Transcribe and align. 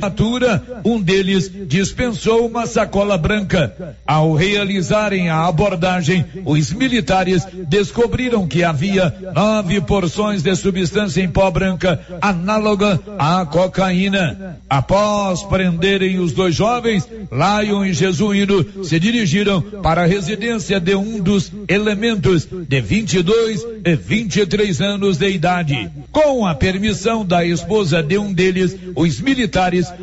Natura, 0.00 0.62
um 0.84 1.00
deles 1.00 1.50
dispensou 1.66 2.46
uma 2.46 2.66
sacola 2.66 3.16
branca. 3.16 3.96
Ao 4.06 4.34
realizarem 4.34 5.28
a 5.28 5.46
abordagem, 5.46 6.24
os 6.44 6.72
militares 6.72 7.46
descobriram 7.68 8.46
que 8.46 8.64
havia 8.64 9.14
nove 9.34 9.80
porções 9.80 10.42
de 10.42 10.54
substância 10.56 11.22
em 11.22 11.28
pó 11.28 11.50
branca 11.50 12.00
análoga 12.20 13.00
à 13.18 13.44
cocaína. 13.46 14.58
Após 14.68 15.42
prenderem 15.44 16.18
os 16.18 16.32
dois 16.32 16.54
jovens, 16.54 17.08
Lion 17.30 17.84
e 17.84 17.92
Jesuíno 17.92 18.84
se 18.84 18.98
dirigiram 18.98 19.60
para 19.60 20.02
a 20.02 20.06
residência 20.06 20.80
de 20.80 20.94
um 20.94 21.20
dos 21.20 21.52
elementos 21.68 22.46
de 22.46 22.80
22 22.80 23.66
e 23.84 23.94
23 23.94 24.80
anos 24.80 25.16
de 25.18 25.28
idade. 25.30 25.90
Com 26.10 26.46
a 26.46 26.54
permissão 26.54 27.24
da 27.24 27.44
esposa 27.44 28.02
de 28.02 28.18
um 28.18 28.32
deles, 28.32 28.76
os 28.96 29.20
militares 29.20 29.59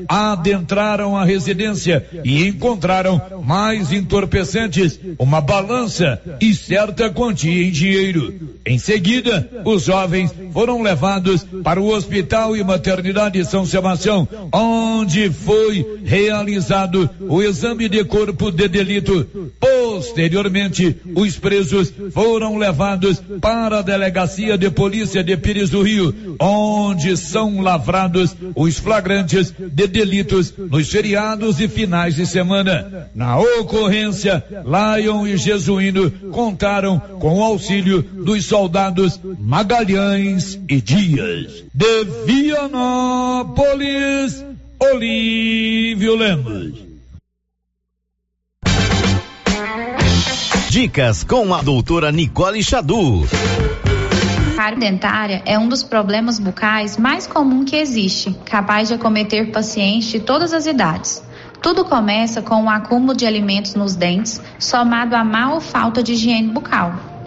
adentraram 0.07 1.15
a 1.15 1.25
residência 1.25 2.05
e 2.23 2.47
encontraram 2.47 3.21
mais 3.43 3.91
entorpecentes, 3.91 4.99
uma 5.17 5.41
balança 5.41 6.21
e 6.39 6.53
certa 6.53 7.09
quantia 7.09 7.63
em 7.63 7.71
dinheiro. 7.71 8.33
Em 8.65 8.77
seguida, 8.77 9.49
os 9.63 9.83
jovens 9.83 10.33
foram 10.51 10.81
levados 10.81 11.45
para 11.63 11.81
o 11.81 11.87
Hospital 11.87 12.55
e 12.55 12.63
Maternidade 12.63 13.43
São 13.45 13.65
Sebastião, 13.65 14.27
onde 14.51 15.29
foi 15.29 15.99
realizado 16.03 17.09
o 17.21 17.41
exame 17.41 17.87
de 17.87 18.03
corpo 18.03 18.51
de 18.51 18.67
delito. 18.67 19.27
Posteriormente, 19.97 20.95
os 21.15 21.37
presos 21.39 21.91
foram 22.11 22.55
levados 22.55 23.19
para 23.41 23.79
a 23.79 23.81
Delegacia 23.81 24.55
de 24.55 24.69
Polícia 24.69 25.23
de 25.23 25.35
Pires 25.35 25.71
do 25.71 25.81
Rio, 25.81 26.35
onde 26.39 27.17
são 27.17 27.61
lavrados 27.61 28.35
os 28.55 28.77
flagrantes 28.77 29.51
de 29.51 29.87
delitos 29.87 30.53
nos 30.55 30.87
feriados 30.91 31.59
e 31.59 31.67
finais 31.67 32.15
de 32.15 32.27
semana. 32.27 33.09
Na 33.15 33.39
ocorrência, 33.39 34.43
Lion 34.65 35.25
e 35.25 35.35
Jesuíno 35.35 36.11
contaram 36.31 36.99
com 36.99 37.39
o 37.39 37.43
auxílio 37.43 38.03
dos 38.03 38.45
soldados 38.45 39.19
Magalhães 39.39 40.59
e 40.69 40.79
Dias. 40.79 41.63
De 41.73 42.03
Vianópolis, 42.27 43.65
Olívio 44.79 46.15
Lemos. 46.15 46.86
Dicas 50.79 51.23
com 51.23 51.55
a 51.55 51.63
doutora 51.63 52.11
Nicole 52.11 52.61
Xadu. 52.61 53.25
Cárie 54.55 54.79
dentária 54.79 55.41
é 55.43 55.57
um 55.57 55.67
dos 55.67 55.81
problemas 55.81 56.37
bucais 56.37 56.97
mais 56.97 57.25
comum 57.25 57.65
que 57.65 57.75
existe, 57.75 58.37
capaz 58.45 58.87
de 58.87 58.93
acometer 58.93 59.51
pacientes 59.51 60.09
de 60.09 60.19
todas 60.19 60.53
as 60.53 60.67
idades. 60.67 61.23
Tudo 61.63 61.83
começa 61.83 62.43
com 62.43 62.65
o 62.65 62.69
acúmulo 62.69 63.17
de 63.17 63.25
alimentos 63.25 63.73
nos 63.73 63.95
dentes, 63.95 64.39
somado 64.59 65.15
à 65.15 65.23
má 65.23 65.51
ou 65.55 65.59
falta 65.59 66.03
de 66.03 66.13
higiene 66.13 66.49
bucal. 66.49 66.93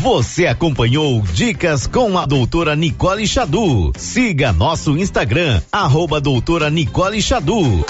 Você 0.00 0.46
acompanhou 0.46 1.20
Dicas 1.20 1.86
com 1.86 2.16
a 2.16 2.24
doutora 2.24 2.74
Nicole 2.74 3.26
Xadu. 3.26 3.92
Siga 3.98 4.50
nosso 4.50 4.96
Instagram, 4.96 5.60
arroba 5.70 6.18
doutora 6.18 6.70
Nicole 6.70 7.20
Xadu. 7.20 7.84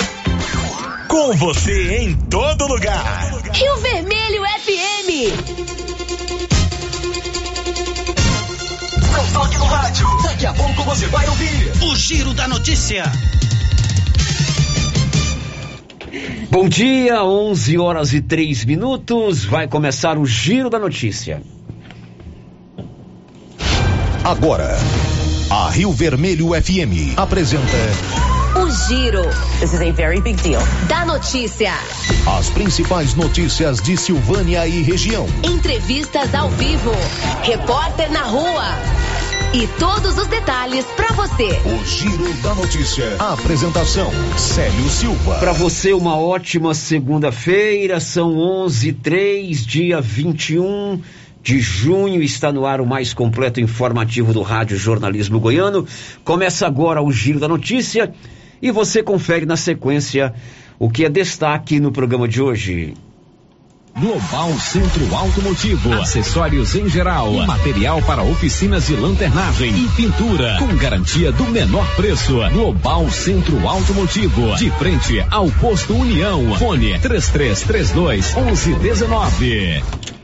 Com 1.07 1.33
você 1.35 1.99
em 1.99 2.17
todo 2.17 2.67
lugar. 2.67 3.31
Rio 3.55 3.77
Vermelho 3.77 4.43
FM. 4.43 5.09
Não 9.13 9.33
toque 9.33 9.57
no 9.57 9.65
rádio. 9.67 10.07
Daqui 10.25 10.47
a 10.47 10.53
pouco 10.53 10.83
você 10.83 11.07
vai 11.07 11.29
ouvir 11.29 11.73
o 11.81 11.95
Giro 11.95 12.35
da 12.35 12.49
Notícia. 12.49 13.05
Bom 16.51 16.69
dia, 16.69 17.23
11 17.23 17.79
horas 17.79 18.13
e 18.13 18.21
3 18.21 18.65
minutos. 18.65 19.45
Vai 19.45 19.69
começar 19.69 20.19
o 20.19 20.27
Giro 20.27 20.69
da 20.69 20.81
Notícia. 20.81 21.41
Agora, 24.25 24.77
a 25.51 25.71
Rio 25.71 25.93
Vermelho 25.93 26.49
FM 26.49 27.17
apresenta 27.17 27.65
o 28.55 28.69
Giro. 28.69 29.23
This 29.61 29.73
is 29.73 29.81
a 29.81 29.91
very 29.93 30.21
big 30.21 30.37
deal. 30.43 30.61
Da 30.89 31.07
notícia. 31.07 31.73
As 32.39 32.51
principais 32.51 33.15
notícias 33.15 33.81
de 33.81 33.97
Silvânia 33.97 34.67
e 34.67 34.83
região. 34.83 35.27
Entrevistas 35.43 36.35
ao 36.35 36.51
vivo. 36.51 36.93
Repórter 37.43 38.13
na 38.13 38.25
rua. 38.25 38.75
E 39.55 39.67
todos 39.79 40.19
os 40.19 40.27
detalhes 40.27 40.85
para 40.97 41.13
você. 41.15 41.49
O 41.65 41.85
Giro 41.87 42.33
da 42.43 42.55
Notícia. 42.55 43.17
A 43.19 43.33
apresentação: 43.33 44.11
Célio 44.37 44.89
Silva. 44.91 45.37
Para 45.37 45.53
você, 45.53 45.95
uma 45.95 46.17
ótima 46.17 46.75
segunda-feira. 46.75 47.99
São 48.01 48.37
11 48.37 48.93
3 48.93 49.67
dia 49.67 50.01
21 50.01 51.01
de 51.43 51.61
junho 51.61 52.23
está 52.23 52.53
no 52.53 52.67
ar 52.67 52.81
o 52.81 52.87
mais 52.87 53.15
completo 53.15 53.61
informativo 53.61 54.33
do 54.33 54.43
Rádio 54.43 54.77
Jornalismo 54.77 55.41
Goiano. 55.41 55.87
Começa 56.25 56.67
agora 56.67 57.03
o 57.03 57.11
Giro 57.11 57.41
da 57.41 57.49
Notícia 57.49 58.13
e 58.61 58.71
você 58.71 59.03
confere 59.03 59.47
na 59.47 59.57
sequência 59.57 60.35
o 60.79 60.91
que 60.91 61.05
é 61.05 61.09
destaque 61.09 61.81
no 61.81 61.93
programa 61.93 62.29
de 62.29 62.41
hoje. 62.41 62.95
Global 63.99 64.53
Centro 64.59 65.15
Automotivo, 65.15 65.93
acessórios 65.95 66.75
em 66.75 66.89
geral, 66.89 67.33
material 67.45 68.01
para 68.03 68.23
oficinas 68.23 68.87
de 68.87 68.95
lanternagem 68.95 69.75
e 69.77 69.89
pintura, 69.89 70.57
com 70.59 70.77
garantia 70.77 71.33
do 71.33 71.45
menor 71.45 71.87
preço. 71.97 72.39
Global 72.53 73.11
Centro 73.11 73.67
Automotivo, 73.69 74.57
de 74.57 74.71
frente 74.71 75.25
ao 75.31 75.51
posto 75.51 75.95
União. 75.95 76.57
Fone 76.57 76.99
3332 77.01 78.35
1119. 78.35 80.20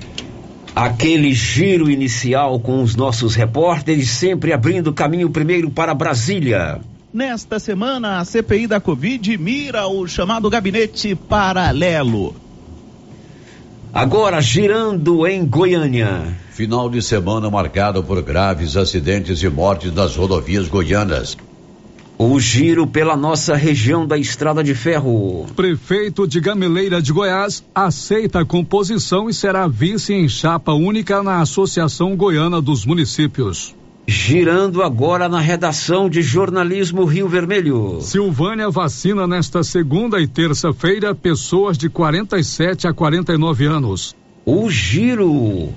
Aquele 0.76 1.32
giro 1.32 1.88
inicial 1.88 2.60
com 2.60 2.82
os 2.82 2.94
nossos 2.94 3.34
repórteres, 3.34 4.10
sempre 4.10 4.52
abrindo 4.52 4.92
caminho 4.92 5.30
primeiro 5.30 5.70
para 5.70 5.94
Brasília. 5.94 6.78
Nesta 7.10 7.58
semana, 7.58 8.18
a 8.20 8.24
CPI 8.26 8.66
da 8.66 8.78
Covid 8.78 9.38
mira 9.38 9.86
o 9.86 10.06
chamado 10.06 10.50
gabinete 10.50 11.14
paralelo. 11.14 12.36
Agora, 13.90 14.38
girando 14.42 15.26
em 15.26 15.46
Goiânia. 15.46 16.36
Final 16.50 16.90
de 16.90 17.00
semana 17.00 17.48
marcado 17.48 18.04
por 18.04 18.20
graves 18.20 18.76
acidentes 18.76 19.42
e 19.42 19.48
mortes 19.48 19.94
nas 19.94 20.14
rodovias 20.14 20.68
goianas. 20.68 21.38
O 22.18 22.40
giro 22.40 22.86
pela 22.86 23.14
nossa 23.14 23.54
região 23.54 24.06
da 24.06 24.16
Estrada 24.16 24.64
de 24.64 24.74
Ferro. 24.74 25.44
Prefeito 25.54 26.26
de 26.26 26.40
Gameleira 26.40 27.02
de 27.02 27.12
Goiás 27.12 27.62
aceita 27.74 28.40
a 28.40 28.44
composição 28.44 29.28
e 29.28 29.34
será 29.34 29.68
vice 29.68 30.14
em 30.14 30.26
chapa 30.26 30.72
única 30.72 31.22
na 31.22 31.42
Associação 31.42 32.16
Goiana 32.16 32.58
dos 32.62 32.86
Municípios. 32.86 33.74
Girando 34.08 34.82
agora 34.82 35.28
na 35.28 35.40
redação 35.40 36.08
de 36.08 36.22
jornalismo 36.22 37.04
Rio 37.04 37.28
Vermelho. 37.28 37.98
Silvânia 38.00 38.70
vacina 38.70 39.26
nesta 39.26 39.62
segunda 39.62 40.18
e 40.18 40.26
terça-feira 40.26 41.14
pessoas 41.14 41.76
de 41.76 41.90
47 41.90 42.88
a 42.88 42.94
49 42.94 43.66
anos. 43.66 44.16
O 44.46 44.70
giro 44.70 45.68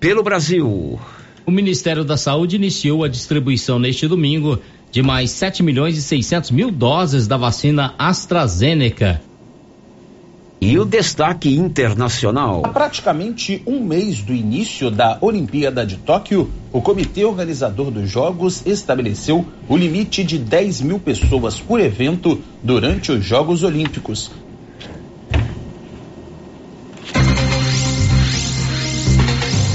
pelo 0.00 0.22
Brasil. 0.22 0.98
O 1.44 1.50
Ministério 1.50 2.04
da 2.04 2.16
Saúde 2.16 2.56
iniciou 2.56 3.04
a 3.04 3.08
distribuição 3.08 3.78
neste 3.78 4.08
domingo 4.08 4.58
de 4.94 5.02
mais 5.02 5.32
7 5.32 5.60
milhões 5.60 5.98
e 5.98 6.02
600 6.02 6.52
mil 6.52 6.70
doses 6.70 7.26
da 7.26 7.36
vacina 7.36 7.96
AstraZeneca. 7.98 9.20
E 10.60 10.78
o 10.78 10.84
destaque 10.84 11.52
internacional. 11.52 12.62
Há 12.64 12.68
praticamente 12.68 13.60
um 13.66 13.80
mês 13.80 14.22
do 14.22 14.32
início 14.32 14.92
da 14.92 15.18
Olimpíada 15.20 15.84
de 15.84 15.96
Tóquio, 15.96 16.48
o 16.72 16.80
comitê 16.80 17.24
organizador 17.24 17.90
dos 17.90 18.08
Jogos 18.08 18.64
estabeleceu 18.64 19.44
o 19.68 19.76
limite 19.76 20.22
de 20.22 20.38
10 20.38 20.82
mil 20.82 21.00
pessoas 21.00 21.58
por 21.58 21.80
evento 21.80 22.40
durante 22.62 23.10
os 23.10 23.24
Jogos 23.24 23.64
Olímpicos. 23.64 24.30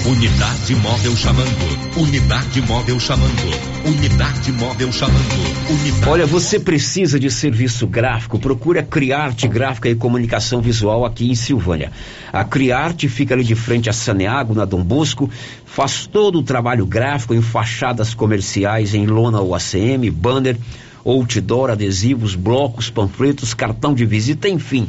Unidade 0.10 0.76
móvel 0.76 1.16
chamando. 1.16 1.96
Unidade 1.96 2.62
móvel 2.64 3.00
chamando. 3.00 3.86
Unidade 3.86 4.52
móvel 4.54 4.92
chamando. 4.92 5.70
Unidade... 5.70 6.10
Olha, 6.10 6.26
você 6.26 6.60
precisa 6.60 7.20
de 7.20 7.30
serviço 7.30 7.86
gráfico? 7.86 8.40
Procure 8.40 8.80
a 8.80 8.84
Criarte 8.84 9.48
Gráfica 9.48 9.88
e 9.88 9.94
Comunicação 9.94 10.62
Visual 10.62 11.06
aqui 11.06 11.30
em 11.30 11.36
Silvânia. 11.36 11.92
A 12.34 12.44
Criarte 12.44 13.08
fica 13.08 13.36
ali 13.36 13.44
de 13.44 13.54
frente 13.54 13.88
a 13.88 13.94
Saneago, 13.94 14.56
na 14.56 14.66
Dom 14.66 14.84
Bosco, 14.84 15.30
faz 15.64 16.08
todo 16.08 16.40
o 16.40 16.44
trabalho 16.44 16.88
gráfico 16.88 17.36
em 17.36 17.42
fachadas 17.44 18.16
comerciais, 18.16 18.96
em 18.96 19.06
lona 19.06 19.40
ou 19.40 19.54
ACM, 19.54 20.10
banner, 20.10 20.58
outdoor, 21.06 21.70
adesivos, 21.70 22.34
blocos, 22.34 22.90
panfletos, 22.90 23.54
cartão 23.54 23.94
de 23.94 24.08
visita, 24.08 24.50
enfim. 24.50 24.88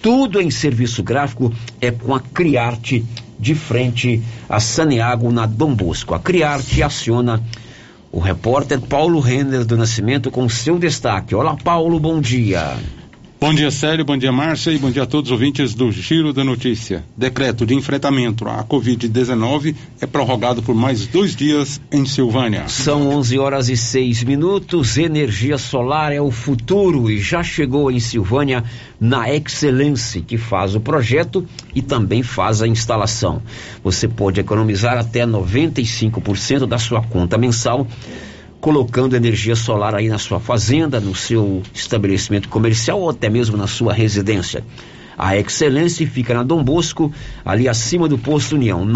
Tudo 0.00 0.40
em 0.40 0.48
serviço 0.48 1.02
gráfico 1.02 1.52
é 1.80 1.90
com 1.90 2.14
a 2.14 2.20
Criarte 2.20 3.04
de 3.40 3.54
frente 3.54 4.22
a 4.48 4.60
Saneago, 4.60 5.32
na 5.32 5.46
Dom 5.46 5.74
Bosco. 5.74 6.14
A 6.14 6.20
Criarte 6.20 6.82
aciona 6.82 7.42
o 8.12 8.18
repórter 8.18 8.80
Paulo 8.80 9.18
Renner 9.18 9.64
do 9.64 9.76
Nascimento 9.76 10.30
com 10.30 10.48
seu 10.48 10.78
destaque. 10.78 11.34
Olá, 11.34 11.56
Paulo, 11.56 11.98
bom 11.98 12.20
dia. 12.20 12.76
Bom 13.40 13.54
dia, 13.54 13.70
Célio, 13.70 14.04
bom 14.04 14.18
dia, 14.18 14.30
Márcia, 14.30 14.70
e 14.70 14.76
bom 14.76 14.90
dia 14.90 15.04
a 15.04 15.06
todos 15.06 15.30
os 15.30 15.32
ouvintes 15.32 15.72
do 15.72 15.90
Giro 15.90 16.30
da 16.30 16.44
Notícia. 16.44 17.02
Decreto 17.16 17.64
de 17.64 17.74
enfrentamento 17.74 18.46
à 18.46 18.62
Covid-19 18.62 19.74
é 19.98 20.06
prorrogado 20.06 20.62
por 20.62 20.74
mais 20.74 21.06
dois 21.06 21.34
dias 21.34 21.80
em 21.90 22.04
Silvânia. 22.04 22.68
São 22.68 23.08
11 23.08 23.38
horas 23.38 23.70
e 23.70 23.78
6 23.78 24.24
minutos. 24.24 24.98
Energia 24.98 25.56
solar 25.56 26.12
é 26.12 26.20
o 26.20 26.30
futuro 26.30 27.10
e 27.10 27.18
já 27.18 27.42
chegou 27.42 27.90
em 27.90 27.98
Silvânia 27.98 28.62
na 29.00 29.34
Excelência, 29.34 30.20
que 30.20 30.36
faz 30.36 30.74
o 30.74 30.80
projeto 30.80 31.42
e 31.74 31.80
também 31.80 32.22
faz 32.22 32.60
a 32.60 32.68
instalação. 32.68 33.40
Você 33.82 34.06
pode 34.06 34.38
economizar 34.38 34.98
até 34.98 35.24
95% 35.24 36.66
da 36.66 36.76
sua 36.76 37.02
conta 37.02 37.38
mensal 37.38 37.86
colocando 38.60 39.16
energia 39.16 39.56
solar 39.56 39.94
aí 39.94 40.08
na 40.08 40.18
sua 40.18 40.38
fazenda, 40.38 41.00
no 41.00 41.14
seu 41.14 41.62
estabelecimento 41.72 42.48
comercial 42.48 43.00
ou 43.00 43.10
até 43.10 43.30
mesmo 43.30 43.56
na 43.56 43.66
sua 43.66 43.92
residência. 43.92 44.62
A 45.16 45.36
Excelência 45.36 46.06
fica 46.06 46.32
na 46.32 46.42
Dom 46.42 46.64
Bosco, 46.64 47.12
ali 47.44 47.68
acima 47.68 48.08
do 48.08 48.16
posto 48.16 48.54
União, 48.54 48.86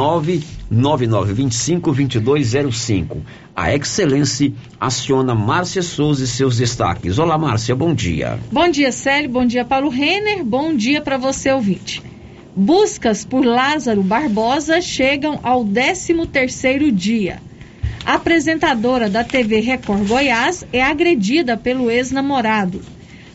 99925-2205. 0.70 3.19
A 3.55 3.75
Excelência 3.75 4.50
aciona 4.81 5.34
Márcia 5.34 5.82
Souza 5.82 6.25
e 6.25 6.26
seus 6.26 6.56
destaques. 6.56 7.19
Olá, 7.19 7.37
Márcia, 7.37 7.76
bom 7.76 7.94
dia. 7.94 8.38
Bom 8.50 8.70
dia, 8.70 8.90
Célio, 8.90 9.28
bom 9.28 9.44
dia, 9.44 9.67
Paulo 9.67 9.90
Renner, 9.90 10.43
bom 10.43 10.75
dia 10.75 11.02
para 11.02 11.19
você, 11.19 11.52
ouvinte. 11.52 12.02
Buscas 12.56 13.25
por 13.25 13.44
Lázaro 13.44 14.02
Barbosa 14.02 14.81
chegam 14.81 15.38
ao 15.43 15.62
13 15.62 16.26
terceiro 16.26 16.90
dia. 16.90 17.38
Apresentadora 18.04 19.08
da 19.08 19.24
TV 19.24 19.60
Record 19.60 20.06
Goiás 20.06 20.66
é 20.70 20.82
agredida 20.82 21.56
pelo 21.56 21.90
ex-namorado. 21.90 22.82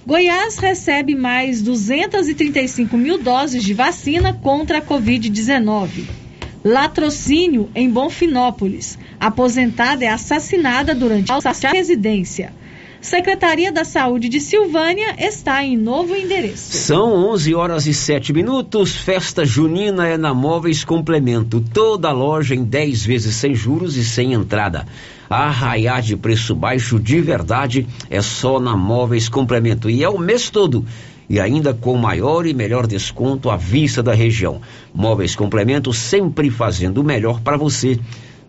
Goiás 0.06 0.58
recebe 0.58 1.16
mais 1.16 1.62
235 1.64 2.96
mil 2.96 3.18
doses 3.18 3.64
de 3.64 3.74
vacina 3.74 4.32
contra 4.32 4.78
a 4.78 4.82
Covid-19. 4.82 6.06
Latrocínio 6.64 7.70
em 7.74 7.90
Bonfinópolis. 7.90 8.98
Aposentada 9.20 10.06
é 10.06 10.08
assassinada 10.08 10.94
durante 10.94 11.32
a 11.32 11.72
residência. 11.72 12.54
Secretaria 13.02 13.72
da 13.72 13.86
Saúde 13.86 14.28
de 14.28 14.42
Silvânia 14.42 15.16
está 15.18 15.64
em 15.64 15.78
novo 15.78 16.14
endereço. 16.16 16.76
São 16.76 17.14
11 17.32 17.56
horas 17.56 17.88
e 17.88 17.94
7 17.94 18.34
minutos. 18.34 18.94
Festa 18.94 19.46
junina 19.46 20.06
é 20.06 20.18
na 20.18 20.34
Móveis 20.34 20.84
Complemento. 20.84 21.64
Toda 21.74 22.12
loja 22.12 22.54
em 22.54 22.64
10 22.64 23.06
vezes 23.06 23.36
sem 23.36 23.56
juros 23.56 23.96
e 23.96 24.04
sem 24.04 24.34
entrada. 24.34 24.86
Arraiar 25.30 26.02
de 26.02 26.18
preço 26.18 26.54
baixo 26.54 27.00
de 27.00 27.22
verdade 27.22 27.88
é 28.10 28.22
só 28.22 28.60
na 28.60 28.76
Móveis 28.76 29.30
Complemento. 29.30 29.90
E 29.90 30.04
é 30.04 30.10
o 30.10 30.18
mês 30.18 30.50
todo. 30.50 30.86
E 31.30 31.40
ainda 31.40 31.74
com 31.74 31.96
maior 31.96 32.46
e 32.46 32.54
melhor 32.54 32.86
desconto 32.86 33.50
à 33.50 33.56
vista 33.56 34.04
da 34.04 34.14
região. 34.14 34.60
Móveis 34.94 35.38
Complemento 35.38 35.94
sempre 35.94 36.50
fazendo 36.50 36.98
o 36.98 37.04
melhor 37.04 37.40
para 37.40 37.56
você. 37.56 37.98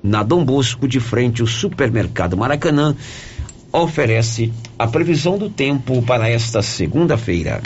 Na 0.03 0.23
Dom 0.25 0.45
Bosco, 0.45 0.89
de 0.89 0.99
frente 0.99 1.41
ao 1.41 1.47
Supermercado 1.47 2.37
Maracanã 2.37 2.97
oferece 3.73 4.53
a 4.79 4.87
previsão 4.87 5.39
do 5.39 5.49
tempo 5.49 6.03
para 6.03 6.29
esta 6.29 6.63
segunda-feira. 6.63 7.61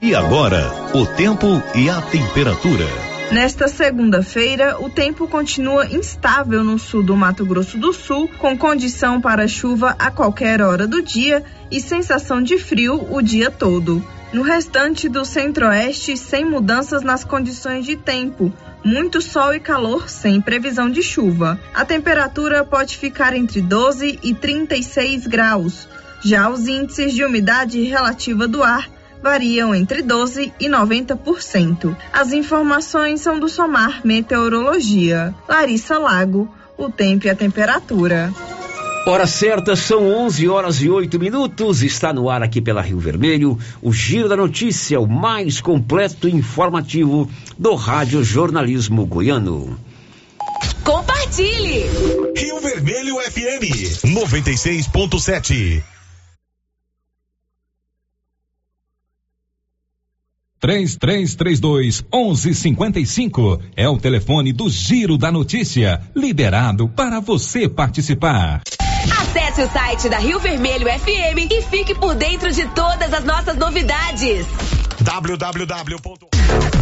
E 0.00 0.14
agora, 0.14 0.90
o 0.94 1.06
tempo 1.06 1.46
e 1.74 1.88
a 1.88 2.02
temperatura. 2.02 2.86
Nesta 3.30 3.68
segunda-feira, 3.68 4.76
o 4.78 4.90
tempo 4.90 5.26
continua 5.26 5.86
instável 5.86 6.62
no 6.62 6.78
sul 6.78 7.02
do 7.02 7.16
Mato 7.16 7.46
Grosso 7.46 7.78
do 7.78 7.92
Sul, 7.92 8.28
com 8.38 8.58
condição 8.58 9.20
para 9.20 9.48
chuva 9.48 9.96
a 9.98 10.10
qualquer 10.10 10.60
hora 10.60 10.86
do 10.86 11.00
dia 11.00 11.42
e 11.70 11.80
sensação 11.80 12.42
de 12.42 12.58
frio 12.58 13.06
o 13.10 13.22
dia 13.22 13.50
todo. 13.50 14.04
No 14.32 14.42
restante 14.42 15.08
do 15.08 15.24
centro-oeste, 15.24 16.16
sem 16.16 16.44
mudanças 16.44 17.02
nas 17.02 17.22
condições 17.22 17.86
de 17.86 17.96
tempo, 17.96 18.52
muito 18.84 19.20
sol 19.20 19.54
e 19.54 19.60
calor 19.60 20.08
sem 20.08 20.40
previsão 20.40 20.90
de 20.90 21.02
chuva. 21.02 21.58
A 21.74 21.84
temperatura 21.84 22.64
pode 22.64 22.96
ficar 22.96 23.34
entre 23.34 23.60
12 23.60 24.18
e 24.22 24.34
36 24.34 25.26
graus. 25.26 25.88
Já 26.24 26.48
os 26.48 26.66
índices 26.66 27.12
de 27.12 27.24
umidade 27.24 27.82
relativa 27.82 28.46
do 28.46 28.62
ar 28.62 28.88
variam 29.22 29.74
entre 29.74 30.02
12 30.02 30.52
e 30.58 30.68
90%. 30.68 31.96
As 32.12 32.32
informações 32.32 33.20
são 33.20 33.38
do 33.38 33.48
Somar 33.48 34.00
Meteorologia. 34.04 35.34
Larissa 35.48 35.98
Lago, 35.98 36.52
o 36.76 36.90
tempo 36.90 37.26
e 37.26 37.30
a 37.30 37.34
temperatura. 37.34 38.32
Hora 39.04 39.26
certa, 39.26 39.74
são 39.74 40.06
11 40.06 40.48
horas 40.48 40.80
e 40.80 40.88
8 40.88 41.18
minutos. 41.18 41.82
Está 41.82 42.12
no 42.12 42.30
ar 42.30 42.40
aqui 42.40 42.60
pela 42.60 42.80
Rio 42.80 43.00
Vermelho 43.00 43.58
o 43.80 43.92
Giro 43.92 44.28
da 44.28 44.36
Notícia, 44.36 45.00
o 45.00 45.08
mais 45.08 45.60
completo 45.60 46.28
e 46.28 46.32
informativo 46.32 47.28
do 47.58 47.74
Rádio 47.74 48.22
Jornalismo 48.22 49.04
Goiano. 49.04 49.76
Compartilhe! 50.84 51.86
Rio 52.36 52.60
Vermelho 52.60 53.16
FM 53.16 54.04
96.7. 54.04 55.82
Três 60.60 60.94
três 60.94 61.34
três 61.34 61.58
dois 61.58 62.04
onze 62.14 62.54
cinquenta 62.54 63.00
e 63.00 63.06
cinco 63.06 63.60
é 63.74 63.88
o 63.88 63.98
telefone 63.98 64.52
do 64.52 64.70
Giro 64.70 65.18
da 65.18 65.32
Notícia, 65.32 66.00
liberado 66.14 66.88
para 66.88 67.18
você 67.18 67.68
participar. 67.68 68.62
Acesse 69.10 69.62
o 69.62 69.70
site 69.70 70.08
da 70.08 70.18
Rio 70.18 70.38
Vermelho 70.38 70.86
FM 70.86 71.50
e 71.50 71.62
fique 71.62 71.94
por 71.94 72.14
dentro 72.14 72.52
de 72.52 72.66
todas 72.68 73.12
as 73.12 73.24
nossas 73.24 73.56
novidades. 73.56 74.46
www. 75.00 76.81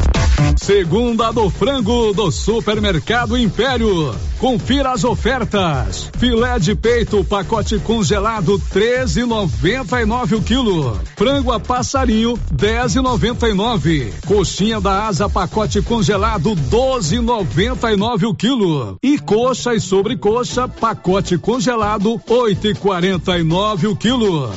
Segunda 0.60 1.32
do 1.32 1.48
frango 1.48 2.12
do 2.12 2.30
Supermercado 2.30 3.36
Império. 3.36 4.14
Confira 4.38 4.92
as 4.92 5.04
ofertas. 5.04 6.10
Filé 6.18 6.58
de 6.58 6.74
peito 6.74 7.24
pacote 7.24 7.78
congelado 7.78 8.60
13,99 8.70 10.36
o 10.36 10.42
quilo. 10.42 11.00
Frango 11.16 11.50
a 11.50 11.58
passarinho 11.58 12.38
10,99. 12.54 14.12
Coxinha 14.26 14.78
da 14.82 15.06
asa 15.06 15.30
pacote 15.30 15.80
congelado 15.80 16.50
12,99 16.54 18.28
o 18.28 18.34
quilo. 18.34 18.98
E 19.02 19.18
coxa 19.18 19.74
e 19.74 19.80
sobrecoxa 19.80 20.68
pacote 20.68 21.38
congelado 21.38 22.20
8,49 22.28 23.90
o 23.90 23.96
quilo. 23.96 24.50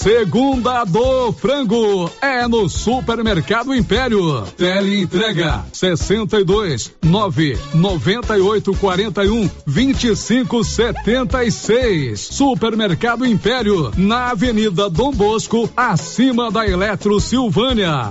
Segunda 0.00 0.82
do 0.84 1.30
frango 1.30 2.10
é 2.22 2.48
no 2.48 2.70
Supermercado 2.70 3.74
Império. 3.74 4.44
Tele 4.56 5.02
entrega 5.02 5.66
62 5.74 6.90
9 7.02 7.58
98 7.74 8.72
41 8.76 9.50
25 9.66 10.64
76. 10.64 12.18
Supermercado 12.18 13.26
Império 13.26 13.92
na 13.94 14.30
Avenida 14.30 14.88
Dom 14.88 15.10
Bosco, 15.10 15.68
acima 15.76 16.50
da 16.50 16.66
Eletro 16.66 17.20
Silvânia. 17.20 18.10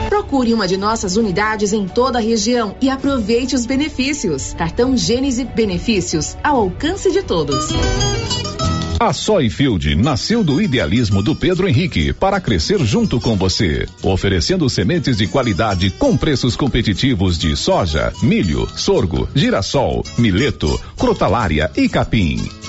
Procure 0.11 0.53
uma 0.53 0.67
de 0.67 0.75
nossas 0.75 1.15
unidades 1.15 1.71
em 1.71 1.87
toda 1.87 2.19
a 2.19 2.21
região 2.21 2.75
e 2.81 2.89
aproveite 2.89 3.55
os 3.55 3.65
benefícios. 3.65 4.53
Cartão 4.57 4.97
Gênese 4.97 5.45
Benefícios 5.45 6.35
ao 6.43 6.57
alcance 6.57 7.09
de 7.13 7.23
todos. 7.23 7.69
A 8.99 9.13
Soyfield 9.13 9.95
nasceu 9.95 10.43
do 10.43 10.61
idealismo 10.61 11.23
do 11.23 11.33
Pedro 11.33 11.65
Henrique 11.65 12.11
para 12.11 12.41
crescer 12.41 12.79
junto 12.79 13.21
com 13.21 13.37
você, 13.37 13.87
oferecendo 14.03 14.69
sementes 14.69 15.15
de 15.15 15.27
qualidade 15.27 15.89
com 15.91 16.17
preços 16.17 16.57
competitivos 16.57 17.37
de 17.37 17.55
soja, 17.55 18.11
milho, 18.21 18.67
sorgo, 18.75 19.29
girassol, 19.33 20.03
mileto, 20.17 20.77
crotalária 20.97 21.71
e 21.77 21.87
capim. 21.87 22.60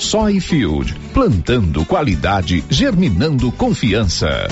Soyfield, 0.00 0.94
plantando 1.12 1.84
qualidade, 1.84 2.64
germinando 2.70 3.50
confiança. 3.52 4.46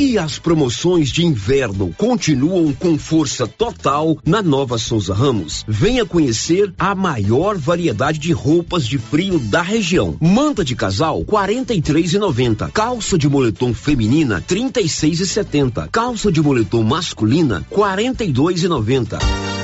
E 0.00 0.16
as 0.16 0.38
promoções 0.38 1.10
de 1.10 1.24
inverno 1.24 1.92
continuam 1.98 2.72
com 2.72 2.96
força 2.96 3.48
total 3.48 4.16
na 4.24 4.40
Nova 4.40 4.78
Souza 4.78 5.12
Ramos. 5.12 5.64
Venha 5.66 6.06
conhecer 6.06 6.72
a 6.78 6.94
maior 6.94 7.58
variedade 7.58 8.20
de 8.20 8.32
roupas 8.32 8.86
de 8.86 8.96
frio 8.96 9.40
da 9.40 9.60
região. 9.60 10.16
Manta 10.20 10.64
de 10.64 10.76
casal 10.76 11.24
43,90. 11.24 12.70
Calça 12.70 13.18
de 13.18 13.28
moletom 13.28 13.74
feminina 13.74 14.40
36,70. 14.40 15.88
Calça 15.90 16.30
de 16.30 16.40
moletom 16.40 16.84
masculina 16.84 17.66
42,90. 17.70 19.18
E 19.18 19.57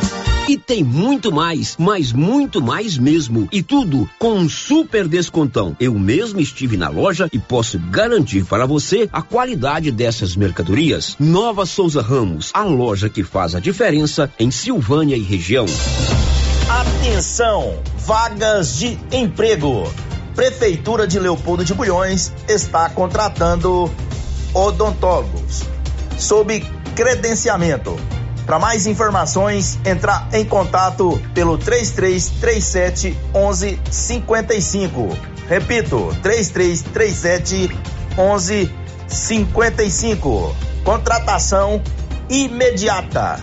tem 0.66 0.84
muito 0.84 1.32
mais, 1.32 1.74
mas 1.78 2.12
muito 2.12 2.62
mais 2.62 2.98
mesmo. 2.98 3.48
E 3.50 3.62
tudo 3.62 4.08
com 4.18 4.34
um 4.34 4.48
super 4.48 5.08
descontão. 5.08 5.74
Eu 5.80 5.94
mesmo 5.94 6.40
estive 6.40 6.76
na 6.76 6.88
loja 6.88 7.28
e 7.32 7.38
posso 7.38 7.78
garantir 7.78 8.44
para 8.44 8.66
você 8.66 9.08
a 9.12 9.22
qualidade 9.22 9.90
dessas 9.90 10.36
mercadorias. 10.36 11.16
Nova 11.18 11.64
Souza 11.64 12.02
Ramos, 12.02 12.50
a 12.54 12.64
loja 12.64 13.08
que 13.08 13.24
faz 13.24 13.54
a 13.54 13.60
diferença 13.60 14.30
em 14.38 14.50
Silvânia 14.50 15.16
e 15.16 15.22
região. 15.22 15.66
Atenção, 16.68 17.78
vagas 17.98 18.78
de 18.78 18.98
emprego. 19.12 19.90
Prefeitura 20.34 21.06
de 21.06 21.18
Leopoldo 21.18 21.64
de 21.64 21.72
Bulhões 21.72 22.32
está 22.48 22.90
contratando 22.90 23.90
odontólogos 24.52 25.62
sob 26.18 26.60
credenciamento 26.94 27.96
para 28.44 28.58
mais 28.58 28.86
informações, 28.86 29.78
entrar 29.84 30.28
em 30.32 30.44
contato 30.44 31.20
pelo 31.32 31.56
3337 31.58 33.16
1155. 33.34 35.16
Repito, 35.48 36.16
3337 36.22 37.70
1155. 38.16 40.56
Contratação 40.84 41.82
imediata. 42.28 43.42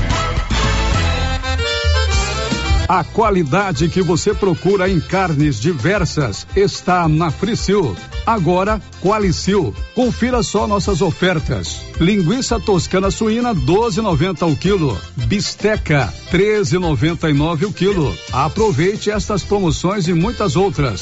A 2.91 3.05
qualidade 3.05 3.87
que 3.87 4.01
você 4.01 4.33
procura 4.33 4.89
em 4.89 4.99
carnes 4.99 5.61
diversas 5.61 6.45
está 6.53 7.07
na 7.07 7.31
Fricil. 7.31 7.95
Agora, 8.25 8.81
Qualicil. 9.01 9.73
Confira 9.95 10.43
só 10.43 10.67
nossas 10.67 11.01
ofertas. 11.01 11.79
Linguiça 12.01 12.59
toscana 12.59 13.09
suína 13.09 13.55
12,90 13.55 14.51
o 14.51 14.57
quilo. 14.57 14.99
Bisteca 15.15 16.13
13,99 16.33 17.67
o 17.67 17.71
quilo. 17.71 18.13
Aproveite 18.33 19.09
estas 19.09 19.41
promoções 19.41 20.09
e 20.09 20.13
muitas 20.13 20.57
outras. 20.57 21.01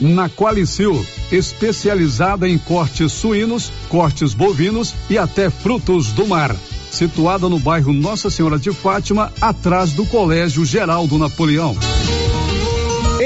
Na 0.00 0.30
Qualicil, 0.30 1.04
especializada 1.30 2.48
em 2.48 2.56
cortes 2.56 3.12
suínos, 3.12 3.70
cortes 3.90 4.32
bovinos 4.32 4.94
e 5.10 5.18
até 5.18 5.50
frutos 5.50 6.10
do 6.12 6.26
mar 6.26 6.56
situada 6.90 7.48
no 7.48 7.58
bairro 7.58 7.92
Nossa 7.92 8.30
Senhora 8.30 8.58
de 8.58 8.72
Fátima, 8.72 9.32
atrás 9.40 9.92
do 9.92 10.04
Colégio 10.06 10.64
Geraldo 10.64 11.16
Napoleão. 11.18 11.76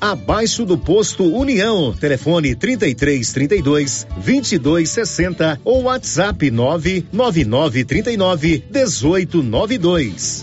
abaixo 0.00 0.64
do 0.64 0.76
posto 0.76 1.24
União. 1.24 1.94
Telefone 1.94 2.54
33 2.54 3.32
32 3.32 4.06
22 4.18 4.88
60 4.88 5.60
ou 5.64 5.84
WhatsApp 5.84 6.50
999 6.50 7.84
39 7.84 8.64
18 8.70 9.42
92. 9.42 10.42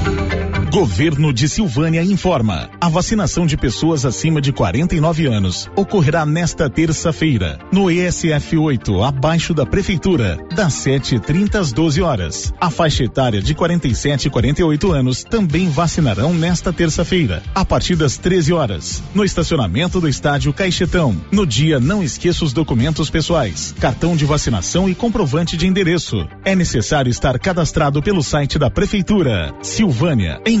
Governo 0.71 1.33
de 1.33 1.49
Silvânia 1.49 2.01
informa. 2.01 2.69
A 2.79 2.87
vacinação 2.87 3.45
de 3.45 3.57
pessoas 3.57 4.05
acima 4.05 4.39
de 4.39 4.53
49 4.53 5.25
anos 5.25 5.69
ocorrerá 5.75 6.25
nesta 6.25 6.69
terça-feira, 6.69 7.59
no 7.73 7.91
ESF 7.91 8.57
8, 8.57 9.03
abaixo 9.03 9.53
da 9.53 9.65
Prefeitura, 9.65 10.37
das 10.55 10.73
7h30 10.75 11.55
às 11.55 11.73
12 11.73 12.01
horas. 12.01 12.53
A 12.57 12.69
faixa 12.69 13.03
etária 13.03 13.41
de 13.41 13.53
47 13.53 14.29
e 14.29 14.29
48 14.29 14.91
anos 14.93 15.25
também 15.25 15.69
vacinarão 15.69 16.33
nesta 16.33 16.71
terça-feira, 16.71 17.43
a 17.53 17.65
partir 17.65 17.97
das 17.97 18.17
13 18.17 18.53
horas, 18.53 19.03
no 19.13 19.25
estacionamento 19.25 19.99
do 19.99 20.07
estádio 20.07 20.53
Caixetão. 20.53 21.17
No 21.33 21.45
dia, 21.45 21.81
não 21.81 22.01
esqueça 22.01 22.45
os 22.45 22.53
documentos 22.53 23.09
pessoais, 23.09 23.75
cartão 23.77 24.15
de 24.15 24.23
vacinação 24.23 24.87
e 24.87 24.95
comprovante 24.95 25.57
de 25.57 25.67
endereço. 25.67 26.25
É 26.45 26.55
necessário 26.55 27.09
estar 27.09 27.37
cadastrado 27.39 28.01
pelo 28.01 28.23
site 28.23 28.57
da 28.57 28.69
Prefeitura. 28.69 29.53
Silvânia, 29.61 30.39
em 30.45 30.60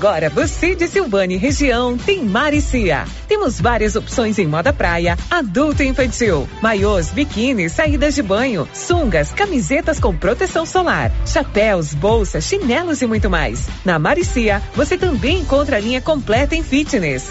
Agora 0.00 0.30
você 0.30 0.74
de 0.74 0.88
Silvânia 0.88 1.34
e 1.34 1.38
região 1.38 1.98
tem 1.98 2.24
Maricia. 2.24 3.04
Temos 3.28 3.60
várias 3.60 3.96
opções 3.96 4.38
em 4.38 4.46
moda 4.46 4.72
praia, 4.72 5.14
adulto 5.30 5.82
e 5.82 5.88
infantil, 5.88 6.48
maiôs, 6.62 7.10
biquínis, 7.10 7.72
saídas 7.72 8.14
de 8.14 8.22
banho, 8.22 8.66
sungas, 8.72 9.30
camisetas 9.30 10.00
com 10.00 10.16
proteção 10.16 10.64
solar, 10.64 11.12
chapéus, 11.26 11.92
bolsas, 11.92 12.44
chinelos 12.44 13.02
e 13.02 13.06
muito 13.06 13.28
mais. 13.28 13.68
Na 13.84 13.98
Maricia, 13.98 14.62
você 14.74 14.96
também 14.96 15.40
encontra 15.40 15.76
a 15.76 15.80
linha 15.80 16.00
completa 16.00 16.56
em 16.56 16.62
fitness. 16.62 17.30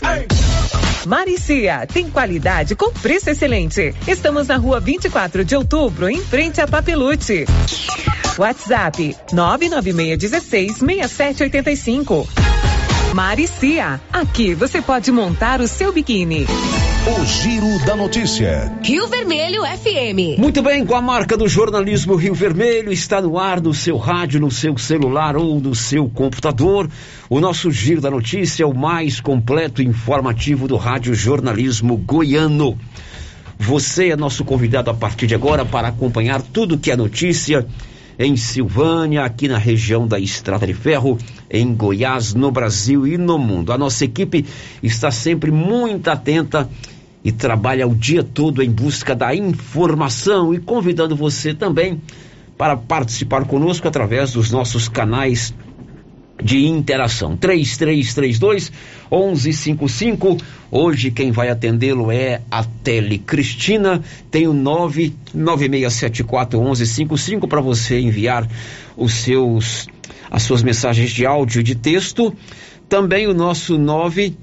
Maricia, 1.08 1.88
tem 1.92 2.08
qualidade 2.08 2.76
com 2.76 2.92
preço 2.92 3.32
excelente. 3.32 3.96
Estamos 4.08 4.46
na 4.46 4.58
rua 4.58 4.80
24 4.80 5.44
de 5.44 5.56
outubro, 5.56 6.08
em 6.08 6.22
frente 6.22 6.62
a 6.62 6.68
Papelute. 6.68 7.46
WhatsApp 8.38 9.18
99616 9.34 10.78
6785. 10.78 12.59
Maricia, 13.13 14.00
aqui 14.13 14.54
você 14.54 14.82
pode 14.82 15.12
montar 15.12 15.62
o 15.62 15.67
seu 15.67 15.91
biquíni. 15.91 16.45
O 17.08 17.26
Giro 17.26 17.84
da 17.86 17.95
Notícia. 17.95 18.72
Rio 18.84 19.08
Vermelho 19.08 19.63
FM. 19.63 20.38
Muito 20.38 20.62
bem, 20.62 20.86
com 20.86 20.95
a 20.95 21.02
marca 21.02 21.36
do 21.36 21.48
jornalismo 21.48 22.15
Rio 22.15 22.36
Vermelho, 22.36 22.91
está 22.91 23.19
no 23.19 23.39
ar 23.39 23.60
no 23.62 23.74
seu 23.74 23.98
rádio, 23.98 24.39
no 24.39 24.52
seu 24.52 24.78
celular 24.78 25.36
ou 25.36 25.60
no 25.60 25.74
seu 25.74 26.08
computador. 26.08 26.88
O 27.28 27.39
nosso 27.39 27.72
Giro 27.72 28.00
da 28.00 28.12
Notícia 28.12 28.63
é 28.63 28.67
o 28.67 28.76
mais 28.76 29.19
completo 29.19 29.82
e 29.82 29.86
informativo 29.86 30.67
do 30.67 30.78
rádio 30.78 31.15
jornalismo 31.15 31.98
goiano. 31.98 32.78
Você 33.58 34.10
é 34.10 34.15
nosso 34.15 34.45
convidado 34.45 34.91
a 34.91 34.93
partir 34.93 35.26
de 35.26 35.36
agora 35.36 35.65
para 35.65 35.88
acompanhar 35.88 36.41
tudo 36.41 36.78
que 36.78 36.91
é 36.91 36.95
notícia 36.95 37.65
em 38.20 38.36
Silvânia, 38.36 39.24
aqui 39.24 39.48
na 39.48 39.58
região 39.58 40.06
da 40.06 40.20
Estrada 40.20 40.68
de 40.68 40.74
Ferro, 40.74 41.18
em 41.50 41.74
Goiás, 41.74 42.34
no 42.34 42.52
Brasil 42.52 43.08
e 43.08 43.18
no 43.18 43.38
mundo. 43.38 43.72
A 43.72 43.78
nossa 43.78 44.04
equipe 44.04 44.46
está 44.84 45.10
sempre 45.10 45.50
muito 45.52 46.10
atenta 46.10 46.70
e 47.24 47.32
trabalha 47.32 47.88
o 47.88 47.96
dia 47.96 48.22
todo 48.22 48.62
em 48.62 48.70
busca 48.70 49.16
da 49.16 49.34
informação 49.34 50.54
e 50.54 50.60
convidando 50.60 51.16
você 51.16 51.54
também 51.54 52.02
para 52.58 52.76
participar 52.76 53.46
conosco 53.46 53.88
através 53.88 54.34
dos 54.34 54.52
nossos 54.52 54.90
canais 54.90 55.54
de 56.41 56.65
interação. 56.65 57.38
3332 57.38 58.71
1155. 59.12 60.38
Hoje 60.71 61.12
quem 61.12 61.32
vai 61.32 61.49
atendê-lo 61.49 62.12
é 62.12 62.41
a 62.49 62.63
Tele 62.63 63.17
Cristina. 63.17 64.02
Tem 64.32 64.47
o 64.47 64.54
99674 64.54 66.60
1155 66.60 67.47
para 67.47 67.62
você 67.62 67.99
enviar 67.99 68.47
os 68.95 69.13
seus 69.13 69.88
as 70.32 70.43
suas 70.43 70.62
mensagens 70.62 71.10
de 71.10 71.25
áudio 71.25 71.62
e 71.62 71.63
de 71.63 71.73
texto. 71.75 72.36
Também 72.88 73.25
o 73.28 73.34
nosso 73.34 73.78
9 73.78 74.38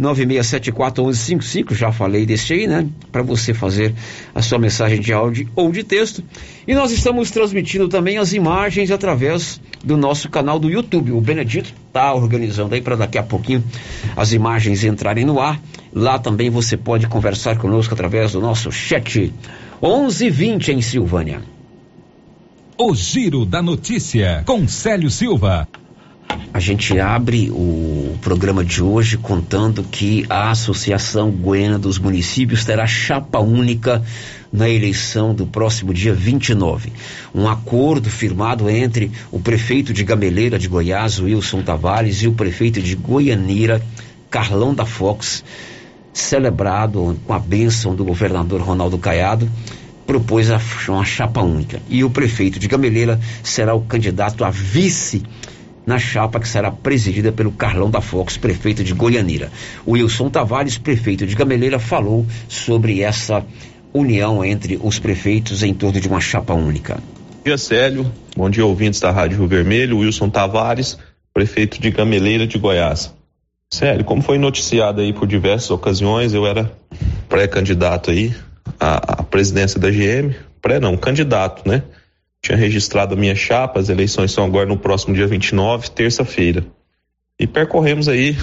96741155, 0.00 1.74
já 1.74 1.92
falei 1.92 2.24
desse 2.24 2.52
aí, 2.54 2.66
né? 2.66 2.88
Para 3.12 3.22
você 3.22 3.52
fazer 3.52 3.94
a 4.34 4.40
sua 4.40 4.58
mensagem 4.58 5.00
de 5.00 5.12
áudio 5.12 5.48
ou 5.54 5.70
de 5.70 5.84
texto. 5.84 6.24
E 6.66 6.74
nós 6.74 6.90
estamos 6.90 7.30
transmitindo 7.30 7.88
também 7.88 8.18
as 8.18 8.32
imagens 8.32 8.90
através 8.90 9.60
do 9.84 9.96
nosso 9.96 10.28
canal 10.28 10.58
do 10.58 10.70
YouTube. 10.70 11.12
O 11.12 11.20
Benedito 11.20 11.72
está 11.86 12.12
organizando 12.14 12.74
aí 12.74 12.80
para 12.80 12.96
daqui 12.96 13.18
a 13.18 13.22
pouquinho 13.22 13.62
as 14.16 14.32
imagens 14.32 14.82
entrarem 14.84 15.24
no 15.24 15.38
ar. 15.38 15.60
Lá 15.92 16.18
também 16.18 16.50
você 16.50 16.76
pode 16.76 17.06
conversar 17.06 17.58
conosco 17.58 17.94
através 17.94 18.32
do 18.32 18.40
nosso 18.40 18.70
chat 18.72 19.32
1120 19.82 20.72
em 20.72 20.82
Silvânia. 20.82 21.42
O 22.78 22.94
Giro 22.94 23.44
da 23.44 23.60
Notícia 23.60 24.42
com 24.46 24.66
Silva. 24.66 25.68
A 26.52 26.58
gente 26.58 26.98
abre 26.98 27.50
o 27.50 28.18
programa 28.20 28.64
de 28.64 28.82
hoje 28.82 29.16
contando 29.16 29.82
que 29.82 30.26
a 30.28 30.50
Associação 30.50 31.30
Goiana 31.30 31.78
dos 31.78 31.98
Municípios 31.98 32.64
terá 32.64 32.86
chapa 32.86 33.38
única 33.38 34.02
na 34.52 34.68
eleição 34.68 35.34
do 35.34 35.46
próximo 35.46 35.94
dia 35.94 36.12
29. 36.12 36.92
Um 37.34 37.48
acordo 37.48 38.10
firmado 38.10 38.68
entre 38.68 39.10
o 39.30 39.40
prefeito 39.40 39.92
de 39.92 40.04
Gameleira 40.04 40.58
de 40.58 40.68
Goiás, 40.68 41.18
Wilson 41.18 41.62
Tavares, 41.62 42.22
e 42.22 42.28
o 42.28 42.32
prefeito 42.32 42.82
de 42.82 42.94
Goianira, 42.94 43.80
Carlão 44.28 44.74
da 44.74 44.84
Fox, 44.84 45.42
celebrado 46.12 47.16
com 47.26 47.32
a 47.32 47.38
bênção 47.38 47.94
do 47.94 48.04
governador 48.04 48.60
Ronaldo 48.60 48.98
Caiado, 48.98 49.48
propôs 50.06 50.50
a, 50.50 50.60
uma 50.88 51.04
chapa 51.04 51.40
única. 51.40 51.80
E 51.88 52.02
o 52.02 52.10
prefeito 52.10 52.58
de 52.58 52.66
Gameleira 52.66 53.20
será 53.42 53.74
o 53.74 53.80
candidato 53.80 54.44
a 54.44 54.50
vice 54.50 55.22
na 55.86 55.98
chapa 55.98 56.38
que 56.38 56.48
será 56.48 56.70
presidida 56.70 57.32
pelo 57.32 57.50
Carlão 57.52 57.90
da 57.90 58.00
Fox, 58.00 58.36
prefeito 58.36 58.84
de 58.84 58.94
Goianira. 58.94 59.50
O 59.84 59.92
Wilson 59.92 60.28
Tavares, 60.28 60.78
prefeito 60.78 61.26
de 61.26 61.34
Gameleira, 61.34 61.78
falou 61.78 62.26
sobre 62.48 63.02
essa 63.02 63.44
união 63.92 64.44
entre 64.44 64.78
os 64.82 64.98
prefeitos 64.98 65.62
em 65.62 65.74
torno 65.74 66.00
de 66.00 66.08
uma 66.08 66.20
chapa 66.20 66.54
única. 66.54 66.94
Bom 66.94 67.44
dia, 67.44 67.58
Célio. 67.58 68.12
Bom 68.36 68.48
dia, 68.48 68.64
ouvintes 68.64 69.00
da 69.00 69.10
Rádio 69.10 69.38
Rio 69.38 69.48
Vermelho. 69.48 69.98
Wilson 69.98 70.28
Tavares, 70.28 70.98
prefeito 71.32 71.80
de 71.80 71.90
Gameleira 71.90 72.46
de 72.46 72.58
Goiás. 72.58 73.12
Célio, 73.72 74.04
como 74.04 74.20
foi 74.20 74.36
noticiado 74.36 75.00
aí 75.00 75.12
por 75.12 75.26
diversas 75.26 75.70
ocasiões, 75.70 76.34
eu 76.34 76.46
era 76.46 76.72
pré-candidato 77.28 78.10
aí 78.10 78.34
à, 78.78 79.20
à 79.20 79.22
presidência 79.22 79.78
da 79.78 79.90
GM. 79.90 80.34
Pré 80.60 80.78
não, 80.78 80.96
candidato, 80.96 81.68
né? 81.68 81.82
Tinha 82.42 82.56
registrado 82.56 83.14
a 83.14 83.16
minha 83.16 83.34
chapa, 83.34 83.80
as 83.80 83.88
eleições 83.88 84.32
são 84.32 84.44
agora 84.44 84.66
no 84.66 84.78
próximo 84.78 85.14
dia 85.14 85.26
29, 85.26 85.90
terça-feira. 85.90 86.64
E 87.38 87.46
percorremos 87.46 88.08
aí 88.08 88.36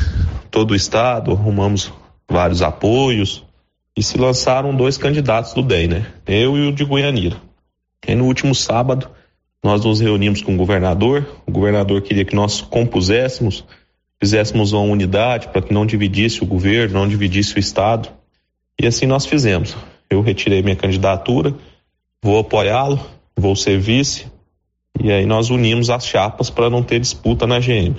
todo 0.52 0.72
o 0.72 0.76
estado, 0.76 1.32
arrumamos 1.32 1.92
vários 2.30 2.62
apoios 2.62 3.44
e 3.96 4.04
se 4.04 4.18
lançaram 4.18 4.76
dois 4.76 4.98
candidatos 4.98 5.54
do 5.54 5.62
DEM, 5.62 5.88
né? 5.88 6.06
Eu 6.28 6.58
e 6.58 6.68
o 6.68 6.72
de 6.72 6.86
Goianira. 6.86 7.38
E 8.08 8.14
no 8.14 8.26
último 8.26 8.54
sábado, 8.54 9.10
nós 9.64 9.84
nos 9.84 10.00
reunimos 10.00 10.42
com 10.42 10.54
o 10.54 10.58
governador. 10.58 11.26
O 11.46 11.52
governador 11.52 12.02
queria 12.02 12.24
que 12.24 12.36
nós 12.36 12.62
compuséssemos, 12.62 13.66
fizéssemos 14.20 14.72
uma 14.72 14.84
unidade 14.84 15.48
para 15.50 15.62
que 15.62 15.74
não 15.74 15.86
dividisse 15.86 16.44
o 16.44 16.46
governo, 16.46 17.00
não 17.00 17.08
dividisse 17.08 17.56
o 17.56 17.60
Estado. 17.60 18.10
E 18.80 18.86
assim 18.86 19.06
nós 19.06 19.26
fizemos. 19.26 19.76
Eu 20.10 20.22
retirei 20.22 20.62
minha 20.62 20.76
candidatura, 20.76 21.54
vou 22.24 22.40
apoiá-lo, 22.40 23.00
vou 23.38 23.56
ser 23.56 23.80
vice. 23.80 24.26
E 25.00 25.12
aí 25.12 25.26
nós 25.26 25.50
unimos 25.50 25.90
as 25.90 26.06
chapas 26.06 26.50
para 26.50 26.70
não 26.70 26.82
ter 26.82 27.00
disputa 27.00 27.46
na 27.46 27.60
GM. 27.60 27.96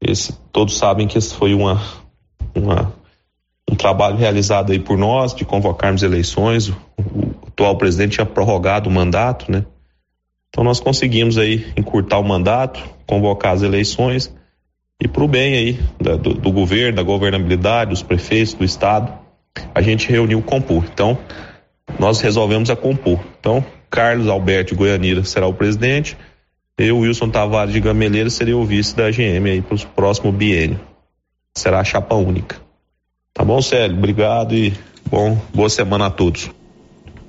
Esse, 0.00 0.32
todos 0.52 0.78
sabem 0.78 1.06
que 1.06 1.18
esse 1.18 1.34
foi 1.34 1.52
uma, 1.52 1.82
uma, 2.54 2.92
um 3.70 3.74
trabalho 3.74 4.16
realizado 4.16 4.72
aí 4.72 4.78
por 4.78 4.96
nós 4.96 5.34
de 5.34 5.44
convocarmos 5.44 6.02
eleições. 6.02 6.68
O, 6.68 6.74
o 6.96 7.48
atual 7.48 7.76
presidente 7.76 8.12
tinha 8.12 8.26
prorrogado 8.26 8.88
o 8.88 8.92
mandato, 8.92 9.50
né? 9.50 9.64
Então 10.48 10.62
nós 10.62 10.80
conseguimos 10.80 11.38
aí 11.38 11.72
encurtar 11.76 12.18
o 12.18 12.24
mandato, 12.24 12.82
convocar 13.06 13.54
as 13.54 13.62
eleições 13.62 14.32
e 15.02 15.08
para 15.08 15.24
o 15.24 15.28
bem 15.28 15.54
aí 15.54 15.80
da, 16.00 16.14
do, 16.14 16.34
do, 16.34 16.52
governo, 16.52 16.96
da 16.96 17.02
governabilidade, 17.02 17.90
dos 17.90 18.02
prefeitos, 18.02 18.54
do 18.54 18.64
estado, 18.64 19.12
a 19.74 19.82
gente 19.82 20.08
reuniu 20.08 20.38
o 20.38 20.42
Compor. 20.42 20.84
Então 20.92 21.18
nós 21.98 22.20
resolvemos 22.20 22.70
a 22.70 22.76
Compor. 22.76 23.18
Então 23.40 23.64
Carlos 23.92 24.26
Alberto 24.26 24.74
Goianira 24.74 25.22
será 25.22 25.46
o 25.46 25.52
presidente, 25.52 26.16
eu, 26.78 27.00
Wilson 27.00 27.28
Tavares 27.28 27.74
de 27.74 27.78
Gameleira, 27.78 28.30
seria 28.30 28.56
o 28.56 28.64
vice 28.64 28.96
da 28.96 29.10
GM 29.10 29.46
aí 29.46 29.60
para 29.60 29.76
o 29.76 29.86
próximo 29.88 30.32
biênio. 30.32 30.80
Será 31.54 31.80
a 31.80 31.84
chapa 31.84 32.14
única. 32.14 32.56
Tá 33.34 33.44
bom, 33.44 33.60
Célio? 33.60 33.98
Obrigado 33.98 34.54
e 34.54 34.72
bom, 35.10 35.38
boa 35.52 35.68
semana 35.68 36.06
a 36.06 36.10
todos. 36.10 36.50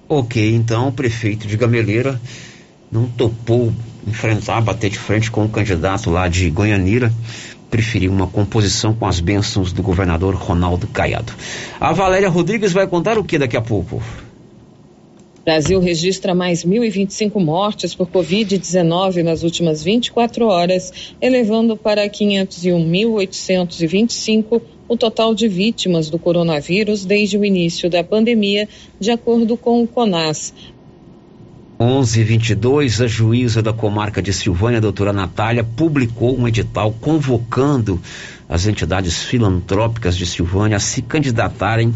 Ok, 0.07 0.55
então 0.55 0.87
o 0.87 0.91
prefeito 0.93 1.45
de 1.45 1.57
Gameleira 1.57 2.19
não 2.89 3.09
topou 3.09 3.73
enfrentar, 4.07 4.61
bater 4.61 4.89
de 4.89 4.97
frente 4.97 5.29
com 5.29 5.43
o 5.43 5.49
candidato 5.49 6.09
lá 6.09 6.29
de 6.29 6.49
Goianira, 6.49 7.11
preferiu 7.69 8.11
uma 8.11 8.27
composição 8.27 8.93
com 8.93 9.05
as 9.05 9.19
bênçãos 9.19 9.73
do 9.73 9.83
governador 9.83 10.33
Ronaldo 10.35 10.87
Caiado. 10.87 11.33
A 11.77 11.91
Valéria 11.91 12.29
Rodrigues 12.29 12.71
vai 12.71 12.87
contar 12.87 13.17
o 13.17 13.23
que 13.23 13.37
daqui 13.37 13.57
a 13.57 13.61
pouco? 13.61 14.01
Brasil 15.45 15.79
registra 15.81 16.33
mais 16.33 16.63
1.025 16.63 17.37
mortes 17.37 17.93
por 17.93 18.07
Covid-19 18.07 19.23
nas 19.23 19.43
últimas 19.43 19.83
24 19.83 20.45
horas, 20.45 21.13
elevando 21.21 21.75
para 21.75 22.07
501.825 22.07 24.61
o 24.87 24.95
total 24.95 25.35
de 25.35 25.49
vítimas 25.49 26.09
do 26.09 26.17
coronavírus 26.17 27.03
desde 27.03 27.37
o 27.37 27.43
início 27.43 27.89
da 27.89 28.01
pandemia, 28.03 28.69
de 28.97 29.11
acordo 29.11 29.57
com 29.57 29.83
o 29.83 29.87
CONAS. 29.87 30.53
1122, 31.77 33.01
a 33.01 33.07
juíza 33.07 33.61
da 33.61 33.73
comarca 33.73 34.21
de 34.21 34.31
Silvânia, 34.31 34.77
a 34.77 34.81
doutora 34.81 35.11
Natália, 35.11 35.63
publicou 35.63 36.39
um 36.39 36.47
edital 36.47 36.95
convocando 37.01 37.99
as 38.47 38.65
entidades 38.65 39.23
filantrópicas 39.23 40.15
de 40.15 40.25
Silvânia 40.25 40.77
a 40.77 40.79
se 40.79 41.01
candidatarem 41.01 41.93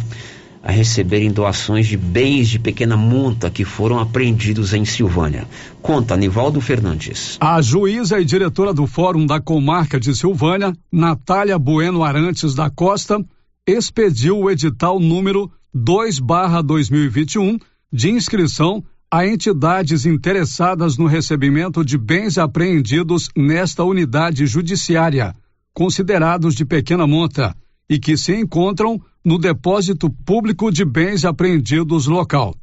a 0.61 0.71
receberem 0.71 1.31
doações 1.31 1.87
de 1.87 1.95
bens 1.95 2.49
de 2.49 2.59
pequena 2.59 2.97
monta 2.97 3.49
que 3.49 3.63
foram 3.63 3.99
apreendidos 3.99 4.73
em 4.73 4.83
Silvânia. 4.85 5.47
Conta 5.81 6.17
Nivaldo 6.17 6.59
Fernandes. 6.59 7.37
A 7.39 7.61
juíza 7.61 8.19
e 8.19 8.25
diretora 8.25 8.73
do 8.73 8.85
Fórum 8.87 9.25
da 9.25 9.39
Comarca 9.39 9.99
de 9.99 10.15
Silvânia, 10.15 10.73
Natália 10.91 11.57
Bueno 11.57 12.03
Arantes 12.03 12.53
da 12.53 12.69
Costa, 12.69 13.23
expediu 13.67 14.39
o 14.39 14.51
edital 14.51 14.99
número 14.99 15.51
2/2021 15.73 17.59
de 17.91 18.09
inscrição 18.09 18.83
a 19.09 19.25
entidades 19.25 20.05
interessadas 20.05 20.97
no 20.97 21.05
recebimento 21.05 21.83
de 21.83 21.97
bens 21.97 22.37
apreendidos 22.37 23.29
nesta 23.35 23.83
unidade 23.83 24.45
judiciária, 24.45 25.33
considerados 25.73 26.55
de 26.55 26.65
pequena 26.65 27.07
monta, 27.07 27.55
e 27.89 27.97
que 27.97 28.17
se 28.17 28.35
encontram 28.35 28.99
no 29.27 29.37
depósito 29.37 30.09
público 30.09 30.71
de 30.71 30.83
bens 30.85 31.25
apreendidos 31.25 32.07
local. 32.07 32.55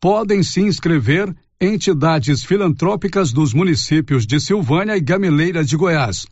Podem 0.00 0.42
se 0.42 0.62
inscrever 0.62 1.36
entidades 1.60 2.42
filantrópicas 2.42 3.34
dos 3.34 3.52
municípios 3.52 4.26
de 4.26 4.40
Silvânia 4.40 4.96
e 4.96 5.00
Gameleira 5.00 5.62
de 5.62 5.76
Goiás. 5.76 6.24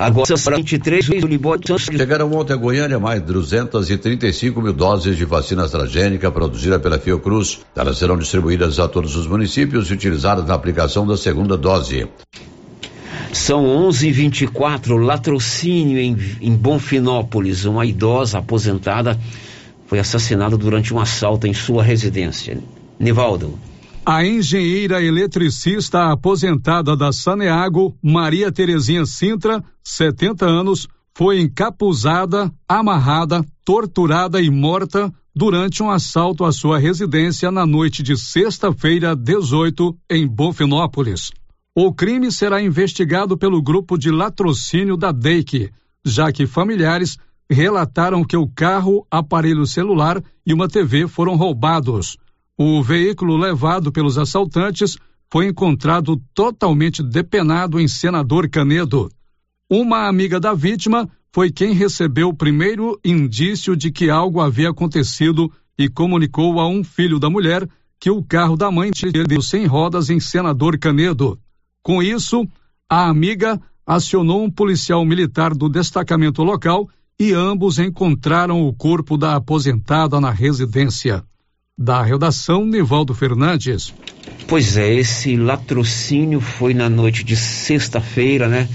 Agora, 0.00 0.34
23 0.56 1.10
Chegaram 1.78 2.32
ontem 2.32 2.54
a 2.54 2.56
Goiânia 2.56 2.98
mais 2.98 3.20
235 3.20 4.62
mil 4.62 4.72
doses 4.72 5.14
de 5.14 5.26
vacina 5.26 5.64
AstraZeneca 5.64 6.32
produzida 6.32 6.80
pela 6.80 6.98
Fiocruz. 6.98 7.60
Elas 7.76 7.98
serão 7.98 8.16
distribuídas 8.16 8.78
a 8.78 8.88
todos 8.88 9.14
os 9.14 9.26
municípios 9.26 9.90
e 9.90 9.92
utilizadas 9.92 10.46
na 10.46 10.54
aplicação 10.54 11.06
da 11.06 11.18
segunda 11.18 11.54
dose. 11.54 12.08
São 13.30 13.66
11:24 13.90 14.96
latrocínio 14.96 15.98
em, 15.98 16.16
em 16.40 16.56
Bonfinópolis. 16.56 17.66
Uma 17.66 17.84
idosa 17.84 18.38
aposentada 18.38 19.20
foi 19.86 19.98
assassinada 19.98 20.56
durante 20.56 20.94
um 20.94 20.98
assalto 20.98 21.46
em 21.46 21.52
sua 21.52 21.82
residência. 21.82 22.56
Nivaldo. 22.98 23.58
A 24.12 24.26
engenheira 24.26 25.00
eletricista 25.00 26.10
aposentada 26.10 26.96
da 26.96 27.12
Saneago, 27.12 27.96
Maria 28.02 28.50
Terezinha 28.50 29.06
Sintra, 29.06 29.62
70 29.84 30.44
anos, 30.46 30.88
foi 31.14 31.40
encapuzada, 31.40 32.52
amarrada, 32.68 33.46
torturada 33.64 34.42
e 34.42 34.50
morta 34.50 35.14
durante 35.32 35.80
um 35.80 35.88
assalto 35.88 36.44
à 36.44 36.50
sua 36.50 36.76
residência 36.76 37.52
na 37.52 37.64
noite 37.64 38.02
de 38.02 38.16
sexta-feira, 38.16 39.14
18, 39.14 39.96
em 40.10 40.26
Bonfinópolis. 40.26 41.30
O 41.72 41.94
crime 41.94 42.32
será 42.32 42.60
investigado 42.60 43.38
pelo 43.38 43.62
grupo 43.62 43.96
de 43.96 44.10
latrocínio 44.10 44.96
da 44.96 45.12
DEIC, 45.12 45.70
já 46.04 46.32
que 46.32 46.48
familiares 46.48 47.16
relataram 47.48 48.24
que 48.24 48.36
o 48.36 48.48
carro, 48.48 49.06
aparelho 49.08 49.64
celular 49.66 50.20
e 50.44 50.52
uma 50.52 50.66
TV 50.66 51.06
foram 51.06 51.36
roubados. 51.36 52.18
O 52.62 52.82
veículo 52.82 53.38
levado 53.38 53.90
pelos 53.90 54.18
assaltantes 54.18 54.98
foi 55.32 55.46
encontrado 55.46 56.20
totalmente 56.34 57.02
depenado 57.02 57.80
em 57.80 57.88
Senador 57.88 58.50
Canedo. 58.50 59.10
Uma 59.66 60.06
amiga 60.06 60.38
da 60.38 60.52
vítima 60.52 61.08
foi 61.32 61.50
quem 61.50 61.72
recebeu 61.72 62.28
o 62.28 62.36
primeiro 62.36 63.00
indício 63.02 63.74
de 63.74 63.90
que 63.90 64.10
algo 64.10 64.42
havia 64.42 64.68
acontecido 64.68 65.50
e 65.78 65.88
comunicou 65.88 66.60
a 66.60 66.68
um 66.68 66.84
filho 66.84 67.18
da 67.18 67.30
mulher 67.30 67.66
que 67.98 68.10
o 68.10 68.22
carro 68.22 68.58
da 68.58 68.70
mãe 68.70 68.90
deu 69.26 69.40
sem 69.40 69.64
rodas 69.64 70.10
em 70.10 70.20
Senador 70.20 70.78
Canedo. 70.78 71.40
Com 71.82 72.02
isso, 72.02 72.46
a 72.86 73.08
amiga 73.08 73.58
acionou 73.86 74.44
um 74.44 74.50
policial 74.50 75.02
militar 75.06 75.54
do 75.54 75.66
destacamento 75.66 76.42
local 76.42 76.90
e 77.18 77.32
ambos 77.32 77.78
encontraram 77.78 78.68
o 78.68 78.70
corpo 78.74 79.16
da 79.16 79.34
aposentada 79.34 80.20
na 80.20 80.30
residência. 80.30 81.24
Da 81.82 82.02
redação, 82.02 82.66
Nivaldo 82.66 83.14
Fernandes. 83.14 83.94
Pois 84.46 84.76
é, 84.76 84.92
esse 84.92 85.34
latrocínio 85.34 86.38
foi 86.38 86.74
na 86.74 86.90
noite 86.90 87.24
de 87.24 87.34
sexta-feira, 87.34 88.46
né? 88.48 88.68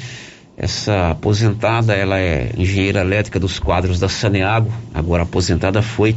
Essa 0.57 1.11
aposentada, 1.11 1.93
ela 1.93 2.17
é 2.17 2.51
engenheira 2.57 3.01
elétrica 3.01 3.39
dos 3.39 3.59
quadros 3.59 3.99
da 3.99 4.09
Saneago, 4.09 4.73
agora 4.91 5.21
aposentada, 5.21 5.83
foi 5.83 6.15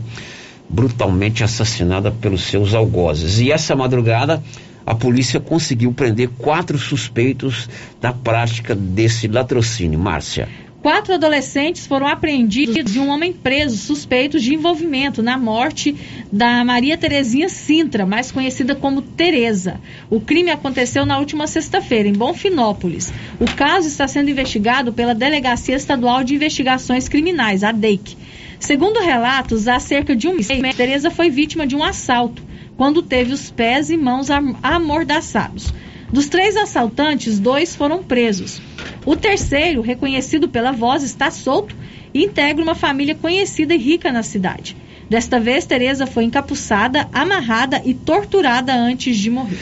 brutalmente 0.66 1.44
assassinada 1.44 2.11
pelos 2.11 2.44
seus 2.44 2.72
algozes. 2.72 3.38
E 3.38 3.53
essa 3.53 3.77
madrugada, 3.77 4.42
a 4.87 4.94
polícia 4.94 5.38
conseguiu 5.38 5.92
prender 5.92 6.31
quatro 6.38 6.79
suspeitos 6.79 7.68
da 8.01 8.14
prática 8.14 8.74
desse 8.74 9.29
latrocínio. 9.29 9.98
Márcia. 9.98 10.48
Quatro 10.88 11.12
adolescentes 11.12 11.87
foram 11.87 12.07
apreendidos 12.07 12.90
de 12.90 12.98
um 12.98 13.11
homem 13.11 13.31
preso 13.31 13.77
suspeito 13.77 14.40
de 14.40 14.55
envolvimento 14.55 15.22
na 15.22 15.37
morte 15.37 15.94
da 16.33 16.64
Maria 16.64 16.96
Terezinha 16.96 17.51
Sintra, 17.51 18.07
mais 18.07 18.33
conhecida 18.33 18.74
como 18.74 19.03
Tereza. 19.03 19.83
O 20.09 20.18
crime 20.18 20.51
aconteceu 20.51 21.05
na 21.05 21.18
última 21.18 21.46
sexta-feira, 21.46 22.09
em 22.09 22.14
Bonfinópolis. 22.14 23.12
O 23.38 23.44
caso 23.55 23.87
está 23.87 24.09
sendo 24.09 24.31
investigado 24.31 24.90
pela 24.90 25.14
Delegacia 25.14 25.77
Estadual 25.77 26.24
de 26.24 26.35
Investigações 26.35 27.07
Criminais, 27.07 27.62
a 27.62 27.70
DEIC. 27.70 28.16
Segundo 28.59 28.98
relatos, 28.98 29.68
há 29.68 29.79
cerca 29.79 30.16
de 30.16 30.27
um 30.27 30.37
mês, 30.37 30.74
Tereza 30.74 31.11
foi 31.11 31.29
vítima 31.29 31.66
de 31.66 31.77
um 31.77 31.85
assalto, 31.85 32.42
quando 32.79 33.03
teve 33.03 33.35
os 33.35 33.51
pés 33.51 33.90
e 33.90 33.96
mãos 33.98 34.29
amordaçados. 34.62 35.70
Dos 36.12 36.28
três 36.28 36.56
assaltantes, 36.56 37.38
dois 37.38 37.76
foram 37.76 38.02
presos. 38.02 38.60
O 39.04 39.14
terceiro, 39.14 39.80
reconhecido 39.80 40.48
pela 40.48 40.72
voz, 40.72 41.02
está 41.02 41.30
solto 41.30 41.74
e 42.14 42.24
integra 42.24 42.62
uma 42.62 42.74
família 42.74 43.14
conhecida 43.14 43.74
e 43.74 43.78
rica 43.78 44.10
na 44.10 44.22
cidade. 44.22 44.76
Desta 45.08 45.38
vez, 45.38 45.64
Tereza 45.66 46.06
foi 46.06 46.24
encapuçada, 46.24 47.08
amarrada 47.12 47.80
e 47.84 47.94
torturada 47.94 48.74
antes 48.74 49.16
de 49.16 49.30
morrer. 49.30 49.58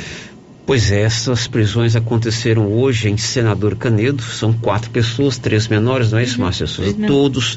Pois 0.67 0.91
é, 0.91 1.03
essas 1.03 1.47
prisões 1.47 1.95
aconteceram 1.95 2.73
hoje 2.73 3.09
em 3.09 3.17
Senador 3.17 3.77
Canedo. 3.77 4.21
São 4.21 4.53
quatro 4.53 4.91
pessoas, 4.91 5.39
três 5.39 5.69
menores, 5.69 6.11
não 6.11 6.19
é 6.19 6.25
isso, 6.25 6.41
Márcia 6.41 6.67
Souza? 6.67 6.93
Todos 7.07 7.57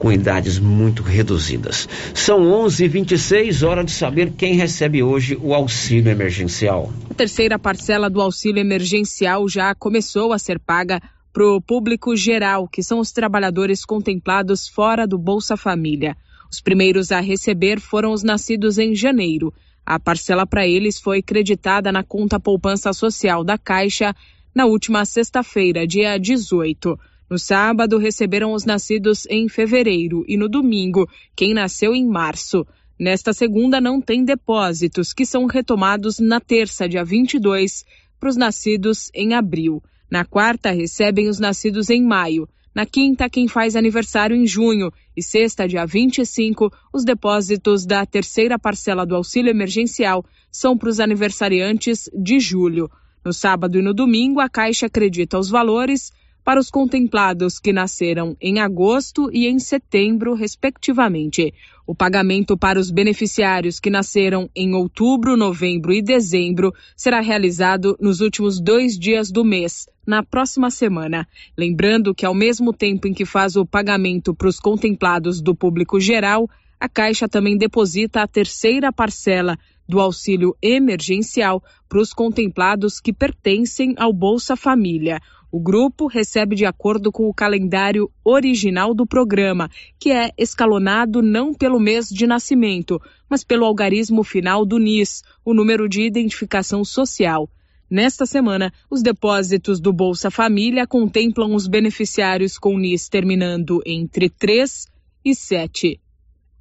com 0.00 0.10
idades 0.10 0.58
muito 0.58 1.02
reduzidas. 1.02 1.86
São 2.14 2.40
11:26 2.40 3.62
hora 3.62 3.84
de 3.84 3.92
saber 3.92 4.32
quem 4.32 4.54
recebe 4.54 5.02
hoje 5.02 5.38
o 5.40 5.52
auxílio 5.52 6.10
emergencial. 6.10 6.90
A 7.10 7.14
terceira 7.14 7.58
parcela 7.58 8.08
do 8.08 8.18
auxílio 8.22 8.60
emergencial 8.60 9.46
já 9.46 9.74
começou 9.74 10.32
a 10.32 10.38
ser 10.38 10.58
paga 10.58 11.02
para 11.34 11.44
o 11.44 11.60
público 11.60 12.16
geral, 12.16 12.66
que 12.66 12.82
são 12.82 12.98
os 12.98 13.12
trabalhadores 13.12 13.84
contemplados 13.84 14.66
fora 14.66 15.06
do 15.06 15.18
Bolsa 15.18 15.54
Família. 15.54 16.16
Os 16.50 16.62
primeiros 16.62 17.12
a 17.12 17.20
receber 17.20 17.78
foram 17.78 18.12
os 18.12 18.22
nascidos 18.22 18.78
em 18.78 18.94
janeiro. 18.94 19.52
A 19.84 20.00
parcela 20.00 20.46
para 20.46 20.66
eles 20.66 20.98
foi 20.98 21.20
creditada 21.20 21.92
na 21.92 22.02
conta 22.02 22.40
poupança 22.40 22.90
social 22.94 23.44
da 23.44 23.58
Caixa 23.58 24.16
na 24.54 24.64
última 24.64 25.04
sexta-feira, 25.04 25.86
dia 25.86 26.18
18. 26.18 26.98
No 27.30 27.38
sábado, 27.38 27.96
receberam 27.96 28.52
os 28.52 28.64
nascidos 28.64 29.24
em 29.30 29.48
fevereiro 29.48 30.24
e 30.26 30.36
no 30.36 30.48
domingo, 30.48 31.08
quem 31.36 31.54
nasceu 31.54 31.94
em 31.94 32.04
março. 32.04 32.66
Nesta 32.98 33.32
segunda, 33.32 33.80
não 33.80 34.00
tem 34.00 34.24
depósitos, 34.24 35.12
que 35.12 35.24
são 35.24 35.46
retomados 35.46 36.18
na 36.18 36.40
terça, 36.40 36.88
dia 36.88 37.04
22, 37.04 37.84
para 38.18 38.30
os 38.30 38.36
nascidos 38.36 39.10
em 39.14 39.32
abril. 39.32 39.80
Na 40.10 40.24
quarta, 40.24 40.72
recebem 40.72 41.28
os 41.28 41.38
nascidos 41.38 41.88
em 41.88 42.02
maio. 42.02 42.48
Na 42.74 42.84
quinta, 42.84 43.30
quem 43.30 43.46
faz 43.46 43.76
aniversário 43.76 44.34
em 44.34 44.44
junho. 44.44 44.92
E 45.16 45.22
sexta, 45.22 45.68
dia 45.68 45.86
25, 45.86 46.68
os 46.92 47.04
depósitos 47.04 47.86
da 47.86 48.04
terceira 48.04 48.58
parcela 48.58 49.06
do 49.06 49.14
auxílio 49.14 49.50
emergencial 49.50 50.24
são 50.50 50.76
para 50.76 50.88
os 50.88 50.98
aniversariantes 50.98 52.10
de 52.12 52.40
julho. 52.40 52.90
No 53.24 53.32
sábado 53.32 53.78
e 53.78 53.82
no 53.82 53.94
domingo, 53.94 54.40
a 54.40 54.48
Caixa 54.48 54.86
acredita 54.86 55.38
os 55.38 55.48
valores 55.48 56.10
para 56.44 56.60
os 56.60 56.70
contemplados 56.70 57.58
que 57.58 57.72
nasceram 57.72 58.36
em 58.40 58.58
agosto 58.58 59.30
e 59.32 59.46
em 59.46 59.58
setembro, 59.58 60.34
respectivamente. 60.34 61.52
O 61.86 61.94
pagamento 61.94 62.56
para 62.56 62.78
os 62.78 62.90
beneficiários 62.90 63.80
que 63.80 63.90
nasceram 63.90 64.48
em 64.54 64.74
outubro, 64.74 65.36
novembro 65.36 65.92
e 65.92 66.00
dezembro 66.00 66.72
será 66.96 67.20
realizado 67.20 67.96
nos 68.00 68.20
últimos 68.20 68.60
dois 68.60 68.98
dias 68.98 69.30
do 69.30 69.44
mês, 69.44 69.86
na 70.06 70.22
próxima 70.22 70.70
semana. 70.70 71.26
Lembrando 71.56 72.14
que, 72.14 72.24
ao 72.24 72.34
mesmo 72.34 72.72
tempo 72.72 73.08
em 73.08 73.12
que 73.12 73.24
faz 73.24 73.56
o 73.56 73.66
pagamento 73.66 74.34
para 74.34 74.48
os 74.48 74.60
contemplados 74.60 75.40
do 75.40 75.54
público 75.54 75.98
geral, 75.98 76.48
a 76.78 76.88
Caixa 76.88 77.28
também 77.28 77.58
deposita 77.58 78.22
a 78.22 78.26
terceira 78.26 78.92
parcela 78.92 79.58
do 79.86 80.00
auxílio 80.00 80.56
emergencial 80.62 81.62
para 81.88 82.00
os 82.00 82.14
contemplados 82.14 83.00
que 83.00 83.12
pertencem 83.12 83.94
ao 83.98 84.12
Bolsa 84.12 84.56
Família. 84.56 85.20
O 85.52 85.58
grupo 85.58 86.06
recebe 86.06 86.54
de 86.54 86.64
acordo 86.64 87.10
com 87.10 87.28
o 87.28 87.34
calendário 87.34 88.08
original 88.24 88.94
do 88.94 89.04
programa, 89.04 89.68
que 89.98 90.12
é 90.12 90.30
escalonado 90.38 91.20
não 91.20 91.52
pelo 91.52 91.80
mês 91.80 92.08
de 92.08 92.24
nascimento, 92.24 93.02
mas 93.28 93.42
pelo 93.42 93.64
algarismo 93.64 94.22
final 94.22 94.64
do 94.64 94.78
NIS, 94.78 95.22
o 95.44 95.52
número 95.52 95.88
de 95.88 96.02
identificação 96.02 96.84
social. 96.84 97.50
Nesta 97.90 98.24
semana, 98.26 98.72
os 98.88 99.02
depósitos 99.02 99.80
do 99.80 99.92
Bolsa 99.92 100.30
Família 100.30 100.86
contemplam 100.86 101.52
os 101.52 101.66
beneficiários 101.66 102.56
com 102.56 102.78
NIS 102.78 103.08
terminando 103.08 103.82
entre 103.84 104.30
3 104.30 104.86
e 105.24 105.34
7. 105.34 106.00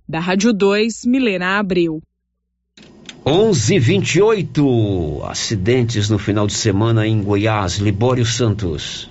Da 0.07 0.19
Rádio 0.19 0.51
2, 0.51 1.05
Milena 1.05 1.59
Abreu. 1.59 2.01
11:28 3.25 5.23
acidentes 5.29 6.09
no 6.09 6.17
final 6.17 6.47
de 6.47 6.53
semana 6.53 7.05
em 7.05 7.21
Goiás, 7.21 7.77
Libório 7.77 8.25
Santos. 8.25 9.09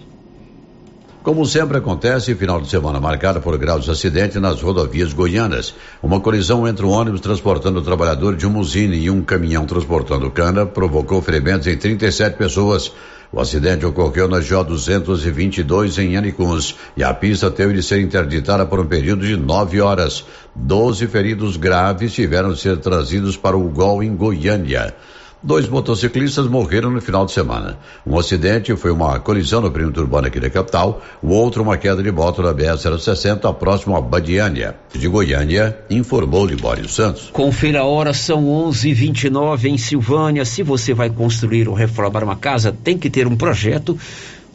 Como 1.22 1.44
sempre 1.44 1.76
acontece, 1.76 2.35
final 2.35 2.61
de 2.61 2.68
semana 2.70 2.98
marcado 2.98 3.40
por 3.40 3.59
graus 3.59 3.85
de 3.85 3.90
acidente 3.90 4.38
nas 4.40 4.62
rodovias 4.62 5.12
goianas. 5.12 5.74
Uma 6.02 6.20
colisão 6.20 6.66
entre 6.66 6.87
um 6.87 6.90
ônibus 6.90 7.20
transportando 7.20 7.81
o 7.81 7.83
trabalhador 7.83 8.35
de 8.35 8.46
uma 8.46 8.61
usina 8.61 8.96
e 8.96 9.11
um 9.11 9.20
caminhão 9.22 9.66
transportando 9.66 10.31
cana 10.31 10.64
provocou 10.64 11.20
ferimentos 11.20 11.66
em 11.66 11.76
37 11.76 12.37
pessoas. 12.38 12.90
O 13.31 13.41
acidente 13.41 13.85
ocorreu 13.85 14.27
na 14.27 14.41
J 14.41 14.64
222 14.64 15.99
em 15.99 16.17
Anicuns 16.17 16.75
e 16.97 17.05
a 17.05 17.12
pista 17.12 17.51
teve 17.51 17.75
de 17.75 17.83
ser 17.83 18.01
interditada 18.01 18.64
por 18.64 18.81
um 18.81 18.87
período 18.87 19.27
de 19.27 19.37
nove 19.37 19.81
horas. 19.83 20.25
Doze 20.57 21.07
feridos 21.07 21.59
graves 21.59 22.14
tiveram 22.14 22.53
de 22.53 22.61
ser 22.61 22.79
trazidos 22.79 23.37
para 23.37 23.57
o 23.57 23.69
GOL 23.69 24.03
em 24.03 24.17
Goiânia. 24.17 24.95
Dois 25.40 25.68
motociclistas 25.68 26.48
morreram 26.48 26.90
no 26.90 27.01
final 27.01 27.24
de 27.24 27.31
semana. 27.31 27.79
Um 28.05 28.18
acidente 28.18 28.74
foi 28.74 28.90
uma 28.90 29.20
colisão 29.20 29.61
no 29.61 29.70
perímetro 29.70 30.03
urbano 30.03 30.27
aqui 30.27 30.40
da 30.40 30.51
capital, 30.51 31.01
o 31.22 31.29
outro 31.29 31.62
uma 31.62 31.77
queda 31.77 32.03
de 32.03 32.11
moto 32.11 32.42
na 32.42 32.53
BR-060 32.53 33.55
próximo 33.55 33.96
a 33.96 34.01
Badiânia. 34.01 34.74
De 34.92 35.07
Goiânia, 35.07 35.79
informou 35.88 36.44
Libório 36.44 36.88
Santos. 36.88 37.31
Confira 37.33 37.81
a 37.81 37.85
hora, 37.85 38.12
são 38.12 38.46
11:29 38.46 39.66
em 39.66 39.79
Silvânia. 39.79 40.44
Se 40.44 40.64
você 40.64 40.92
vai 40.92 41.09
construir 41.09 41.68
ou 41.68 41.74
reformar 41.74 42.24
uma 42.24 42.37
casa, 42.37 42.72
tem 42.72 42.98
que 42.98 43.09
ter 43.09 43.29
um 43.29 43.37
projeto 43.37 43.96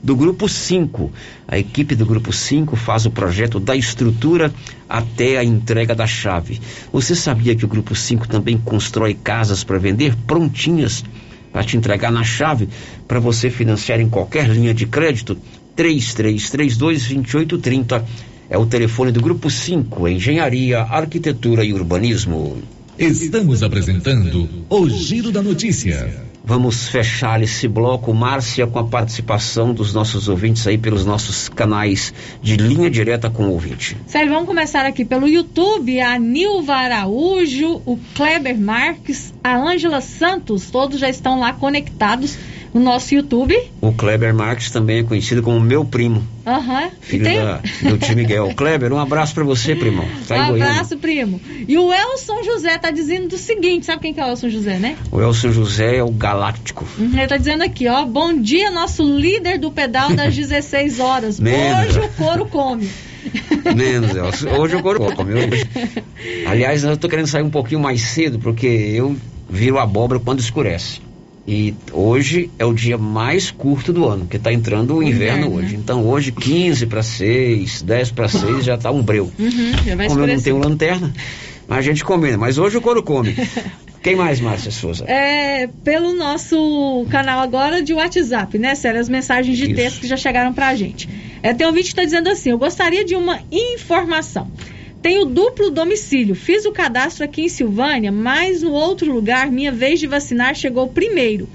do 0.04 0.16
Grupo 0.16 0.50
5. 0.50 1.12
A 1.48 1.58
equipe 1.58 1.96
do 1.96 2.06
Grupo 2.06 2.34
5 2.34 2.76
faz 2.76 3.06
o 3.06 3.12
projeto 3.12 3.60
da 3.60 3.76
estrutura 3.76 4.54
até 4.90 5.38
a 5.38 5.44
entrega 5.44 5.96
da 5.96 6.06
chave. 6.06 6.60
Você 6.92 7.16
sabia 7.16 7.56
que 7.56 7.64
o 7.64 7.70
Grupo 7.70 7.96
5 7.96 8.28
também 8.28 8.58
constrói 8.58 9.14
casas 9.14 9.64
para 9.64 9.80
vender 9.80 10.16
prontinhas 10.28 11.04
para 11.54 11.64
te 11.64 11.78
entregar 11.78 12.12
na 12.12 12.24
chave 12.24 12.68
para 13.08 13.20
você 13.20 13.50
financiar 13.50 14.02
em 14.02 14.10
qualquer 14.10 14.50
linha 14.50 14.74
de 14.74 14.86
crédito? 14.86 15.38
3332-2830 15.78 18.04
é 18.50 18.58
o 18.58 18.66
telefone 18.66 19.12
do 19.12 19.22
Grupo 19.22 19.50
5, 19.50 20.08
Engenharia, 20.08 20.82
Arquitetura 20.82 21.64
e 21.64 21.72
Urbanismo. 21.74 22.58
Estamos 23.00 23.64
apresentando 23.64 24.50
o 24.70 24.90
Giro 24.90 25.32
da 25.32 25.42
Notícia. 25.42 26.33
Vamos 26.46 26.90
fechar 26.90 27.42
esse 27.42 27.70
bloco, 27.70 28.14
Márcia, 28.14 28.68
com 28.68 28.78
a 28.78 28.84
participação 28.84 29.74
dos 29.74 29.94
nossos 29.94 30.28
ouvintes 30.28 30.68
aí 30.68 30.78
pelos 30.78 31.06
nossos 31.06 31.48
canais 31.48 32.14
de 32.42 32.58
linha 32.58 32.90
direta 32.90 33.30
com 33.30 33.46
o 33.46 33.52
ouvinte. 33.52 33.96
Sério, 34.06 34.30
vamos 34.30 34.48
começar 34.48 34.86
aqui 34.86 35.06
pelo 35.06 35.26
YouTube, 35.26 36.02
a 36.02 36.20
Nilva 36.20 36.76
Araújo, 36.76 37.82
o 37.86 37.98
Kleber 38.14 38.60
Marques, 38.60 39.34
a 39.42 39.56
Ângela 39.56 40.02
Santos, 40.02 40.70
todos 40.70 41.00
já 41.00 41.08
estão 41.08 41.40
lá 41.40 41.54
conectados 41.54 42.38
no 42.74 42.82
nosso 42.82 43.14
YouTube. 43.14 43.56
O 43.80 43.94
Kleber 43.94 44.34
Marques 44.34 44.72
também 44.72 45.00
é 45.00 45.04
conhecido 45.04 45.44
como 45.44 45.60
meu 45.60 45.86
primo. 45.86 46.26
Aham. 46.46 46.90
Filho 47.00 47.24
tem... 47.24 47.38
da, 47.38 47.62
do 47.84 47.98
tio 47.98 48.16
Miguel. 48.16 48.52
Kleber, 48.58 48.92
um 48.92 49.00
abraço 49.00 49.34
para 49.34 49.44
você, 49.44 49.76
primão. 49.76 50.06
Tá 50.28 50.36
um 50.36 50.56
abraço, 50.56 50.98
primo. 50.98 51.40
E 51.68 51.78
o 51.78 51.94
Elson 51.94 52.44
José 52.44 52.78
tá 52.78 52.92
dizendo 52.92 53.30
do 53.30 53.38
seguinte, 53.38 53.86
sabe 53.86 54.02
quem 54.02 54.14
que 54.14 54.20
é 54.20 54.26
o 54.26 54.30
Elson 54.30 54.50
José, 54.50 54.80
né? 54.80 54.98
O 55.12 55.22
Elson 55.22 55.52
José 55.52 55.98
é 55.98 56.04
o 56.04 56.10
galáctico. 56.10 56.86
Uhum, 56.98 57.18
ele 57.18 57.28
tá 57.28 57.38
dizendo 57.38 57.64
aqui, 57.64 57.88
ó, 57.88 58.04
bom 58.06 58.34
dia, 58.34 58.72
nosso 58.72 59.04
líder 59.04 59.60
do 59.60 59.72
pedal 59.72 60.14
das 60.14 60.36
16 60.36 61.00
horas. 61.00 61.40
Hoje 61.40 62.00
o 62.00 62.10
couro 62.10 62.46
come. 62.46 62.90
Menos, 63.76 64.16
Elson. 64.16 64.50
Hoje 64.58 64.76
o 64.76 64.82
couro 64.82 65.00
come. 65.00 65.34
Hoje... 65.34 65.70
Aliás, 66.46 66.84
eu 66.84 66.98
tô 66.98 67.08
querendo 67.08 67.28
sair 67.28 67.44
um 67.44 67.50
pouquinho 67.50 67.80
mais 67.80 68.02
cedo, 68.02 68.40
porque 68.40 68.68
eu 68.68 69.16
viro 69.50 69.80
abóbora 69.80 70.20
quando 70.20 70.40
escurece. 70.40 71.00
E 71.46 71.74
hoje 71.92 72.50
é 72.58 72.66
o 72.66 72.74
dia 72.74 72.98
mais 72.98 73.52
curto 73.52 73.92
do 73.92 74.08
ano, 74.08 74.22
porque 74.22 74.38
está 74.38 74.54
entrando 74.54 74.96
o 74.96 75.04
inverno, 75.04 75.48
inverno 75.48 75.58
hoje. 75.58 75.74
Né? 75.74 75.82
Então 75.84 76.08
hoje 76.08 76.32
15 76.32 76.86
para 76.86 77.04
6, 77.04 77.82
10 77.82 78.12
para 78.12 78.30
6 78.30 78.64
já 78.64 78.76
está 78.76 78.90
um 78.92 79.02
breu. 79.02 79.30
Uhum, 79.38 79.72
já 79.86 79.96
vai 79.96 80.08
Como 80.08 80.22
eu 80.22 80.28
não 80.28 80.42
tenho 80.42 80.58
lanterna, 80.58 81.14
a 81.68 81.82
gente 81.82 82.04
combina. 82.04 82.38
Mas 82.38 82.58
hoje 82.58 82.78
o 82.78 82.82
couro 82.82 83.04
come. 83.04 83.36
Quem 84.02 84.18
mais, 84.18 84.42
Márcia 84.42 84.70
Souza? 84.70 85.06
É, 85.06 85.68
pelo 85.82 86.14
nosso 86.14 87.06
canal 87.10 87.40
agora 87.40 87.82
de 87.82 87.94
WhatsApp, 87.94 88.60
né, 88.60 88.76
Sério? 88.76 89.00
As 89.00 89.08
mensagens 89.08 89.58
de 89.58 89.66
Isso. 89.66 89.76
texto 89.76 90.02
que 90.02 90.08
já 90.08 90.18
chegaram 90.18 90.54
pra 90.54 90.76
gente. 90.76 91.08
É, 91.42 91.54
tem 91.54 91.66
um 91.66 91.72
vídeo 91.72 91.86
que 91.86 91.92
está 91.92 92.04
dizendo 92.04 92.28
assim: 92.30 92.52
eu 92.52 92.58
gostaria 92.58 93.06
de 93.06 93.16
uma 93.16 93.40
informação. 93.50 94.52
Tenho 95.04 95.26
duplo 95.26 95.70
domicílio. 95.70 96.34
Fiz 96.34 96.64
o 96.64 96.72
cadastro 96.72 97.26
aqui 97.26 97.42
em 97.42 97.50
Silvânia, 97.50 98.10
mas 98.10 98.62
no 98.62 98.72
outro 98.72 99.14
lugar, 99.14 99.52
minha 99.52 99.70
vez 99.70 100.00
de 100.00 100.08
vacinar 100.08 100.56
chegou 100.56 100.88
primeiro. 100.88 101.50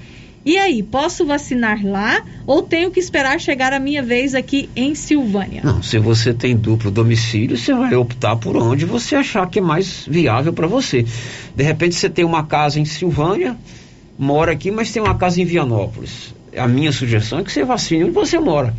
E 0.45 0.55
aí, 0.55 0.83
posso 0.83 1.25
vacinar 1.25 1.83
lá 1.83 2.23
ou 2.45 2.61
tenho 2.61 2.91
que 2.91 2.99
esperar 2.99 3.39
chegar 3.39 3.73
a 3.73 3.79
minha 3.79 4.03
vez 4.03 4.35
aqui 4.35 4.69
em 4.75 4.93
Silvânia? 4.93 5.61
Não, 5.63 5.81
se 5.81 5.97
você 5.97 6.31
tem 6.31 6.55
duplo 6.55 6.91
domicílio, 6.91 7.57
você 7.57 7.73
vai 7.73 7.95
optar 7.95 8.35
por 8.35 8.55
onde 8.55 8.85
você 8.85 9.15
achar 9.15 9.49
que 9.49 9.57
é 9.57 9.61
mais 9.63 10.05
viável 10.07 10.53
para 10.53 10.67
você. 10.67 11.03
De 11.55 11.63
repente 11.63 11.95
você 11.95 12.07
tem 12.07 12.23
uma 12.23 12.43
casa 12.43 12.79
em 12.79 12.85
Silvânia, 12.85 13.57
mora 14.17 14.51
aqui, 14.51 14.69
mas 14.69 14.91
tem 14.91 15.01
uma 15.01 15.15
casa 15.15 15.41
em 15.41 15.45
Vianópolis. 15.45 16.35
A 16.55 16.67
minha 16.67 16.91
sugestão 16.91 17.39
é 17.39 17.43
que 17.43 17.51
você 17.51 17.63
vacine 17.63 18.03
onde 18.03 18.11
você 18.11 18.37
mora 18.37 18.75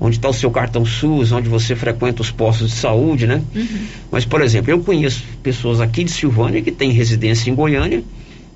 onde 0.00 0.16
está 0.16 0.28
o 0.28 0.32
seu 0.32 0.50
cartão 0.50 0.84
SUS, 0.84 1.30
onde 1.30 1.48
você 1.48 1.76
frequenta 1.76 2.22
os 2.22 2.30
postos 2.30 2.70
de 2.70 2.76
saúde, 2.76 3.26
né? 3.26 3.42
Uhum. 3.54 3.86
Mas, 4.10 4.24
por 4.24 4.40
exemplo, 4.40 4.70
eu 4.70 4.80
conheço 4.80 5.22
pessoas 5.42 5.80
aqui 5.80 6.02
de 6.02 6.10
Silvânia 6.10 6.62
que 6.62 6.72
têm 6.72 6.90
residência 6.90 7.50
em 7.50 7.54
Goiânia, 7.54 8.02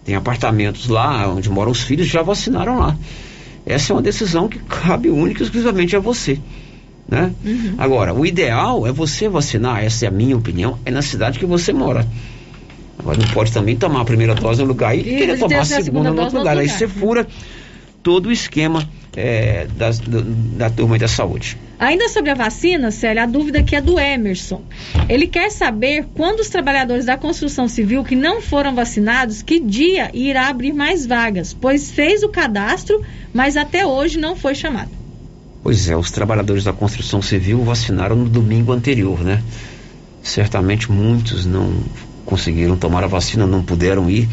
tem 0.04 0.14
apartamentos 0.14 0.88
lá 0.88 1.28
onde 1.28 1.50
moram 1.50 1.70
os 1.70 1.82
filhos, 1.82 2.06
já 2.06 2.22
vacinaram 2.22 2.78
lá. 2.78 2.96
Essa 3.66 3.92
é 3.92 3.96
uma 3.96 4.02
decisão 4.02 4.48
que 4.48 4.58
cabe 4.58 5.10
única 5.10 5.42
e 5.42 5.44
exclusivamente 5.44 5.94
a 5.94 5.98
você. 5.98 6.38
Né? 7.06 7.30
Uhum. 7.44 7.74
Agora, 7.76 8.14
o 8.14 8.24
ideal 8.24 8.86
é 8.86 8.92
você 8.92 9.28
vacinar, 9.28 9.84
essa 9.84 10.06
é 10.06 10.08
a 10.08 10.10
minha 10.10 10.36
opinião, 10.36 10.78
é 10.86 10.90
na 10.90 11.02
cidade 11.02 11.38
que 11.38 11.44
você 11.44 11.74
mora. 11.74 12.06
Agora 12.98 13.18
não 13.18 13.28
pode 13.28 13.52
também 13.52 13.76
tomar 13.76 14.00
a 14.00 14.04
primeira 14.04 14.34
dose 14.34 14.62
no 14.62 14.68
lugar 14.68 14.96
e, 14.96 15.00
e 15.00 15.04
querer 15.04 15.38
tomar 15.38 15.60
a 15.60 15.64
segunda, 15.64 15.84
segunda 15.84 16.10
no 16.10 16.22
outro 16.22 16.38
lugar. 16.38 16.54
lugar. 16.54 16.62
Aí 16.62 16.68
você 16.68 16.88
fura 16.88 17.26
todo 18.02 18.26
o 18.26 18.32
esquema 18.32 18.88
é, 19.16 19.66
do, 20.06 20.22
da 20.56 20.70
turma 20.70 20.98
da 20.98 21.08
saúde. 21.08 21.56
Ainda 21.78 22.08
sobre 22.08 22.30
a 22.30 22.34
vacina, 22.34 22.90
Célia, 22.90 23.24
a 23.24 23.26
dúvida 23.26 23.60
aqui 23.60 23.76
é 23.76 23.80
do 23.80 23.98
Emerson. 23.98 24.62
Ele 25.08 25.26
quer 25.26 25.50
saber 25.50 26.06
quando 26.14 26.40
os 26.40 26.48
trabalhadores 26.48 27.04
da 27.04 27.16
construção 27.16 27.68
civil 27.68 28.04
que 28.04 28.14
não 28.14 28.40
foram 28.40 28.74
vacinados, 28.74 29.42
que 29.42 29.60
dia 29.60 30.10
irá 30.14 30.48
abrir 30.48 30.72
mais 30.72 31.04
vagas, 31.06 31.52
pois 31.52 31.90
fez 31.90 32.22
o 32.22 32.28
cadastro, 32.28 33.02
mas 33.32 33.56
até 33.56 33.86
hoje 33.86 34.18
não 34.18 34.36
foi 34.36 34.54
chamado. 34.54 34.90
Pois 35.62 35.88
é, 35.88 35.96
os 35.96 36.10
trabalhadores 36.10 36.64
da 36.64 36.72
construção 36.72 37.22
civil 37.22 37.62
vacinaram 37.64 38.16
no 38.16 38.28
domingo 38.28 38.72
anterior, 38.72 39.22
né? 39.24 39.42
Certamente 40.22 40.90
muitos 40.90 41.44
não 41.44 41.74
conseguiram 42.24 42.76
tomar 42.76 43.04
a 43.04 43.06
vacina, 43.06 43.46
não 43.46 43.62
puderam 43.62 44.08
ir. 44.10 44.28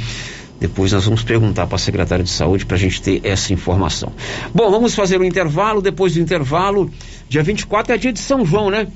Depois 0.62 0.92
nós 0.92 1.06
vamos 1.06 1.24
perguntar 1.24 1.66
para 1.66 1.76
a 1.76 1.80
secretária 1.80 2.24
de 2.24 2.30
saúde 2.30 2.68
para 2.68 2.78
a 2.78 2.80
gente 2.80 3.02
ter 3.02 3.20
essa 3.24 3.52
informação. 3.52 4.14
Bom, 4.54 4.70
vamos 4.70 4.94
fazer 4.94 5.20
um 5.20 5.24
intervalo. 5.24 5.82
Depois 5.82 6.14
do 6.14 6.20
intervalo, 6.20 6.88
dia 7.28 7.42
24 7.42 7.96
é 7.96 7.98
dia 7.98 8.14
de 8.14 8.20
São 8.20 8.46
João, 8.46 8.70
né? 8.70 8.88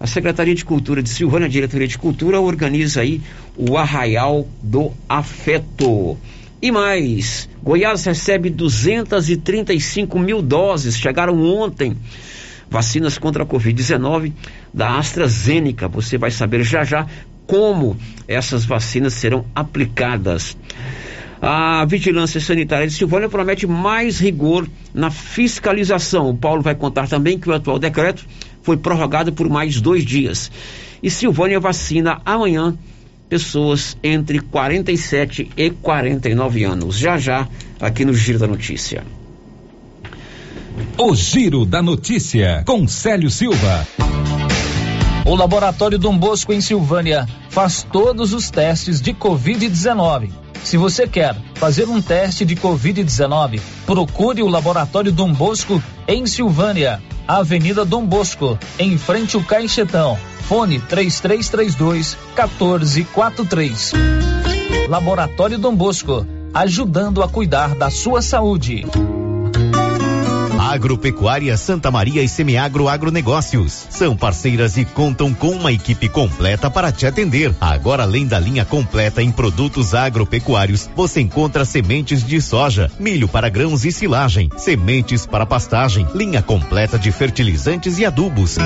A 0.00 0.06
Secretaria 0.06 0.54
de 0.54 0.64
Cultura 0.64 1.02
de 1.02 1.10
Silvânia, 1.10 1.46
Diretoria 1.46 1.86
de 1.86 1.98
Cultura, 1.98 2.40
organiza 2.40 3.02
aí 3.02 3.20
o 3.54 3.76
Arraial 3.76 4.48
do 4.62 4.92
Afeto. 5.06 6.16
E 6.62 6.72
mais, 6.72 7.50
Goiás 7.62 8.02
recebe 8.06 8.48
235 8.48 10.18
mil 10.18 10.40
doses, 10.40 10.96
chegaram 10.96 11.38
ontem. 11.44 11.98
Vacinas 12.70 13.18
contra 13.18 13.42
a 13.42 13.46
Covid-19 13.46 14.32
da 14.72 14.96
AstraZeneca. 14.96 15.88
Você 15.88 16.16
vai 16.16 16.30
saber 16.30 16.62
já 16.62 16.84
já 16.84 17.06
como 17.50 17.96
essas 18.28 18.64
vacinas 18.64 19.12
serão 19.12 19.44
aplicadas. 19.52 20.56
A 21.42 21.84
Vigilância 21.84 22.40
Sanitária 22.40 22.86
de 22.86 22.92
Silvânia 22.92 23.28
promete 23.28 23.66
mais 23.66 24.20
rigor 24.20 24.68
na 24.94 25.10
fiscalização. 25.10 26.30
O 26.30 26.36
Paulo 26.36 26.62
vai 26.62 26.76
contar 26.76 27.08
também 27.08 27.40
que 27.40 27.50
o 27.50 27.52
atual 27.52 27.76
decreto 27.76 28.24
foi 28.62 28.76
prorrogado 28.76 29.32
por 29.32 29.48
mais 29.48 29.80
dois 29.80 30.04
dias. 30.04 30.48
E 31.02 31.10
Silvânia 31.10 31.58
vacina 31.58 32.20
amanhã 32.24 32.78
pessoas 33.28 33.96
entre 34.00 34.38
47 34.38 35.50
e 35.56 35.70
49 35.70 36.62
anos. 36.62 36.96
Já 36.96 37.18
já, 37.18 37.48
aqui 37.80 38.04
no 38.04 38.14
Giro 38.14 38.38
da 38.38 38.46
Notícia. 38.46 39.02
O 40.96 41.16
Giro 41.16 41.64
da 41.64 41.82
Notícia, 41.82 42.62
com 42.64 42.86
Célio 42.86 43.28
Silva. 43.28 43.86
O 45.30 45.34
Laboratório 45.36 45.98
Dom 45.98 46.18
Bosco 46.18 46.52
em 46.52 46.60
Silvânia 46.60 47.26
faz 47.48 47.86
todos 47.90 48.34
os 48.34 48.50
testes 48.50 49.00
de 49.00 49.14
Covid-19 49.14 50.30
se 50.64 50.76
você 50.76 51.06
quer 51.06 51.34
fazer 51.54 51.88
um 51.88 52.00
teste 52.00 52.44
de 52.44 52.54
Covid-19, 52.54 53.60
procure 53.86 54.42
o 54.42 54.48
Laboratório 54.48 55.10
Dom 55.10 55.32
Bosco 55.32 55.82
em 56.06 56.26
Silvânia, 56.26 57.02
Avenida 57.26 57.84
Dom 57.84 58.04
Bosco, 58.04 58.58
em 58.78 58.98
frente 58.98 59.36
ao 59.36 59.42
Caixetão. 59.42 60.18
Fone 60.42 60.78
3332 60.80 62.16
1443. 62.36 63.92
Laboratório 64.88 65.58
Dom 65.58 65.74
Bosco, 65.74 66.26
ajudando 66.52 67.22
a 67.22 67.28
cuidar 67.28 67.74
da 67.74 67.90
sua 67.90 68.20
saúde. 68.20 68.84
Agropecuária 70.70 71.56
Santa 71.56 71.90
Maria 71.90 72.22
e 72.22 72.28
Semiagro 72.28 72.88
Agronegócios. 72.88 73.86
São 73.90 74.16
parceiras 74.16 74.76
e 74.76 74.84
contam 74.84 75.34
com 75.34 75.50
uma 75.50 75.72
equipe 75.72 76.08
completa 76.08 76.70
para 76.70 76.92
te 76.92 77.06
atender. 77.06 77.52
Agora, 77.60 78.04
além 78.04 78.26
da 78.26 78.38
linha 78.38 78.64
completa 78.64 79.22
em 79.22 79.32
produtos 79.32 79.94
agropecuários, 79.94 80.88
você 80.94 81.20
encontra 81.20 81.64
sementes 81.64 82.24
de 82.24 82.40
soja, 82.40 82.90
milho 83.00 83.26
para 83.26 83.48
grãos 83.48 83.84
e 83.84 83.90
silagem, 83.90 84.48
sementes 84.56 85.26
para 85.26 85.44
pastagem, 85.44 86.06
linha 86.14 86.40
completa 86.40 86.98
de 86.98 87.10
fertilizantes 87.10 87.98
e 87.98 88.04
adubos. 88.04 88.56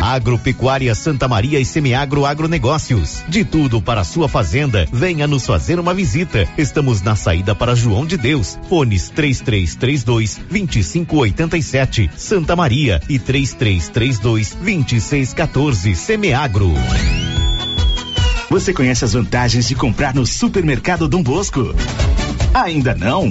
Agropecuária 0.00 0.94
Santa 0.94 1.28
Maria 1.28 1.60
e 1.60 1.64
Semiagro 1.64 2.24
Agronegócios. 2.24 3.22
De 3.28 3.44
tudo 3.44 3.82
para 3.82 4.02
sua 4.02 4.28
fazenda, 4.28 4.88
venha 4.90 5.26
nos 5.26 5.44
fazer 5.46 5.78
uma 5.78 5.92
visita. 5.92 6.48
Estamos 6.56 7.02
na 7.02 7.14
saída 7.14 7.54
para 7.54 7.76
João 7.76 8.06
de 8.06 8.16
Deus. 8.16 8.58
Fones 8.68 9.10
3332 9.10 10.40
2587 10.50 12.10
Santa 12.16 12.56
Maria 12.56 13.00
e 13.08 13.18
3332 13.18 14.54
2614 14.54 15.94
Semiagro. 15.94 16.72
Você 18.48 18.72
conhece 18.72 19.04
as 19.04 19.12
vantagens 19.12 19.68
de 19.68 19.74
comprar 19.74 20.14
no 20.14 20.26
Supermercado 20.26 21.06
Dom 21.06 21.22
Bosco? 21.22 21.74
Ainda 22.52 22.94
não? 22.96 23.30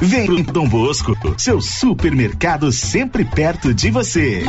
Vem 0.00 0.26
pro 0.26 0.42
Dom 0.44 0.68
Bosco, 0.68 1.16
seu 1.36 1.60
supermercado 1.60 2.70
sempre 2.70 3.24
perto 3.24 3.74
de 3.74 3.90
você. 3.90 4.44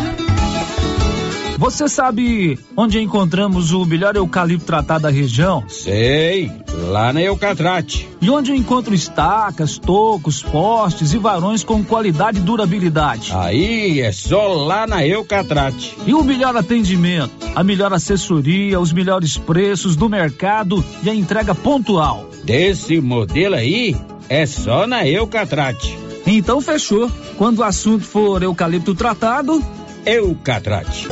Você 1.57 1.89
sabe 1.89 2.57
onde 2.77 3.01
encontramos 3.01 3.73
o 3.73 3.83
melhor 3.83 4.15
eucalipto 4.15 4.65
tratado 4.65 5.01
da 5.03 5.09
região? 5.09 5.65
Sei, 5.67 6.51
lá 6.87 7.11
na 7.11 7.21
Eucatrate. 7.21 8.07
E 8.21 8.29
onde 8.29 8.51
eu 8.51 8.55
encontro 8.55 8.93
estacas, 8.93 9.79
tocos, 9.79 10.41
postes 10.41 11.13
e 11.13 11.17
varões 11.17 11.63
com 11.63 11.83
qualidade 11.83 12.37
e 12.37 12.41
durabilidade? 12.41 13.33
Aí 13.33 13.99
é 13.99 14.11
só 14.11 14.53
lá 14.53 14.85
na 14.85 15.05
Eucatrate. 15.05 15.97
E 16.05 16.13
o 16.13 16.23
melhor 16.23 16.55
atendimento, 16.55 17.33
a 17.55 17.63
melhor 17.63 17.91
assessoria, 17.91 18.79
os 18.79 18.93
melhores 18.93 19.35
preços 19.35 19.95
do 19.95 20.07
mercado 20.07 20.85
e 21.03 21.09
a 21.09 21.15
entrega 21.15 21.55
pontual. 21.55 22.29
Desse 22.45 23.01
modelo 23.01 23.55
aí, 23.55 23.97
é 24.29 24.45
só 24.45 24.85
na 24.87 25.05
Eucatrate. 25.07 25.97
Então 26.25 26.61
fechou. 26.61 27.11
Quando 27.37 27.59
o 27.59 27.63
assunto 27.63 28.05
for 28.05 28.43
eucalipto 28.43 28.93
tratado, 28.93 29.63
Eucatrate. 30.05 31.07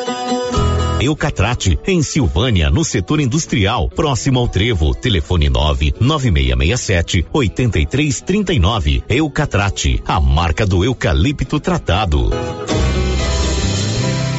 Eucatrate, 1.00 1.78
em 1.86 2.02
Silvânia, 2.02 2.70
no 2.70 2.84
setor 2.84 3.20
industrial, 3.20 3.88
próximo 3.90 4.40
ao 4.40 4.48
Trevo. 4.48 4.96
Telefone 4.96 5.50
9 5.50 5.94
9667 6.00 7.26
8339. 7.32 9.04
Eucatrate, 9.08 10.02
a 10.06 10.20
marca 10.20 10.66
do 10.66 10.84
eucalipto 10.84 11.60
tratado. 11.60 12.32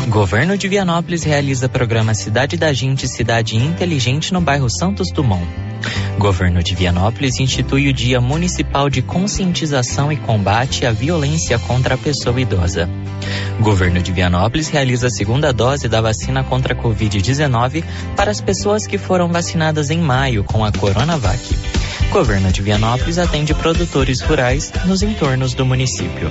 Governo 0.09 0.57
de 0.57 0.66
Vianópolis 0.66 1.22
realiza 1.22 1.68
programa 1.68 2.14
Cidade 2.14 2.57
da 2.57 2.72
Gente 2.72 3.07
Cidade 3.07 3.57
Inteligente 3.57 4.33
no 4.33 4.41
bairro 4.41 4.68
Santos 4.68 5.12
Dumont. 5.12 5.68
Governo 6.18 6.62
de 6.62 6.74
Vianópolis 6.74 7.39
institui 7.39 7.89
o 7.89 7.93
Dia 7.93 8.20
Municipal 8.20 8.91
de 8.91 9.03
Conscientização 9.03 10.12
e 10.12 10.16
Combate 10.16 10.85
à 10.85 10.93
Violência 10.93 11.59
contra 11.59 11.95
a 11.95 11.99
Pessoa 11.99 12.41
Idosa. 12.41 12.89
Governo 13.61 14.01
de 14.01 14.12
Vianópolis 14.12 14.68
realiza 14.68 15.09
a 15.09 15.11
segunda 15.11 15.53
dose 15.53 15.89
da 15.89 16.01
vacina 16.01 16.43
contra 16.43 16.74
a 16.74 16.76
Covid-19 16.76 17.85
para 18.16 18.31
as 18.31 18.41
pessoas 18.41 18.87
que 18.87 18.99
foram 18.99 19.29
vacinadas 19.29 19.91
em 19.91 19.99
maio 19.99 20.45
com 20.45 20.64
a 20.64 20.72
Coronavac. 20.72 21.41
Governo 22.11 22.51
de 22.51 22.62
Vianópolis 22.62 23.18
atende 23.18 23.55
produtores 23.55 24.20
rurais 24.20 24.72
nos 24.87 25.03
entornos 25.03 25.55
do 25.55 25.66
município. 25.66 26.31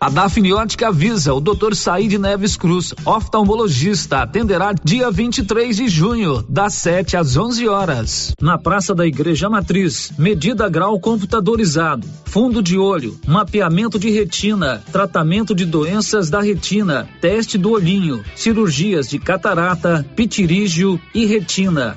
A 0.00 0.08
Dafniótica 0.08 0.88
avisa 0.88 1.32
o 1.32 1.40
Dr. 1.40 1.74
Said 1.74 2.12
Neves 2.18 2.56
Cruz, 2.56 2.92
oftalmologista, 3.04 4.22
atenderá 4.22 4.74
dia 4.84 5.10
23 5.10 5.76
de 5.76 5.88
junho, 5.88 6.44
das 6.48 6.74
7 6.74 7.16
às 7.16 7.36
11 7.36 7.68
horas, 7.68 8.34
na 8.40 8.58
Praça 8.58 8.94
da 8.94 9.06
Igreja 9.06 9.48
Matriz. 9.48 10.12
Medida 10.18 10.68
grau 10.68 11.00
computadorizado, 11.00 12.06
fundo 12.26 12.62
de 12.62 12.78
olho, 12.78 13.18
mapeamento 13.26 13.98
de 13.98 14.10
retina, 14.10 14.82
tratamento 14.92 15.54
de 15.54 15.64
doenças 15.64 16.28
da 16.28 16.40
retina, 16.40 17.08
teste 17.20 17.56
do 17.56 17.70
olhinho, 17.70 18.22
cirurgias 18.36 19.08
de 19.08 19.18
catarata, 19.18 20.04
pitirígio 20.14 21.00
e 21.14 21.24
retina. 21.24 21.96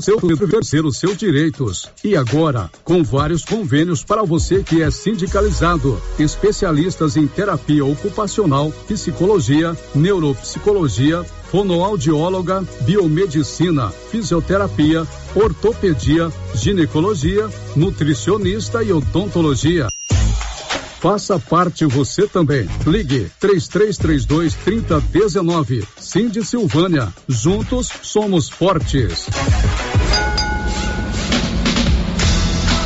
Seu 0.00 0.16
reverser 0.18 0.84
os 0.86 0.98
seus 0.98 1.16
direitos. 1.16 1.90
E 2.02 2.16
agora, 2.16 2.70
com 2.84 3.02
vários 3.02 3.44
convênios 3.44 4.02
para 4.04 4.22
você 4.22 4.62
que 4.62 4.82
é 4.82 4.90
sindicalizado, 4.90 6.00
especialistas 6.18 7.16
em 7.16 7.26
terapia 7.26 7.84
ocupacional, 7.84 8.72
psicologia, 8.86 9.76
neuropsicologia, 9.94 11.24
fonoaudióloga, 11.50 12.64
biomedicina, 12.82 13.90
fisioterapia, 14.10 15.06
ortopedia, 15.34 16.30
ginecologia, 16.54 17.48
nutricionista 17.76 18.82
e 18.82 18.92
odontologia. 18.92 19.88
Faça 21.00 21.38
parte 21.38 21.84
você 21.86 22.26
também. 22.26 22.68
Ligue 22.86 23.30
3332 23.38 24.54
3019. 24.54 25.84
Cindy 25.96 26.44
Silvânia. 26.44 27.12
Juntos 27.28 27.88
somos 28.02 28.48
fortes. 28.48 29.26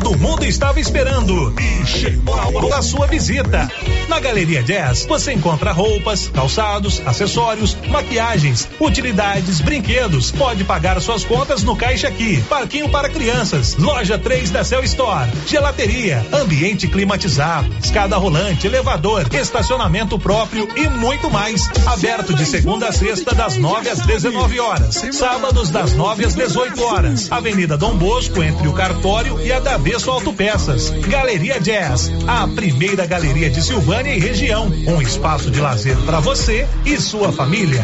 Todo 0.00 0.16
mundo 0.16 0.44
estava 0.44 0.78
esperando 0.78 1.52
e 1.60 1.84
chegou 1.84 2.32
a 2.32 2.46
hora 2.46 2.68
da 2.68 2.82
sua 2.82 3.08
visita. 3.08 3.68
Na 4.06 4.20
Galeria 4.20 4.62
Jazz 4.62 5.04
você 5.06 5.32
encontra 5.32 5.72
roupas, 5.72 6.28
calçados, 6.28 7.02
acessórios, 7.04 7.76
maquiagens, 7.88 8.68
utilidades, 8.78 9.60
brinquedos. 9.60 10.30
Pode 10.30 10.62
pagar 10.62 11.00
suas 11.00 11.24
contas 11.24 11.64
no 11.64 11.74
caixa 11.74 12.06
aqui. 12.06 12.40
Parquinho 12.42 12.88
para 12.88 13.08
crianças, 13.08 13.74
loja 13.74 14.16
3 14.16 14.50
da 14.50 14.62
Cell 14.62 14.84
Store, 14.84 15.28
gelateria, 15.46 16.24
ambiente 16.32 16.86
climatizado, 16.86 17.68
escada 17.82 18.16
rolante, 18.16 18.68
elevador, 18.68 19.26
estacionamento 19.34 20.16
próprio 20.16 20.68
e 20.76 20.88
muito 20.88 21.28
mais. 21.28 21.68
Aberto 21.84 22.34
de 22.34 22.46
segunda 22.46 22.88
a 22.88 22.92
sexta 22.92 23.34
das 23.34 23.56
9 23.56 23.90
às 23.90 23.98
19 23.98 24.60
horas. 24.60 24.94
Sábados 25.10 25.70
das 25.70 25.92
9 25.92 26.24
às 26.24 26.36
18 26.36 26.82
horas. 26.84 27.32
Avenida 27.32 27.76
Dom 27.76 27.96
Bosco 27.96 28.40
entre 28.44 28.68
o 28.68 28.72
Cartório 28.72 29.40
e 29.40 29.50
a 29.50 29.58
Davi 29.58 29.87
Bradesco 29.88 30.10
Autopeças. 30.10 30.90
Galeria 31.08 31.58
Jazz, 31.58 32.12
a 32.26 32.46
primeira 32.46 33.06
galeria 33.06 33.48
de 33.48 33.62
Silvânia 33.62 34.14
e 34.14 34.18
região. 34.18 34.66
Um 34.86 35.00
espaço 35.00 35.50
de 35.50 35.60
lazer 35.60 35.96
para 36.04 36.20
você 36.20 36.68
e 36.84 37.00
sua 37.00 37.32
família. 37.32 37.82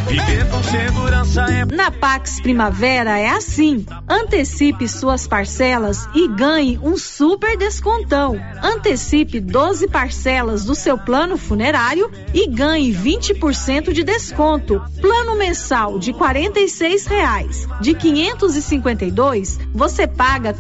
Na 1.75 1.91
Pax 1.91 2.41
Primavera 2.43 3.19
é 3.19 3.31
assim. 3.31 3.87
Antecipe 4.07 4.87
suas 4.87 5.27
parcelas 5.27 6.07
e 6.15 6.29
ganhe 6.29 6.79
um 6.83 6.99
super 6.99 7.57
descontão. 7.57 8.39
Antecipe 8.63 9.41
12 9.41 9.89
parcelas 9.89 10.67
do 10.67 10.75
seu 10.75 10.99
plano 10.99 11.39
funerário 11.39 12.11
e 12.35 12.47
ganhe 12.47 12.93
20% 12.93 13.93
de 13.93 14.05
desconto. 14.05 14.79
Plano 15.01 15.37
mensal 15.37 15.99
de 15.99 16.13
46 16.13 17.07
reais. 17.07 17.67
De 17.81 17.95
552, 17.95 19.59
você 19.73 20.07
paga 20.07 20.53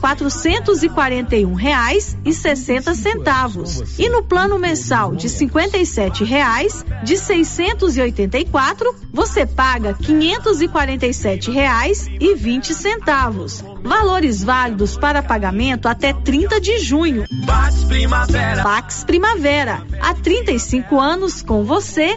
441 1.35 1.55
reais 1.55 2.16
e 2.24 2.32
60 2.32 2.95
centavos. 2.95 3.99
E 3.99 4.09
no 4.09 4.22
plano 4.22 4.59
mensal 4.59 5.14
de 5.14 5.28
57 5.28 6.22
reais, 6.22 6.85
de 7.03 7.16
684, 7.16 8.95
você 9.12 9.45
paga 9.45 9.95
547 9.95 11.51
reais 11.51 12.07
e 12.20 12.35
20 12.35 12.72
centavos. 12.74 13.64
Valores 13.82 14.45
válidos 14.45 14.97
para 14.97 15.22
pagamento 15.22 15.89
até 15.89 16.12
30 16.12 16.61
de 16.61 16.78
junho. 16.78 17.24
Pax 17.47 17.85
Primavera. 17.85 18.62
Pax 18.62 19.05
Primavera. 19.05 19.82
Há 20.01 20.14
35 20.14 21.01
anos 21.01 21.43
com 21.43 21.64
você 21.64 22.16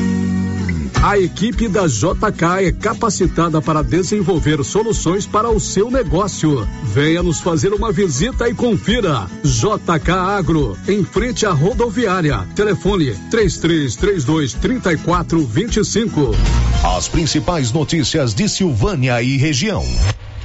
A 1.03 1.17
equipe 1.17 1.67
da 1.67 1.87
JK 1.87 2.67
é 2.67 2.71
capacitada 2.71 3.59
para 3.59 3.83
desenvolver 3.83 4.63
soluções 4.63 5.25
para 5.25 5.49
o 5.49 5.59
seu 5.59 5.89
negócio. 5.89 6.67
Venha 6.83 7.23
nos 7.23 7.39
fazer 7.39 7.73
uma 7.73 7.91
visita 7.91 8.47
e 8.47 8.53
confira. 8.53 9.25
JK 9.43 10.11
Agro, 10.11 10.77
em 10.87 11.03
frente 11.03 11.43
à 11.43 11.49
rodoviária. 11.49 12.47
Telefone 12.55 13.15
3332 13.31 14.53
3425. 14.53 16.35
As 16.95 17.07
principais 17.07 17.71
notícias 17.71 18.35
de 18.35 18.47
Silvânia 18.47 19.23
e 19.23 19.37
região. 19.37 19.83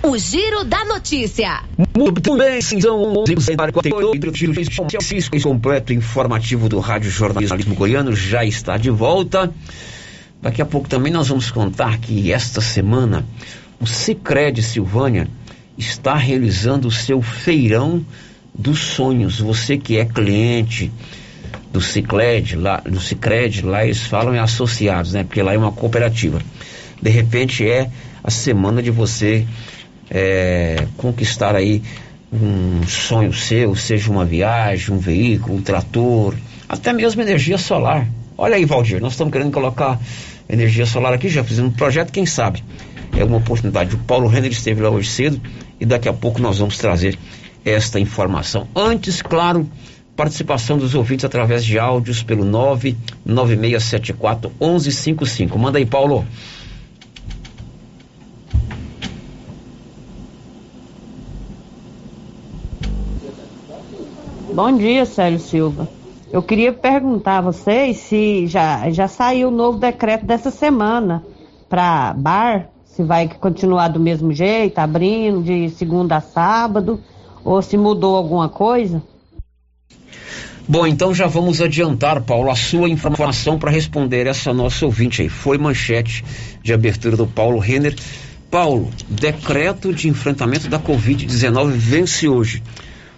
O 0.02 0.16
Giro 0.16 0.64
da 0.64 0.86
Notícia. 0.86 1.64
Muito 1.94 2.34
bem, 2.34 2.62
são 2.62 3.02
11 3.02 3.34
completo 5.42 5.92
informativo 5.92 6.66
do 6.66 6.80
Rádio 6.80 7.10
Jornalismo 7.10 7.74
Goiano 7.74 8.16
já 8.16 8.42
está 8.42 8.78
de 8.78 8.88
volta. 8.88 9.52
Daqui 10.46 10.62
a 10.62 10.64
pouco 10.64 10.88
também 10.88 11.12
nós 11.12 11.26
vamos 11.26 11.50
contar 11.50 11.98
que 11.98 12.32
esta 12.32 12.60
semana 12.60 13.26
o 13.80 13.86
Cicred 13.86 14.62
Silvânia 14.62 15.26
está 15.76 16.14
realizando 16.14 16.86
o 16.86 16.90
seu 16.92 17.20
feirão 17.20 18.06
dos 18.54 18.78
sonhos. 18.78 19.40
Você 19.40 19.76
que 19.76 19.98
é 19.98 20.04
cliente 20.04 20.92
do 21.72 21.80
Cicred, 21.80 22.54
lá, 22.54 22.76
do 22.76 23.00
Cicred, 23.00 23.62
lá 23.62 23.84
eles 23.84 24.06
falam 24.06 24.36
em 24.36 24.38
associados, 24.38 25.14
né? 25.14 25.24
Porque 25.24 25.42
lá 25.42 25.52
é 25.52 25.58
uma 25.58 25.72
cooperativa. 25.72 26.40
De 27.02 27.10
repente 27.10 27.68
é 27.68 27.90
a 28.22 28.30
semana 28.30 28.80
de 28.80 28.92
você 28.92 29.44
é, 30.08 30.86
conquistar 30.96 31.56
aí 31.56 31.82
um 32.32 32.86
sonho 32.86 33.32
seu, 33.32 33.74
seja 33.74 34.12
uma 34.12 34.24
viagem, 34.24 34.94
um 34.94 34.98
veículo, 34.98 35.56
um 35.56 35.60
trator, 35.60 36.36
até 36.68 36.92
mesmo 36.92 37.20
energia 37.20 37.58
solar. 37.58 38.06
Olha 38.38 38.54
aí, 38.54 38.64
Valdir, 38.64 39.00
nós 39.00 39.14
estamos 39.14 39.32
querendo 39.32 39.50
colocar 39.50 39.98
energia 40.48 40.86
solar 40.86 41.12
aqui, 41.12 41.28
já 41.28 41.44
fizemos 41.44 41.72
um 41.72 41.76
projeto, 41.76 42.12
quem 42.12 42.26
sabe? 42.26 42.62
É 43.16 43.24
uma 43.24 43.38
oportunidade. 43.38 43.94
O 43.94 43.98
Paulo 43.98 44.26
Renner 44.28 44.50
esteve 44.50 44.82
lá 44.82 44.90
hoje 44.90 45.08
cedo 45.08 45.40
e 45.80 45.86
daqui 45.86 46.08
a 46.08 46.12
pouco 46.12 46.40
nós 46.40 46.58
vamos 46.58 46.78
trazer 46.78 47.18
esta 47.64 47.98
informação. 47.98 48.68
Antes, 48.74 49.22
claro, 49.22 49.68
participação 50.14 50.78
dos 50.78 50.94
ouvintes 50.94 51.24
através 51.24 51.64
de 51.64 51.78
áudios 51.78 52.22
pelo 52.22 52.44
99674 52.44 54.52
1155. 54.60 55.58
Manda 55.58 55.78
aí, 55.78 55.86
Paulo. 55.86 56.26
Bom 64.54 64.78
dia, 64.78 65.04
Célio 65.04 65.38
Silva. 65.38 65.95
Eu 66.30 66.42
queria 66.42 66.72
perguntar 66.72 67.38
a 67.38 67.40
vocês 67.40 67.98
se 67.98 68.46
já, 68.46 68.90
já 68.90 69.06
saiu 69.06 69.48
o 69.48 69.50
novo 69.50 69.78
decreto 69.78 70.26
dessa 70.26 70.50
semana 70.50 71.24
para 71.68 72.12
bar, 72.14 72.68
se 72.84 73.02
vai 73.04 73.28
continuar 73.28 73.88
do 73.88 74.00
mesmo 74.00 74.32
jeito, 74.32 74.78
abrindo 74.78 75.42
de 75.42 75.70
segunda 75.70 76.16
a 76.16 76.20
sábado, 76.20 77.00
ou 77.44 77.62
se 77.62 77.76
mudou 77.76 78.16
alguma 78.16 78.48
coisa. 78.48 79.02
Bom, 80.68 80.84
então 80.84 81.14
já 81.14 81.28
vamos 81.28 81.60
adiantar, 81.60 82.20
Paulo, 82.22 82.50
a 82.50 82.56
sua 82.56 82.88
informação 82.88 83.56
para 83.56 83.70
responder 83.70 84.26
essa 84.26 84.52
nossa 84.52 84.84
ouvinte 84.84 85.22
aí. 85.22 85.28
Foi 85.28 85.56
manchete 85.56 86.24
de 86.60 86.72
abertura 86.72 87.16
do 87.16 87.26
Paulo 87.26 87.60
Renner. 87.60 87.94
Paulo, 88.50 88.90
decreto 89.08 89.92
de 89.92 90.08
enfrentamento 90.08 90.68
da 90.68 90.80
Covid-19 90.80 91.70
vence 91.70 92.26
hoje. 92.28 92.64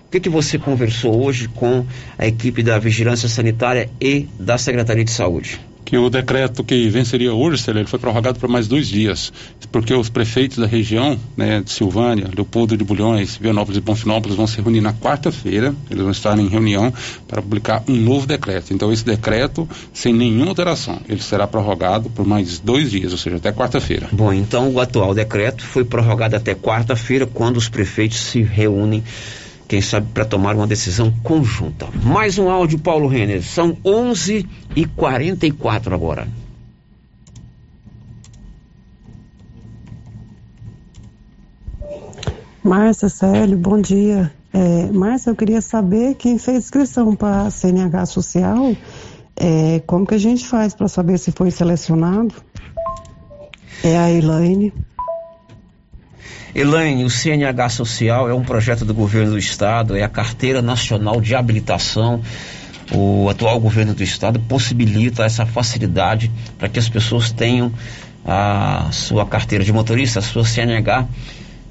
O 0.08 0.10
que, 0.10 0.20
que 0.20 0.30
você 0.30 0.58
conversou 0.58 1.22
hoje 1.22 1.48
com 1.48 1.84
a 2.16 2.26
equipe 2.26 2.62
da 2.62 2.78
Vigilância 2.78 3.28
Sanitária 3.28 3.90
e 4.00 4.26
da 4.40 4.56
Secretaria 4.56 5.04
de 5.04 5.10
Saúde? 5.10 5.60
que 5.84 5.96
o 5.96 6.10
decreto 6.10 6.62
que 6.62 6.90
venceria 6.90 7.32
hoje, 7.32 7.64
ele 7.70 7.86
foi 7.86 7.98
prorrogado 7.98 8.38
por 8.38 8.46
mais 8.46 8.68
dois 8.68 8.86
dias, 8.86 9.32
porque 9.72 9.94
os 9.94 10.10
prefeitos 10.10 10.58
da 10.58 10.66
região, 10.66 11.18
né, 11.34 11.62
de 11.62 11.70
Silvânia, 11.70 12.28
Leopoldo 12.36 12.76
de 12.76 12.84
Bulhões, 12.84 13.38
Vianópolis 13.38 13.78
e 13.78 13.80
Bonfinópolis 13.80 14.36
vão 14.36 14.46
se 14.46 14.60
reunir 14.60 14.82
na 14.82 14.92
quarta-feira, 14.92 15.74
eles 15.90 16.02
vão 16.02 16.10
estar 16.10 16.38
em 16.38 16.46
reunião 16.46 16.92
para 17.26 17.40
publicar 17.40 17.82
um 17.88 17.96
novo 17.96 18.26
decreto. 18.26 18.74
Então 18.74 18.92
esse 18.92 19.02
decreto, 19.02 19.66
sem 19.94 20.12
nenhuma 20.12 20.50
alteração, 20.50 21.00
ele 21.08 21.22
será 21.22 21.46
prorrogado 21.46 22.10
por 22.10 22.26
mais 22.26 22.58
dois 22.58 22.90
dias, 22.90 23.12
ou 23.12 23.18
seja, 23.18 23.36
até 23.36 23.50
quarta-feira. 23.50 24.08
Bom, 24.12 24.30
então 24.30 24.70
o 24.70 24.80
atual 24.80 25.14
decreto 25.14 25.62
foi 25.62 25.86
prorrogado 25.86 26.36
até 26.36 26.54
quarta-feira, 26.54 27.26
quando 27.26 27.56
os 27.56 27.70
prefeitos 27.70 28.20
se 28.20 28.42
reúnem 28.42 29.02
quem 29.68 29.82
sabe 29.82 30.08
para 30.14 30.24
tomar 30.24 30.56
uma 30.56 30.66
decisão 30.66 31.12
conjunta. 31.22 31.86
Mais 32.02 32.38
um 32.38 32.48
áudio, 32.48 32.78
Paulo 32.78 33.06
Renner. 33.06 33.42
São 33.42 33.76
11 33.84 34.48
e 34.74 34.86
44 34.86 35.94
agora. 35.94 36.26
Márcia 42.64 43.10
Célio, 43.10 43.58
bom 43.58 43.80
dia. 43.80 44.32
É, 44.52 44.90
Márcia, 44.90 45.30
eu 45.30 45.36
queria 45.36 45.60
saber 45.60 46.14
quem 46.14 46.38
fez 46.38 46.64
inscrição 46.64 47.14
para 47.14 47.42
a 47.42 47.50
CNH 47.50 48.06
Social, 48.06 48.74
é, 49.36 49.80
como 49.86 50.06
que 50.06 50.14
a 50.14 50.18
gente 50.18 50.46
faz 50.46 50.74
para 50.74 50.88
saber 50.88 51.18
se 51.18 51.30
foi 51.30 51.50
selecionado? 51.50 52.34
É 53.84 53.96
a 53.96 54.10
Elaine. 54.10 54.72
Elaine, 56.58 57.04
o 57.04 57.10
CNH 57.10 57.68
Social 57.68 58.28
é 58.28 58.34
um 58.34 58.42
projeto 58.42 58.84
do 58.84 58.92
governo 58.92 59.30
do 59.30 59.38
estado, 59.38 59.96
é 59.96 60.02
a 60.02 60.08
carteira 60.08 60.60
nacional 60.60 61.20
de 61.20 61.36
habilitação. 61.36 62.20
O 62.92 63.28
atual 63.28 63.60
governo 63.60 63.94
do 63.94 64.02
estado 64.02 64.40
possibilita 64.40 65.22
essa 65.22 65.46
facilidade 65.46 66.28
para 66.58 66.68
que 66.68 66.80
as 66.80 66.88
pessoas 66.88 67.30
tenham 67.30 67.72
a 68.26 68.88
sua 68.90 69.24
carteira 69.24 69.62
de 69.62 69.72
motorista, 69.72 70.18
a 70.18 70.22
sua 70.22 70.44
CNH 70.44 71.06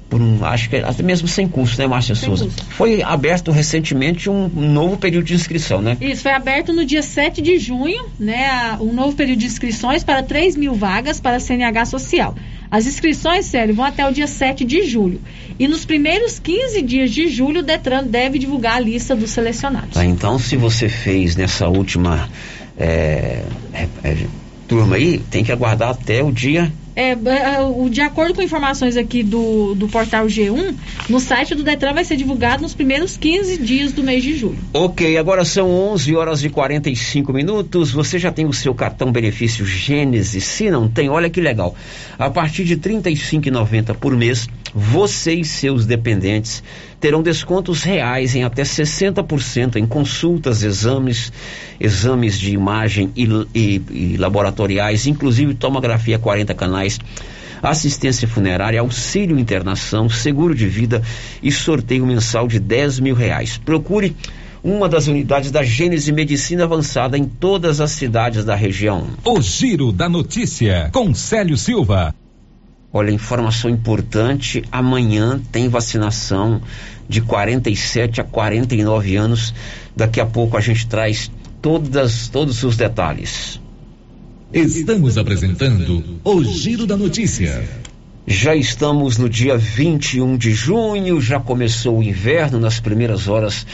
por 0.08 0.22
um, 0.22 0.42
acho 0.42 0.70
que 0.70 0.76
até 0.76 1.02
mesmo 1.02 1.28
sem 1.28 1.46
custo, 1.46 1.78
né, 1.78 1.86
Márcia 1.86 2.14
Souza? 2.14 2.46
Custo. 2.46 2.64
Foi 2.70 3.02
aberto 3.02 3.50
recentemente 3.50 4.30
um 4.30 4.48
novo 4.48 4.96
período 4.96 5.26
de 5.26 5.34
inscrição, 5.34 5.82
né? 5.82 5.98
Isso, 6.00 6.22
foi 6.22 6.32
aberto 6.32 6.72
no 6.72 6.82
dia 6.82 7.02
7 7.02 7.42
de 7.42 7.58
junho, 7.58 8.06
né, 8.18 8.78
um 8.80 8.90
novo 8.92 9.14
período 9.14 9.40
de 9.40 9.46
inscrições 9.46 10.02
para 10.02 10.22
3 10.22 10.56
mil 10.56 10.72
vagas 10.72 11.20
para 11.20 11.36
a 11.36 11.40
CNH 11.40 11.84
Social. 11.84 12.34
As 12.70 12.86
inscrições, 12.86 13.46
sério, 13.46 13.74
vão 13.74 13.84
até 13.84 14.06
o 14.06 14.12
dia 14.12 14.26
7 14.26 14.64
de 14.64 14.82
julho. 14.86 15.20
E 15.58 15.66
nos 15.66 15.84
primeiros 15.84 16.38
15 16.38 16.82
dias 16.82 17.10
de 17.10 17.28
julho, 17.28 17.60
o 17.60 17.62
Detran 17.62 18.04
deve 18.04 18.38
divulgar 18.38 18.76
a 18.76 18.80
lista 18.80 19.16
dos 19.16 19.30
selecionados. 19.30 19.94
Tá, 19.94 20.04
então, 20.04 20.38
se 20.38 20.56
você 20.56 20.88
fez 20.88 21.34
nessa 21.34 21.68
última 21.68 22.28
é, 22.76 23.42
é, 23.72 23.88
é, 24.04 24.16
turma 24.66 24.96
aí, 24.96 25.18
tem 25.30 25.42
que 25.42 25.50
aguardar 25.50 25.90
até 25.90 26.22
o 26.22 26.30
dia 26.30 26.70
é, 26.98 27.16
de 27.88 28.00
acordo 28.00 28.34
com 28.34 28.42
informações 28.42 28.96
aqui 28.96 29.22
do, 29.22 29.72
do 29.76 29.86
portal 29.86 30.26
G1, 30.26 30.74
no 31.08 31.20
site 31.20 31.54
do 31.54 31.62
Detran 31.62 31.92
vai 31.94 32.04
ser 32.04 32.16
divulgado 32.16 32.60
nos 32.60 32.74
primeiros 32.74 33.16
15 33.16 33.58
dias 33.58 33.92
do 33.92 34.02
mês 34.02 34.20
de 34.20 34.36
julho. 34.36 34.58
Ok, 34.74 35.16
agora 35.16 35.44
são 35.44 35.70
11 35.70 36.16
horas 36.16 36.42
e 36.42 36.50
45 36.50 37.32
minutos. 37.32 37.92
Você 37.92 38.18
já 38.18 38.32
tem 38.32 38.46
o 38.46 38.52
seu 38.52 38.74
cartão 38.74 39.12
benefício 39.12 39.64
Gênesis? 39.64 40.42
Se 40.42 40.68
não 40.72 40.88
tem, 40.88 41.08
olha 41.08 41.30
que 41.30 41.40
legal. 41.40 41.72
A 42.18 42.30
partir 42.30 42.64
de 42.64 42.74
R$ 42.74 42.80
35,90 42.80 43.94
por 43.94 44.16
mês, 44.16 44.48
você 44.74 45.34
e 45.34 45.44
seus 45.44 45.86
dependentes 45.86 46.62
terão 47.00 47.22
descontos 47.22 47.82
reais 47.82 48.34
em 48.34 48.44
até 48.44 48.62
60% 48.62 49.76
em 49.76 49.86
consultas, 49.86 50.62
exames, 50.62 51.32
exames 51.78 52.38
de 52.38 52.52
imagem 52.52 53.10
e, 53.16 53.28
e, 53.54 53.82
e 53.90 54.16
laboratoriais, 54.16 55.06
inclusive 55.06 55.54
tomografia 55.54 56.18
40 56.18 56.54
canais 56.54 56.98
assistência 57.62 58.28
funerária, 58.28 58.80
auxílio 58.80 59.38
internação, 59.38 60.08
seguro 60.08 60.54
de 60.54 60.68
vida 60.68 61.02
e 61.42 61.50
sorteio 61.50 62.06
mensal 62.06 62.46
de 62.46 62.60
10 62.60 63.00
mil 63.00 63.14
reais. 63.16 63.58
Procure 63.58 64.14
uma 64.62 64.88
das 64.88 65.06
unidades 65.06 65.50
da 65.50 65.62
Gênese 65.62 66.12
Medicina 66.12 66.64
Avançada 66.64 67.16
em 67.16 67.24
todas 67.24 67.80
as 67.80 67.92
cidades 67.92 68.44
da 68.44 68.54
região. 68.54 69.06
O 69.24 69.40
Giro 69.40 69.92
da 69.92 70.08
Notícia, 70.08 70.90
com 70.92 71.12
Silva. 71.14 72.14
Olha, 72.98 73.12
informação 73.12 73.70
importante: 73.70 74.64
amanhã 74.72 75.40
tem 75.52 75.68
vacinação 75.68 76.60
de 77.08 77.20
47 77.20 78.20
a 78.20 78.24
49 78.24 79.14
anos. 79.14 79.54
Daqui 79.94 80.20
a 80.20 80.26
pouco 80.26 80.56
a 80.56 80.60
gente 80.60 80.84
traz 80.88 81.30
todas, 81.62 82.26
todos 82.26 82.64
os 82.64 82.76
detalhes. 82.76 83.60
Estamos 84.52 85.16
apresentando 85.16 86.02
o 86.24 86.42
Giro 86.42 86.88
da 86.88 86.96
Notícia. 86.96 87.62
Já 88.26 88.56
estamos 88.56 89.16
no 89.16 89.28
dia 89.28 89.56
21 89.56 90.36
de 90.36 90.50
junho, 90.52 91.20
já 91.20 91.38
começou 91.38 91.98
o 91.98 92.02
inverno 92.02 92.58
nas 92.58 92.80
primeiras 92.80 93.28
horas 93.28 93.64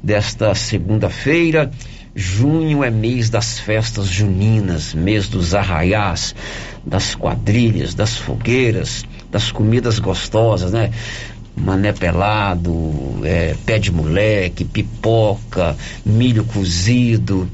desta 0.00 0.54
segunda-feira. 0.54 1.68
Junho 2.18 2.82
é 2.82 2.90
mês 2.90 3.30
das 3.30 3.60
festas 3.60 4.08
juninas, 4.08 4.92
mês 4.92 5.28
dos 5.28 5.54
arraiás, 5.54 6.34
das 6.84 7.14
quadrilhas, 7.14 7.94
das 7.94 8.16
fogueiras, 8.16 9.04
das 9.30 9.52
comidas 9.52 10.00
gostosas, 10.00 10.72
né? 10.72 10.90
Mané 11.54 11.92
pelado, 11.92 13.20
é, 13.22 13.54
pé 13.64 13.78
de 13.78 13.92
moleque, 13.92 14.64
pipoca, 14.64 15.76
milho 16.04 16.42
cozido. 16.42 17.48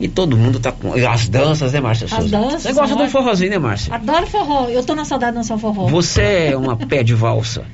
E 0.00 0.08
todo 0.08 0.34
mundo 0.34 0.60
tá 0.60 0.72
com. 0.72 0.94
As 0.94 1.28
danças, 1.28 1.74
né, 1.74 1.80
Márcia? 1.80 2.08
As 2.10 2.30
danças. 2.30 2.62
Você 2.62 2.72
gosta 2.72 2.96
de 2.96 3.02
um 3.02 3.10
forrozinho, 3.10 3.50
né, 3.50 3.58
Márcia? 3.58 3.94
Adoro 3.94 4.26
forró. 4.26 4.70
Eu 4.70 4.82
tô 4.82 4.94
na 4.94 5.04
saudade 5.04 5.32
de 5.32 5.38
dançar 5.40 5.58
forró. 5.58 5.88
Você 5.88 6.48
é 6.52 6.56
uma 6.56 6.74
pé 6.74 7.02
de 7.02 7.12
valsa? 7.12 7.66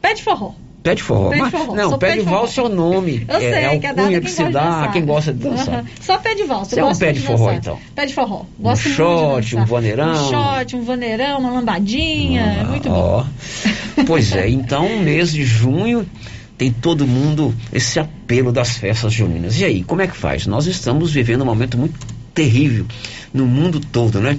Pé 0.00 0.14
de 0.14 0.22
forró. 0.22 0.54
Pé 0.82 0.94
de 0.94 1.02
forró. 1.02 1.28
Pé 1.28 1.44
de 1.44 1.50
forró. 1.50 1.74
Não, 1.74 1.90
Sou 1.90 1.98
pé, 1.98 2.16
de 2.16 2.20
valsa 2.20 2.60
é 2.60 2.64
o 2.64 2.68
nome. 2.68 3.26
Eu 3.28 3.36
é, 3.36 3.40
sei, 3.40 3.50
é 3.50 3.70
o 3.76 3.80
que 3.80 3.86
é 3.86 3.94
cunha 3.94 3.94
dada 3.94 4.08
que 4.08 4.20
quem 4.20 4.30
se 4.30 4.42
gosta 4.42 4.46
de 4.46 4.52
dá 4.52 4.84
a 4.84 4.88
quem 4.88 5.04
gosta 5.04 5.32
de 5.32 5.38
dançar. 5.38 5.80
Uhum. 5.80 5.86
Só 6.00 6.18
pé 6.18 6.34
de 6.34 6.42
valsa. 6.44 6.70
Você 6.70 6.80
é 6.80 6.84
um 6.84 6.96
pé 6.96 7.12
de 7.12 7.20
forró, 7.20 7.44
dançar. 7.44 7.56
então? 7.56 7.78
Pé 7.94 8.06
de 8.06 8.14
forró. 8.14 8.44
Um 8.58 8.62
Gosto 8.62 8.84
muito 8.84 8.96
shot, 8.96 9.46
de 9.46 9.56
um 9.56 9.64
vaneirão. 9.66 10.12
Um 10.12 10.30
shot, 10.30 10.76
um 10.76 10.82
vaneirão, 10.82 11.38
uma 11.38 11.50
lambadinha. 11.52 12.58
Ah, 12.62 12.64
muito 12.64 12.88
bom. 12.88 12.94
Ó. 12.94 13.24
Pois 14.06 14.34
é, 14.34 14.48
então, 14.50 14.98
mês 15.00 15.32
de 15.32 15.44
junho 15.44 16.06
tem 16.56 16.72
todo 16.72 17.06
mundo 17.06 17.54
esse 17.72 18.00
apelo 18.00 18.50
das 18.50 18.76
festas 18.76 19.12
juninas. 19.12 19.60
E 19.60 19.64
aí, 19.66 19.82
como 19.82 20.00
é 20.00 20.06
que 20.06 20.16
faz? 20.16 20.46
Nós 20.46 20.66
estamos 20.66 21.12
vivendo 21.12 21.42
um 21.42 21.46
momento 21.46 21.76
muito 21.76 21.98
terrível 22.32 22.86
no 23.34 23.46
mundo 23.46 23.80
todo, 23.80 24.18
né? 24.18 24.38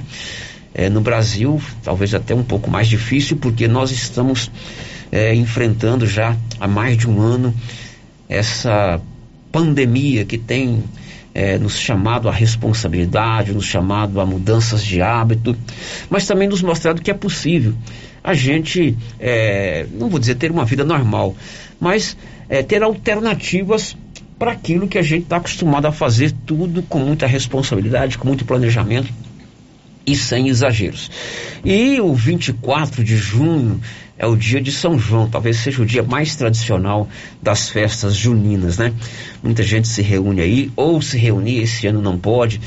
É, 0.74 0.90
no 0.90 1.02
Brasil, 1.02 1.62
talvez 1.84 2.16
até 2.16 2.34
um 2.34 2.44
pouco 2.44 2.72
mais 2.72 2.88
difícil, 2.88 3.38
porque 3.38 3.68
nós 3.68 3.92
estamos 3.92 4.50
é, 5.12 5.36
enfrentando 5.36 6.06
já 6.06 6.36
há 6.60 6.68
mais 6.68 6.98
de 6.98 7.08
um 7.08 7.20
ano 7.20 7.54
essa 8.30 9.02
pandemia 9.52 10.24
que 10.24 10.38
tem 10.38 10.84
é, 11.34 11.58
nos 11.58 11.78
chamado 11.78 12.30
à 12.30 12.32
responsabilidade, 12.32 13.54
nos 13.54 13.66
chamado 13.66 14.22
a 14.22 14.26
mudanças 14.26 14.84
de 14.84 15.02
hábito, 15.02 15.56
mas 16.10 16.26
também 16.26 16.48
nos 16.48 16.62
mostrado 16.62 17.02
que 17.02 17.12
é 17.12 17.14
possível 17.14 17.74
a 18.24 18.34
gente, 18.34 18.96
é, 19.20 19.86
não 19.94 20.10
vou 20.10 20.20
dizer 20.20 20.36
ter 20.36 20.52
uma 20.52 20.64
vida 20.64 20.84
normal, 20.84 21.36
mas 21.80 22.16
é, 22.48 22.62
ter 22.62 22.84
alternativas 22.84 23.98
para 24.38 24.52
aquilo 24.52 24.88
que 24.88 24.98
a 24.98 25.02
gente 25.02 25.24
está 25.24 25.38
acostumado 25.38 25.86
a 25.86 25.92
fazer 25.92 26.32
tudo 26.46 26.84
com 26.84 27.00
muita 27.00 27.26
responsabilidade, 27.26 28.18
com 28.18 28.28
muito 28.28 28.46
planejamento 28.46 29.12
e 30.06 30.16
sem 30.16 30.48
exageros. 30.48 31.10
E 31.64 32.00
o 32.00 32.14
24 32.14 33.04
de 33.04 33.16
junho 33.16 33.80
é 34.18 34.28
o 34.28 34.36
dia 34.36 34.62
de 34.62 34.72
São 34.72 35.00
João, 35.00 35.28
talvez 35.28 35.58
seja 35.58 35.82
o 35.82 35.86
dia 35.86 36.04
mais 36.04 36.36
tradicional 36.36 37.10
das 37.42 37.70
festas 37.70 38.16
juninas, 38.16 38.78
né? 38.78 38.94
Muita 39.42 39.64
gente 39.64 39.88
se 39.88 40.02
reúne 40.02 40.42
aí, 40.42 40.72
ou 40.76 41.02
se 41.02 41.18
reunir, 41.18 41.60
esse 41.60 41.88
ano 41.88 42.02
não 42.02 42.18
pode, 42.18 42.62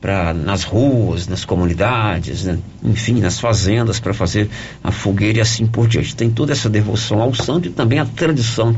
para 0.00 0.32
nas 0.32 0.64
ruas, 0.64 1.26
nas 1.26 1.44
comunidades, 1.44 2.44
né? 2.44 2.58
enfim, 2.82 3.20
nas 3.20 3.40
fazendas, 3.40 3.98
para 3.98 4.14
fazer 4.14 4.48
a 4.82 4.90
fogueira 4.90 5.38
e 5.38 5.40
assim 5.40 5.66
por 5.66 5.88
diante. 5.88 6.14
Tem 6.14 6.30
toda 6.30 6.52
essa 6.52 6.70
devoção 6.70 7.20
ao 7.20 7.34
santo 7.34 7.68
e 7.68 7.70
também 7.70 7.98
a 7.98 8.06
tradição 8.06 8.76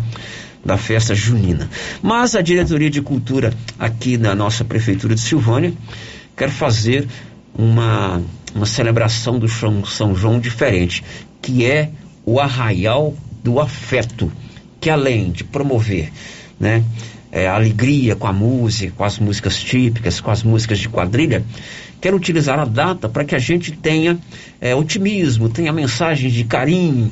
da 0.65 0.77
festa 0.77 1.15
junina. 1.15 1.69
Mas 2.03 2.35
a 2.35 2.41
diretoria 2.41 2.91
de 2.91 3.01
cultura 3.01 3.53
aqui 3.79 4.17
na 4.17 4.35
nossa 4.35 4.65
prefeitura 4.65 5.15
de 5.15 5.21
Silvânia 5.21 5.73
quer 6.37 6.51
fazer 6.51 7.07
uma, 7.57 8.23
uma 8.55 8.67
celebração 8.67 9.39
do 9.39 9.49
São 9.49 10.15
João 10.15 10.39
diferente, 10.41 11.05
que 11.41 11.65
é 11.65 11.91
o 12.25 12.41
arraial 12.41 13.15
do 13.43 13.61
afeto, 13.61 14.31
que 14.81 14.91
além 14.91 15.31
de 15.31 15.45
promover, 15.45 16.11
né, 16.59 16.85
é, 17.31 17.47
alegria 17.47 18.17
com 18.17 18.27
a 18.27 18.33
música, 18.33 18.93
com 18.97 19.05
as 19.05 19.19
músicas 19.19 19.63
típicas, 19.63 20.21
com 20.21 20.31
as 20.31 20.43
músicas 20.43 20.79
de 20.79 20.89
quadrilha, 20.89 21.45
quer 22.01 22.15
utilizar 22.15 22.59
a 22.59 22.65
data 22.65 23.09
para 23.09 23.25
que 23.25 23.35
a 23.35 23.39
gente 23.39 23.73
tenha 23.73 24.19
é, 24.61 24.75
otimismo, 24.75 25.49
tenha 25.49 25.73
mensagens 25.73 26.33
de 26.33 26.45
carinho, 26.45 27.11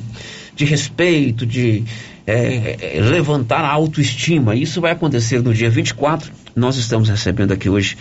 de 0.55 0.65
respeito, 0.65 1.45
de 1.45 1.83
é 2.27 2.99
levantar 2.99 3.63
a 3.63 3.69
autoestima. 3.69 4.53
Isso 4.53 4.81
vai 4.81 4.91
acontecer 4.91 5.41
no 5.41 5.53
dia 5.53 5.69
24. 5.69 6.29
Nós 6.53 6.75
estamos 6.75 7.07
recebendo 7.07 7.53
aqui 7.53 7.69
hoje 7.69 7.97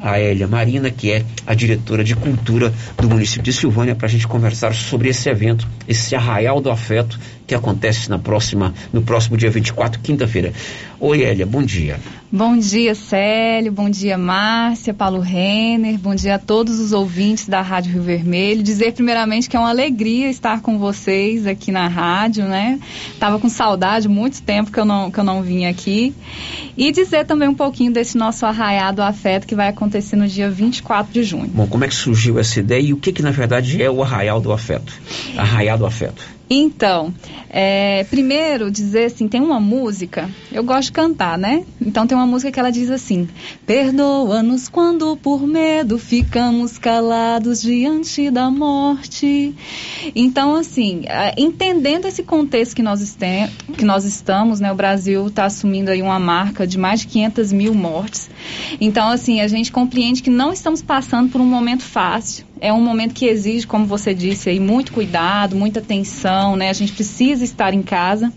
a 0.00 0.18
Elia 0.18 0.48
Marina, 0.48 0.90
que 0.90 1.12
é 1.12 1.24
a 1.46 1.54
diretora 1.54 2.02
de 2.02 2.16
cultura 2.16 2.72
do 2.96 3.08
município 3.08 3.42
de 3.42 3.52
Silvânia, 3.52 3.94
para 3.94 4.06
a 4.06 4.10
gente 4.10 4.26
conversar 4.26 4.74
sobre 4.74 5.10
esse 5.10 5.28
evento, 5.28 5.68
esse 5.86 6.16
arraial 6.16 6.60
do 6.60 6.70
afeto 6.70 7.18
que 7.46 7.54
acontece 7.54 8.08
na 8.08 8.18
próxima, 8.18 8.72
no 8.92 9.02
próximo 9.02 9.36
dia 9.36 9.50
24, 9.50 10.00
quinta-feira. 10.00 10.52
Oi, 11.00 11.22
Elia, 11.22 11.44
bom 11.44 11.62
dia. 11.62 11.98
Bom 12.32 12.56
dia, 12.56 12.94
Célio, 12.94 13.72
bom 13.72 13.90
dia, 13.90 14.16
Márcia, 14.16 14.94
Paulo 14.94 15.18
Renner, 15.18 15.98
bom 15.98 16.14
dia 16.14 16.36
a 16.36 16.38
todos 16.38 16.78
os 16.78 16.92
ouvintes 16.92 17.48
da 17.48 17.60
Rádio 17.60 17.94
Rio 17.94 18.02
Vermelho. 18.02 18.62
Dizer 18.62 18.92
primeiramente 18.92 19.50
que 19.50 19.56
é 19.56 19.58
uma 19.58 19.70
alegria 19.70 20.30
estar 20.30 20.60
com 20.60 20.78
vocês 20.78 21.44
aqui 21.44 21.72
na 21.72 21.88
rádio, 21.88 22.44
né? 22.44 22.78
Tava 23.18 23.40
com 23.40 23.48
saudade, 23.48 24.08
muito 24.08 24.40
tempo 24.42 24.70
que 24.70 24.78
eu 24.78 24.84
não, 24.84 25.10
que 25.10 25.18
eu 25.18 25.24
não 25.24 25.42
vim 25.42 25.64
aqui. 25.64 26.14
E 26.76 26.92
dizer 26.92 27.26
também 27.26 27.48
um 27.48 27.54
pouquinho 27.54 27.92
desse 27.92 28.16
nosso 28.16 28.46
arraiado 28.46 29.02
afeto 29.02 29.44
que 29.44 29.56
vai 29.56 29.66
acontecer 29.66 29.89
no 30.16 30.26
dia 30.26 30.50
24 30.50 31.12
de 31.12 31.22
junho. 31.22 31.48
Bom, 31.48 31.66
como 31.66 31.84
é 31.84 31.88
que 31.88 31.94
surgiu 31.94 32.38
essa 32.38 32.60
ideia 32.60 32.80
e 32.80 32.92
o 32.92 32.96
que 32.96 33.12
que 33.12 33.22
na 33.22 33.30
verdade 33.30 33.82
é 33.82 33.90
o 33.90 34.02
arraial 34.02 34.40
do 34.40 34.52
afeto? 34.52 34.92
Arraial 35.36 35.78
do 35.78 35.86
afeto. 35.86 36.39
Então, 36.52 37.14
é, 37.48 38.02
primeiro 38.10 38.72
dizer 38.72 39.04
assim, 39.04 39.28
tem 39.28 39.40
uma 39.40 39.60
música, 39.60 40.28
eu 40.50 40.64
gosto 40.64 40.86
de 40.86 40.92
cantar, 40.92 41.38
né? 41.38 41.64
Então 41.80 42.08
tem 42.08 42.18
uma 42.18 42.26
música 42.26 42.50
que 42.50 42.58
ela 42.58 42.72
diz 42.72 42.90
assim: 42.90 43.28
Perdoa-nos 43.64 44.68
quando 44.68 45.16
por 45.16 45.46
medo 45.46 45.96
ficamos 45.96 46.76
calados 46.76 47.62
diante 47.62 48.32
da 48.32 48.50
morte. 48.50 49.54
Então, 50.12 50.56
assim, 50.56 51.02
é, 51.06 51.40
entendendo 51.40 52.06
esse 52.06 52.24
contexto 52.24 52.74
que 52.74 52.82
nós, 52.82 53.00
este, 53.00 53.48
que 53.78 53.84
nós 53.84 54.04
estamos, 54.04 54.58
né? 54.58 54.72
O 54.72 54.74
Brasil 54.74 55.28
está 55.28 55.44
assumindo 55.44 55.92
aí 55.92 56.02
uma 56.02 56.18
marca 56.18 56.66
de 56.66 56.76
mais 56.76 57.00
de 57.00 57.06
500 57.06 57.52
mil 57.52 57.74
mortes. 57.74 58.28
Então, 58.80 59.08
assim, 59.08 59.40
a 59.40 59.46
gente 59.46 59.70
compreende 59.70 60.20
que 60.20 60.30
não 60.30 60.52
estamos 60.52 60.82
passando 60.82 61.30
por 61.30 61.40
um 61.40 61.46
momento 61.46 61.84
fácil. 61.84 62.49
É 62.60 62.72
um 62.72 62.80
momento 62.80 63.14
que 63.14 63.26
exige, 63.26 63.66
como 63.66 63.86
você 63.86 64.12
disse 64.12 64.50
aí, 64.50 64.60
muito 64.60 64.92
cuidado, 64.92 65.56
muita 65.56 65.80
atenção, 65.80 66.56
né? 66.56 66.68
A 66.68 66.74
gente 66.74 66.92
precisa 66.92 67.42
estar 67.42 67.72
em 67.72 67.82
casa. 67.82 68.32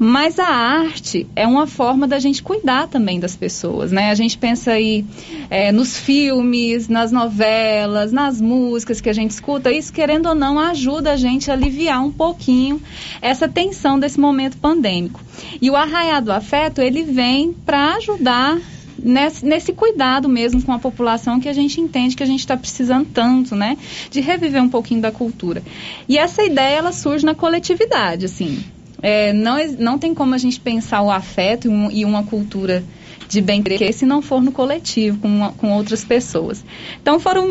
Mas 0.00 0.38
a 0.38 0.46
arte 0.46 1.26
é 1.34 1.44
uma 1.44 1.66
forma 1.66 2.06
da 2.06 2.20
gente 2.20 2.40
cuidar 2.40 2.86
também 2.86 3.18
das 3.18 3.34
pessoas, 3.34 3.90
né? 3.90 4.10
A 4.10 4.14
gente 4.14 4.38
pensa 4.38 4.72
aí 4.72 5.04
é, 5.50 5.72
nos 5.72 5.98
filmes, 5.98 6.88
nas 6.88 7.10
novelas, 7.10 8.12
nas 8.12 8.40
músicas 8.40 9.00
que 9.00 9.08
a 9.08 9.12
gente 9.12 9.32
escuta. 9.32 9.72
Isso, 9.72 9.92
querendo 9.92 10.28
ou 10.28 10.36
não, 10.36 10.56
ajuda 10.56 11.12
a 11.12 11.16
gente 11.16 11.50
a 11.50 11.54
aliviar 11.54 12.00
um 12.04 12.12
pouquinho 12.12 12.80
essa 13.20 13.48
tensão 13.48 13.98
desse 13.98 14.20
momento 14.20 14.56
pandêmico. 14.58 15.20
E 15.60 15.68
o 15.68 15.74
Arraiado 15.74 16.30
Afeto, 16.30 16.80
ele 16.80 17.02
vem 17.02 17.52
para 17.52 17.96
ajudar 17.96 18.56
nesse, 18.98 19.44
nesse 19.44 19.72
cuidado 19.72 20.28
mesmo 20.28 20.62
com 20.62 20.72
a 20.72 20.78
população 20.78 21.40
que 21.40 21.48
a 21.48 21.52
gente 21.52 21.80
entende 21.80 22.16
que 22.16 22.22
a 22.22 22.26
gente 22.26 22.40
está 22.40 22.56
precisando 22.56 23.06
tanto, 23.12 23.54
né? 23.54 23.76
De 24.10 24.20
reviver 24.20 24.62
um 24.62 24.68
pouquinho 24.68 25.00
da 25.00 25.12
cultura. 25.12 25.62
E 26.08 26.18
essa 26.18 26.42
ideia, 26.42 26.78
ela 26.78 26.92
surge 26.92 27.24
na 27.24 27.34
coletividade, 27.34 28.24
assim. 28.24 28.62
É, 29.00 29.32
não, 29.32 29.56
não 29.78 29.98
tem 29.98 30.12
como 30.14 30.34
a 30.34 30.38
gente 30.38 30.58
pensar 30.58 31.02
o 31.02 31.10
afeto 31.10 31.66
e, 31.66 31.68
um, 31.68 31.90
e 31.90 32.04
uma 32.04 32.24
cultura 32.24 32.84
de 33.28 33.40
bem 33.40 33.62
querer 33.62 33.92
se 33.92 34.06
não 34.06 34.22
for 34.22 34.42
no 34.42 34.50
coletivo, 34.50 35.18
com, 35.18 35.28
uma, 35.28 35.52
com 35.52 35.72
outras 35.72 36.04
pessoas. 36.04 36.64
Então 37.00 37.20
foram 37.20 37.46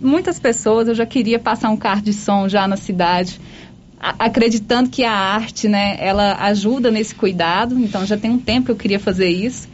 muitas 0.00 0.40
pessoas, 0.40 0.88
eu 0.88 0.94
já 0.94 1.04
queria 1.04 1.38
passar 1.38 1.68
um 1.68 1.76
carro 1.76 2.00
de 2.00 2.14
som 2.14 2.48
já 2.48 2.66
na 2.66 2.76
cidade, 2.76 3.38
acreditando 4.00 4.88
que 4.88 5.04
a 5.04 5.12
arte, 5.12 5.68
né, 5.68 5.96
ela 6.00 6.36
ajuda 6.46 6.90
nesse 6.90 7.14
cuidado, 7.14 7.78
então 7.78 8.06
já 8.06 8.16
tem 8.16 8.30
um 8.30 8.38
tempo 8.38 8.66
que 8.66 8.72
eu 8.72 8.76
queria 8.76 8.98
fazer 8.98 9.28
isso. 9.28 9.68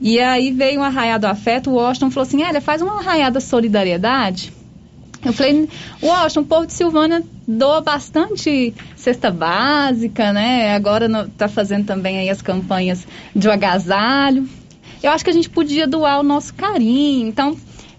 E 0.00 0.20
aí 0.20 0.52
veio 0.52 0.80
um 0.80 0.84
arraiado 0.84 1.26
afeto, 1.26 1.70
o 1.70 1.74
Washington 1.74 2.10
falou 2.10 2.26
assim, 2.26 2.42
Elia, 2.42 2.60
faz 2.60 2.80
uma 2.80 2.98
arraiada 2.98 3.40
solidariedade. 3.40 4.52
Eu 5.24 5.32
falei, 5.32 5.68
Washington, 6.00 6.40
o 6.40 6.44
povo 6.44 6.66
de 6.66 6.72
Silvânia 6.72 7.24
doa 7.46 7.80
bastante 7.80 8.72
cesta 8.94 9.30
básica, 9.30 10.32
né? 10.32 10.74
Agora 10.74 11.06
está 11.26 11.48
fazendo 11.48 11.86
também 11.86 12.18
aí 12.18 12.30
as 12.30 12.40
campanhas 12.40 13.06
de 13.34 13.50
agasalho. 13.50 14.48
Eu 15.02 15.10
acho 15.10 15.24
que 15.24 15.30
a 15.30 15.34
gente 15.34 15.50
podia 15.50 15.88
doar 15.88 16.20
o 16.20 16.22
nosso 16.22 16.54
carinho. 16.54 17.26
Então, 17.26 17.56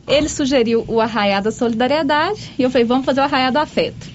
ele 0.07 0.29
sugeriu 0.29 0.85
o 0.87 1.01
arraiado 1.01 1.51
solidariedade 1.51 2.53
e 2.57 2.63
eu 2.63 2.69
falei, 2.69 2.85
vamos 2.87 3.05
fazer 3.05 3.19
o 3.19 3.23
arraiado 3.23 3.59
afeto. 3.59 4.07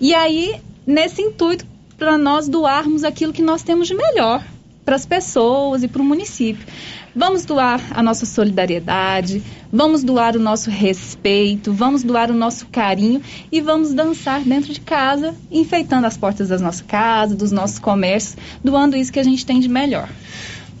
E 0.00 0.14
aí, 0.14 0.56
nesse 0.86 1.20
intuito, 1.20 1.66
para 1.98 2.16
nós 2.16 2.48
doarmos 2.48 3.04
aquilo 3.04 3.34
que 3.34 3.42
nós 3.42 3.62
temos 3.62 3.86
de 3.86 3.94
melhor 3.94 4.42
para 4.84 4.96
as 4.96 5.04
pessoas 5.04 5.82
e 5.82 5.88
para 5.88 6.00
o 6.00 6.04
município. 6.04 6.66
Vamos 7.14 7.44
doar 7.44 7.80
a 7.90 8.02
nossa 8.02 8.24
solidariedade, 8.24 9.42
vamos 9.72 10.04
doar 10.04 10.36
o 10.36 10.40
nosso 10.40 10.70
respeito, 10.70 11.72
vamos 11.72 12.04
doar 12.04 12.30
o 12.30 12.34
nosso 12.34 12.66
carinho 12.66 13.20
e 13.50 13.60
vamos 13.60 13.92
dançar 13.92 14.42
dentro 14.42 14.72
de 14.72 14.80
casa, 14.80 15.34
enfeitando 15.50 16.04
as 16.06 16.16
portas 16.16 16.48
das 16.48 16.60
nossas 16.60 16.82
casas, 16.82 17.36
dos 17.36 17.50
nossos 17.50 17.80
comércios, 17.80 18.36
doando 18.62 18.96
isso 18.96 19.12
que 19.12 19.18
a 19.18 19.24
gente 19.24 19.44
tem 19.44 19.58
de 19.58 19.68
melhor. 19.68 20.08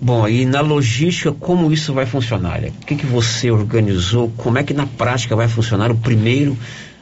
Bom, 0.00 0.26
e 0.26 0.46
na 0.46 0.60
logística, 0.60 1.32
como 1.32 1.70
isso 1.72 1.92
vai 1.92 2.06
funcionar? 2.06 2.62
O 2.62 2.86
que, 2.86 2.94
que 2.94 3.06
você 3.06 3.50
organizou? 3.50 4.32
Como 4.36 4.56
é 4.56 4.62
que 4.62 4.72
na 4.72 4.86
prática 4.86 5.34
vai 5.36 5.48
funcionar 5.48 5.90
o 5.90 5.96
primeiro 5.96 6.56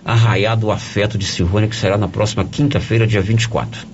arraiado 0.05 0.63
do 0.63 0.71
afeto 0.71 1.19
de 1.19 1.27
Silvânia, 1.27 1.69
que 1.69 1.77
será 1.77 1.99
na 1.99 2.09
próxima 2.09 2.45
quinta-feira, 2.45 3.07
dia 3.07 3.21
24? 3.21 3.87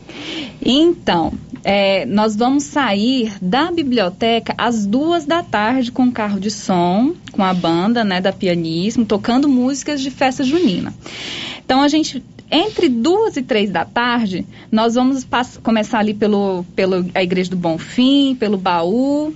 Então, 0.64 1.34
é, 1.64 2.04
nós 2.04 2.36
vamos 2.36 2.64
sair 2.64 3.32
da 3.40 3.72
biblioteca 3.72 4.54
às 4.58 4.84
duas 4.84 5.24
da 5.24 5.42
tarde 5.42 5.90
com 5.90 6.12
carro 6.12 6.38
de 6.38 6.50
som, 6.50 7.14
com 7.32 7.42
a 7.42 7.54
banda 7.54 8.04
né, 8.04 8.20
da 8.20 8.32
pianismo, 8.32 9.04
tocando 9.04 9.48
músicas 9.48 10.00
de 10.00 10.10
festa 10.10 10.44
junina. 10.44 10.92
Então 11.64 11.80
a 11.80 11.88
gente 11.88 12.22
entre 12.50 12.88
duas 12.88 13.36
e 13.36 13.42
três 13.42 13.70
da 13.70 13.84
tarde, 13.84 14.46
nós 14.70 14.94
vamos 14.94 15.26
começar 15.62 15.98
ali 15.98 16.12
pelo, 16.12 16.64
pelo 16.76 17.10
a 17.14 17.22
Igreja 17.22 17.50
do 17.50 17.56
Bonfim, 17.56 18.36
pelo 18.38 18.58
Baú, 18.58 19.34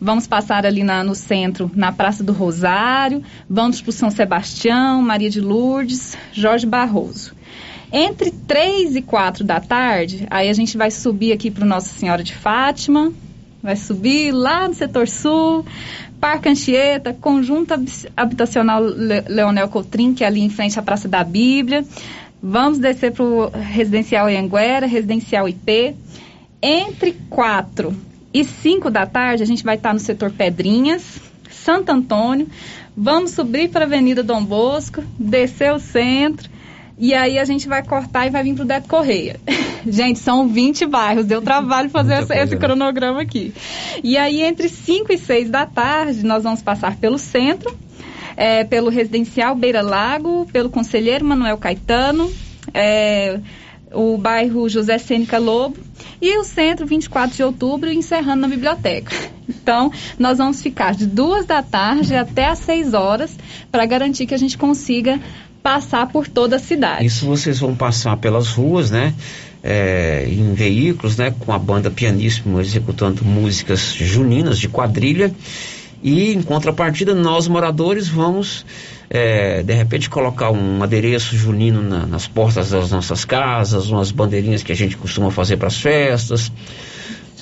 vamos 0.00 0.26
passar 0.26 0.66
ali 0.66 0.84
na, 0.84 1.02
no 1.02 1.14
centro, 1.14 1.70
na 1.74 1.90
Praça 1.90 2.22
do 2.22 2.32
Rosário, 2.32 3.22
vamos 3.48 3.80
para 3.80 3.90
o 3.90 3.92
São 3.92 4.10
Sebastião, 4.10 5.00
Maria 5.02 5.30
de 5.30 5.40
Lourdes, 5.40 6.16
Jorge 6.32 6.66
Barroso. 6.66 7.32
Entre 7.92 8.30
3 8.30 8.94
e 8.94 9.02
4 9.02 9.42
da 9.42 9.58
tarde, 9.60 10.26
aí 10.30 10.48
a 10.48 10.52
gente 10.52 10.76
vai 10.76 10.92
subir 10.92 11.32
aqui 11.32 11.50
para 11.50 11.64
Nossa 11.64 11.92
Senhora 11.98 12.22
de 12.22 12.34
Fátima, 12.34 13.12
vai 13.60 13.74
subir 13.74 14.30
lá 14.30 14.68
no 14.68 14.74
setor 14.74 15.08
sul, 15.08 15.64
Parque 16.20 16.48
Anchieta, 16.48 17.12
Conjunto 17.12 17.74
Habitacional 18.16 18.80
Leonel 18.80 19.68
Coutrin, 19.68 20.14
que 20.14 20.22
é 20.22 20.26
ali 20.28 20.40
em 20.40 20.50
frente 20.50 20.78
à 20.78 20.82
Praça 20.82 21.08
da 21.08 21.24
Bíblia. 21.24 21.84
Vamos 22.40 22.78
descer 22.78 23.12
para 23.12 23.24
o 23.24 23.48
Residencial 23.48 24.28
Anguera, 24.28 24.86
Residencial 24.86 25.48
IP. 25.48 25.96
Entre 26.62 27.12
4 27.28 27.92
e 28.32 28.44
5 28.44 28.88
da 28.88 29.04
tarde, 29.04 29.42
a 29.42 29.46
gente 29.46 29.64
vai 29.64 29.74
estar 29.74 29.92
no 29.92 29.98
setor 29.98 30.30
Pedrinhas, 30.30 31.20
Santo 31.50 31.90
Antônio. 31.90 32.46
Vamos 32.96 33.32
subir 33.32 33.68
para 33.68 33.84
a 33.84 33.86
Avenida 33.86 34.22
Dom 34.22 34.44
Bosco, 34.44 35.02
descer 35.18 35.72
o 35.72 35.80
centro 35.80 36.48
e 37.00 37.14
aí 37.14 37.38
a 37.38 37.44
gente 37.46 37.66
vai 37.66 37.82
cortar 37.82 38.26
e 38.26 38.30
vai 38.30 38.42
vir 38.44 38.54
pro 38.54 38.64
Deto 38.66 38.86
Correia. 38.86 39.40
gente, 39.88 40.18
são 40.18 40.46
20 40.46 40.84
bairros, 40.84 41.24
deu 41.24 41.40
trabalho 41.40 41.88
fazer 41.88 42.22
esse, 42.22 42.34
esse, 42.34 42.54
né? 42.54 42.60
cronograma 42.60 43.22
aqui. 43.22 43.54
E 44.04 44.18
aí 44.18 44.42
entre 44.42 44.68
5 44.68 45.10
e 45.10 45.16
6 45.16 45.48
da 45.48 45.64
tarde 45.64 46.22
nós 46.22 46.42
vamos 46.42 46.60
passar 46.60 46.96
pelo 46.96 47.16
centro, 47.18 47.74
é, 48.36 48.64
pelo 48.64 48.90
residencial 48.90 49.54
Beira 49.54 49.80
Lago, 49.80 50.46
pelo 50.52 50.68
Conselheiro 50.68 51.24
Manuel 51.24 51.56
Caetano, 51.56 52.30
é, 52.74 53.40
o 53.94 54.18
bairro 54.18 54.68
José 54.68 54.98
Sênica 54.98 55.38
Lobo 55.38 55.78
e 56.20 56.36
o 56.36 56.44
centro 56.44 56.86
24 56.86 57.34
de 57.34 57.42
outubro 57.42 57.90
encerrando 57.90 58.42
na 58.42 58.48
biblioteca. 58.48 59.14
Então, 59.62 59.92
nós 60.18 60.38
vamos 60.38 60.62
ficar 60.62 60.94
de 60.94 61.06
duas 61.06 61.44
da 61.44 61.62
tarde 61.62 62.14
até 62.14 62.46
às 62.46 62.60
6 62.60 62.94
horas 62.94 63.36
para 63.70 63.84
garantir 63.84 64.24
que 64.24 64.34
a 64.34 64.38
gente 64.38 64.56
consiga 64.56 65.20
passar 65.62 66.06
por 66.08 66.28
toda 66.28 66.56
a 66.56 66.58
cidade. 66.58 67.06
Isso 67.06 67.26
vocês 67.26 67.58
vão 67.58 67.74
passar 67.74 68.16
pelas 68.16 68.48
ruas, 68.48 68.90
né? 68.90 69.14
É, 69.62 70.26
em 70.26 70.54
veículos, 70.54 71.16
né? 71.16 71.34
Com 71.38 71.52
a 71.52 71.58
banda 71.58 71.90
pianíssimo 71.90 72.60
executando 72.60 73.24
músicas 73.24 73.92
juninas 73.92 74.58
de 74.58 74.68
quadrilha. 74.68 75.32
E 76.02 76.32
em 76.32 76.42
contrapartida, 76.42 77.14
nós 77.14 77.46
moradores 77.46 78.08
vamos 78.08 78.64
é, 79.10 79.62
de 79.62 79.74
repente 79.74 80.08
colocar 80.08 80.50
um 80.50 80.82
adereço 80.82 81.36
junino 81.36 81.82
na, 81.82 82.06
nas 82.06 82.26
portas 82.26 82.70
das 82.70 82.90
nossas 82.90 83.24
casas, 83.24 83.90
umas 83.90 84.10
bandeirinhas 84.10 84.62
que 84.62 84.72
a 84.72 84.76
gente 84.76 84.96
costuma 84.96 85.30
fazer 85.30 85.56
para 85.56 85.66
as 85.66 85.76
festas. 85.76 86.50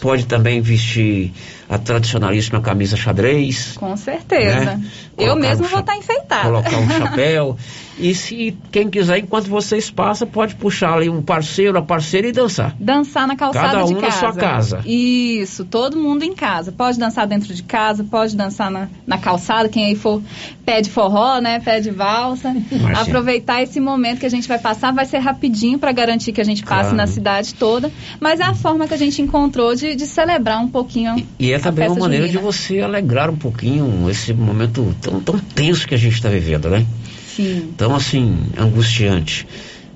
Pode 0.00 0.26
também 0.26 0.60
vestir 0.60 1.32
a 1.68 1.78
tradicionalíssima 1.78 2.60
camisa 2.60 2.96
xadrez. 2.96 3.76
Com 3.76 3.96
certeza. 3.96 4.76
Né? 4.76 4.82
Eu 5.18 5.36
mesmo 5.36 5.66
um 5.66 5.68
vou 5.68 5.80
estar 5.80 5.92
tá 5.92 5.98
enfeitada. 5.98 6.42
Colocar 6.42 6.78
um 6.78 6.88
chapéu. 6.96 7.56
E 7.98 8.14
se 8.14 8.56
quem 8.70 8.88
quiser, 8.88 9.18
enquanto 9.18 9.48
vocês 9.48 9.90
passam, 9.90 10.26
pode 10.28 10.54
puxar 10.54 10.94
ali 10.94 11.08
um 11.08 11.20
parceiro, 11.20 11.76
a 11.76 11.82
parceira 11.82 12.28
e 12.28 12.32
dançar. 12.32 12.74
Dançar 12.78 13.26
na 13.26 13.34
calçada 13.34 13.68
Cada 13.68 13.84
um 13.84 13.88
de 13.88 13.94
casa. 13.96 14.06
na 14.06 14.12
sua 14.12 14.32
casa. 14.40 14.82
Isso, 14.86 15.64
todo 15.64 15.96
mundo 15.96 16.22
em 16.22 16.32
casa. 16.32 16.70
Pode 16.70 16.98
dançar 16.98 17.26
dentro 17.26 17.52
de 17.52 17.62
casa, 17.62 18.04
pode 18.04 18.36
dançar 18.36 18.70
na, 18.70 18.88
na 19.04 19.18
calçada, 19.18 19.68
quem 19.68 19.86
aí 19.86 19.96
for 19.96 20.22
pede 20.64 20.90
forró, 20.90 21.40
né? 21.40 21.58
Pede 21.60 21.90
valsa. 21.90 22.52
Marcinha. 22.52 23.00
Aproveitar 23.00 23.62
esse 23.62 23.80
momento 23.80 24.20
que 24.20 24.26
a 24.26 24.30
gente 24.30 24.46
vai 24.46 24.58
passar, 24.58 24.92
vai 24.92 25.04
ser 25.04 25.18
rapidinho 25.18 25.78
para 25.78 25.90
garantir 25.90 26.30
que 26.32 26.40
a 26.40 26.44
gente 26.44 26.62
passe 26.62 26.90
claro. 26.90 26.96
na 26.96 27.06
cidade 27.06 27.54
toda. 27.54 27.90
Mas 28.20 28.38
é 28.38 28.44
a 28.44 28.54
forma 28.54 28.86
que 28.86 28.94
a 28.94 28.98
gente 28.98 29.20
encontrou 29.20 29.74
de, 29.74 29.96
de 29.96 30.06
celebrar 30.06 30.60
um 30.60 30.68
pouquinho. 30.68 31.16
E, 31.18 31.46
e 31.46 31.52
é 31.58 31.62
também 31.62 31.88
uma 31.88 32.00
maneira 32.00 32.26
junina. 32.26 32.40
de 32.40 32.44
você 32.44 32.80
alegrar 32.80 33.30
um 33.30 33.36
pouquinho 33.36 34.08
esse 34.10 34.32
momento 34.32 34.94
tão, 35.00 35.20
tão 35.20 35.38
tenso 35.38 35.86
que 35.86 35.94
a 35.94 35.98
gente 35.98 36.14
está 36.14 36.28
vivendo, 36.28 36.68
né? 36.68 36.86
Sim. 37.34 37.72
Tão 37.76 37.94
assim, 37.94 38.38
angustiante. 38.56 39.46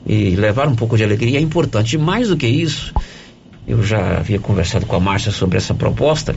E 0.07 0.37
levar 0.37 0.69
um 0.69 0.75
pouco 0.75 0.97
de 0.97 1.05
alegria 1.05 1.39
é 1.39 1.41
importante. 1.43 1.95
E 1.95 1.99
mais 1.99 2.29
do 2.29 2.37
que 2.37 2.47
isso, 2.47 2.93
eu 3.67 3.83
já 3.83 4.19
havia 4.19 4.39
conversado 4.39 4.87
com 4.87 4.97
a 4.97 5.01
Márcia 5.01 5.31
sobre 5.33 5.59
essa 5.59 5.75
proposta. 5.75 6.35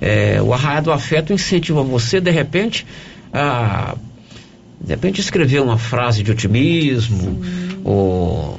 É, 0.00 0.40
o 0.42 0.52
Arraiado 0.52 0.86
do 0.86 0.92
Afeto 0.92 1.32
incentiva 1.32 1.82
você, 1.82 2.20
de 2.20 2.30
repente, 2.30 2.86
a 3.32 3.96
de 4.80 4.94
repente 4.94 5.20
escrever 5.20 5.60
uma 5.60 5.76
frase 5.76 6.22
de 6.22 6.30
otimismo, 6.30 7.44
Sim. 7.44 7.80
ou 7.84 8.58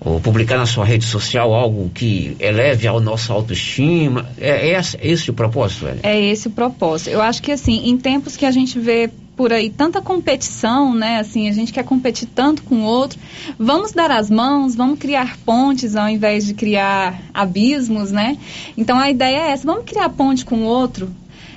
ou 0.00 0.18
publicar 0.18 0.56
na 0.56 0.66
sua 0.66 0.84
rede 0.84 1.04
social 1.04 1.54
algo 1.54 1.90
que 1.94 2.34
eleve 2.40 2.88
a 2.88 2.98
nossa 2.98 3.32
autoestima. 3.32 4.26
É, 4.38 4.70
é 4.70 4.82
esse, 5.02 5.30
o 5.30 5.34
propósito, 5.34 5.84
velho? 5.84 6.00
É 6.02 6.18
esse 6.18 6.48
o 6.48 6.50
propósito. 6.50 7.10
Eu 7.10 7.20
acho 7.20 7.42
que 7.42 7.52
assim, 7.52 7.88
em 7.88 7.98
tempos 7.98 8.36
que 8.36 8.46
a 8.46 8.50
gente 8.50 8.78
vê 8.78 9.10
por 9.36 9.52
aí 9.52 9.70
tanta 9.70 10.02
competição, 10.02 10.94
né? 10.94 11.18
Assim, 11.18 11.48
a 11.48 11.52
gente 11.52 11.72
quer 11.72 11.84
competir 11.84 12.28
tanto 12.34 12.62
com 12.62 12.76
o 12.76 12.84
outro. 12.84 13.18
Vamos 13.58 13.92
dar 13.92 14.10
as 14.10 14.30
mãos, 14.30 14.74
vamos 14.74 14.98
criar 14.98 15.38
pontes 15.44 15.96
ao 15.96 16.08
invés 16.08 16.46
de 16.46 16.54
criar 16.54 17.22
abismos, 17.32 18.10
né? 18.10 18.38
Então 18.76 18.98
a 18.98 19.10
ideia 19.10 19.36
é 19.36 19.50
essa, 19.52 19.66
vamos 19.66 19.84
criar 19.84 20.08
ponte 20.10 20.44
com 20.44 20.56
o 20.56 20.64
outro, 20.64 21.10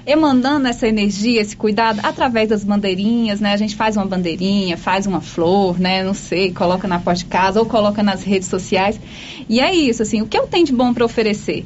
emandando 0.06 0.68
essa 0.68 0.88
energia, 0.88 1.41
esse 1.41 1.56
cuidado 1.56 1.99
através 2.04 2.49
das 2.49 2.64
bandeirinhas, 2.64 3.39
né? 3.39 3.54
A 3.54 3.58
gente 3.58 3.76
faz 3.76 3.95
uma 3.95 4.06
bandeirinha, 4.06 4.78
faz 4.78 5.06
uma 5.06 5.22
flor, 5.22 5.80
né? 5.80 6.04
Não 6.04 6.14
sei, 6.14 6.51
coloca 6.51 6.88
na 6.88 6.99
porta 6.99 7.20
de 7.20 7.26
casa 7.26 7.60
ou 7.60 7.66
coloca 7.66 8.04
nas 8.04 8.24
redes 8.24 8.47
sociais. 8.47 8.99
E 9.47 9.60
é 9.60 9.74
isso, 9.74 10.04
assim, 10.04 10.22
o 10.22 10.28
que 10.28 10.38
eu 10.38 10.47
tenho 10.47 10.66
de 10.66 10.74
bom 10.74 10.93
para 10.93 11.06
oferecer? 11.06 11.66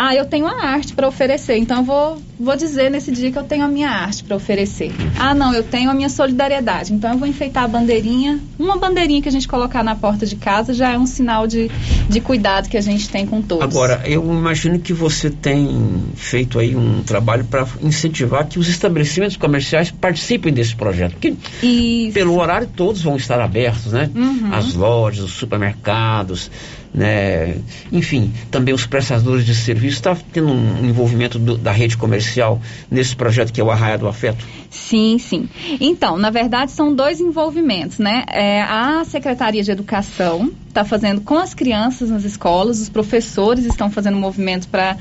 Ah, 0.00 0.14
eu 0.14 0.24
tenho 0.26 0.46
a 0.46 0.64
arte 0.64 0.92
para 0.92 1.08
oferecer, 1.08 1.56
então 1.56 1.78
eu 1.78 1.82
vou, 1.82 2.22
vou 2.38 2.54
dizer 2.54 2.88
nesse 2.88 3.10
dia 3.10 3.32
que 3.32 3.36
eu 3.36 3.42
tenho 3.42 3.64
a 3.64 3.68
minha 3.68 3.90
arte 3.90 4.22
para 4.22 4.36
oferecer. 4.36 4.92
Ah, 5.18 5.34
não, 5.34 5.52
eu 5.52 5.64
tenho 5.64 5.90
a 5.90 5.94
minha 5.94 6.08
solidariedade, 6.08 6.92
então 6.94 7.10
eu 7.10 7.18
vou 7.18 7.26
enfeitar 7.26 7.64
a 7.64 7.68
bandeirinha. 7.68 8.38
Uma 8.56 8.76
bandeirinha 8.76 9.20
que 9.20 9.28
a 9.28 9.32
gente 9.32 9.48
colocar 9.48 9.82
na 9.82 9.96
porta 9.96 10.24
de 10.24 10.36
casa 10.36 10.72
já 10.72 10.92
é 10.92 10.96
um 10.96 11.04
sinal 11.04 11.48
de, 11.48 11.68
de 12.08 12.20
cuidado 12.20 12.68
que 12.68 12.76
a 12.76 12.80
gente 12.80 13.08
tem 13.08 13.26
com 13.26 13.42
todos. 13.42 13.64
Agora, 13.64 14.00
eu 14.04 14.22
imagino 14.22 14.78
que 14.78 14.92
você 14.92 15.30
tem 15.30 16.04
feito 16.14 16.60
aí 16.60 16.76
um 16.76 17.02
trabalho 17.02 17.44
para 17.44 17.66
incentivar 17.82 18.46
que 18.46 18.56
os 18.56 18.68
estabelecimentos 18.68 19.36
comerciais 19.36 19.90
participem 19.90 20.52
desse 20.52 20.76
projeto. 20.76 21.14
Porque 21.14 21.34
Isso. 21.60 22.14
pelo 22.14 22.38
horário 22.38 22.68
todos 22.68 23.02
vão 23.02 23.16
estar 23.16 23.40
abertos, 23.40 23.92
né? 23.92 24.08
Uhum. 24.14 24.50
As 24.52 24.74
lojas, 24.74 25.24
os 25.24 25.32
supermercados, 25.32 26.48
né? 26.92 27.56
Enfim, 27.92 28.32
também 28.50 28.74
os 28.74 28.86
prestadores 28.86 29.44
de 29.44 29.54
serviço. 29.54 29.96
Está 29.98 30.16
tendo 30.32 30.48
um 30.48 30.84
envolvimento 30.84 31.38
do- 31.38 31.56
da 31.58 31.72
rede 31.72 31.96
comercial 31.96 32.60
nesse 32.90 33.14
projeto 33.14 33.52
que 33.52 33.60
é 33.60 33.64
o 33.64 33.70
Arraia 33.70 33.98
do 33.98 34.08
Afeto? 34.08 34.44
Sim, 34.70 35.18
sim. 35.18 35.48
Então, 35.80 36.16
na 36.18 36.30
verdade, 36.30 36.70
são 36.72 36.94
dois 36.94 37.20
envolvimentos, 37.20 37.98
né? 37.98 38.24
É, 38.28 38.62
a 38.62 39.02
Secretaria 39.04 39.62
de 39.62 39.70
Educação 39.70 40.50
está 40.68 40.84
fazendo 40.84 41.22
com 41.22 41.36
as 41.38 41.54
crianças 41.54 42.10
nas 42.10 42.24
escolas, 42.24 42.80
os 42.80 42.88
professores 42.88 43.64
estão 43.64 43.90
fazendo 43.90 44.16
um 44.16 44.20
movimento 44.20 44.68
para 44.68 44.96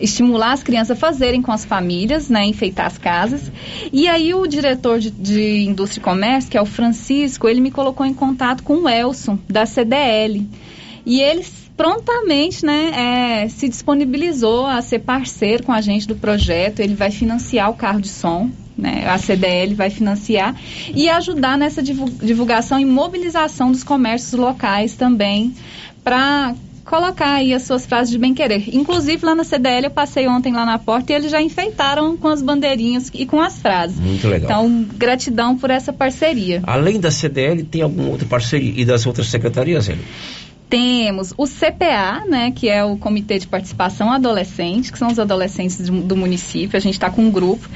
estimular 0.00 0.52
as 0.52 0.62
crianças 0.62 0.92
a 0.92 0.96
fazerem 0.96 1.42
com 1.42 1.50
as 1.52 1.64
famílias, 1.64 2.28
né? 2.28 2.44
Enfeitar 2.46 2.86
as 2.86 2.96
casas. 2.98 3.50
E 3.92 4.06
aí 4.08 4.32
o 4.32 4.46
diretor 4.46 4.98
de, 5.00 5.10
de 5.10 5.64
Indústria 5.64 6.00
e 6.00 6.04
Comércio, 6.04 6.50
que 6.50 6.56
é 6.56 6.62
o 6.62 6.66
Francisco, 6.66 7.48
ele 7.48 7.60
me 7.60 7.70
colocou 7.70 8.06
em 8.06 8.14
contato 8.14 8.62
com 8.62 8.84
o 8.84 8.88
Elson, 8.88 9.38
da 9.48 9.66
CDL. 9.66 10.46
E 11.08 11.22
eles 11.22 11.50
prontamente 11.74 12.66
né, 12.66 13.44
é, 13.44 13.48
se 13.48 13.66
disponibilizou 13.68 14.66
a 14.66 14.82
ser 14.82 14.98
parceiro 14.98 15.62
com 15.62 15.72
a 15.72 15.80
gente 15.80 16.06
do 16.06 16.14
projeto. 16.16 16.80
Ele 16.80 16.94
vai 16.94 17.10
financiar 17.10 17.70
o 17.70 17.74
carro 17.74 18.00
de 18.00 18.08
som, 18.08 18.50
né, 18.76 19.08
a 19.08 19.16
CDL 19.16 19.74
vai 19.74 19.88
financiar 19.88 20.54
e 20.94 21.08
ajudar 21.08 21.56
nessa 21.56 21.82
divu- 21.82 22.10
divulgação 22.22 22.78
e 22.78 22.84
mobilização 22.84 23.72
dos 23.72 23.82
comércios 23.82 24.32
locais 24.38 24.96
também 24.96 25.54
para 26.04 26.54
colocar 26.84 27.34
aí 27.34 27.52
as 27.52 27.62
suas 27.64 27.84
frases 27.84 28.10
de 28.10 28.18
bem-querer. 28.18 28.74
Inclusive 28.74 29.24
lá 29.24 29.34
na 29.34 29.44
CDL 29.44 29.86
eu 29.86 29.90
passei 29.90 30.26
ontem 30.26 30.52
lá 30.52 30.64
na 30.64 30.78
porta 30.78 31.12
e 31.12 31.16
eles 31.16 31.30
já 31.30 31.40
enfeitaram 31.40 32.16
com 32.16 32.28
as 32.28 32.40
bandeirinhas 32.40 33.10
e 33.14 33.26
com 33.26 33.40
as 33.40 33.58
frases. 33.58 34.00
Muito 34.00 34.26
legal. 34.26 34.50
Então, 34.50 34.86
gratidão 34.96 35.56
por 35.56 35.70
essa 35.70 35.92
parceria. 35.92 36.62
Além 36.66 36.98
da 36.98 37.10
CDL, 37.10 37.62
tem 37.62 37.82
alguma 37.82 38.08
outra 38.08 38.26
parceria 38.26 38.72
e 38.74 38.84
das 38.84 39.06
outras 39.06 39.28
secretarias, 39.28 39.88
Hélio? 39.88 40.02
Temos 40.68 41.32
o 41.36 41.46
CPA, 41.46 42.24
né, 42.28 42.50
que 42.50 42.68
é 42.68 42.84
o 42.84 42.96
Comitê 42.98 43.38
de 43.38 43.46
Participação 43.46 44.12
Adolescente, 44.12 44.92
que 44.92 44.98
são 44.98 45.08
os 45.08 45.18
adolescentes 45.18 45.88
do, 45.88 46.16
município. 46.16 46.76
A 46.76 46.80
gente 46.80 46.94
está 46.94 47.08
com 47.08 47.22
um 47.22 47.30
grupo. 47.30 47.66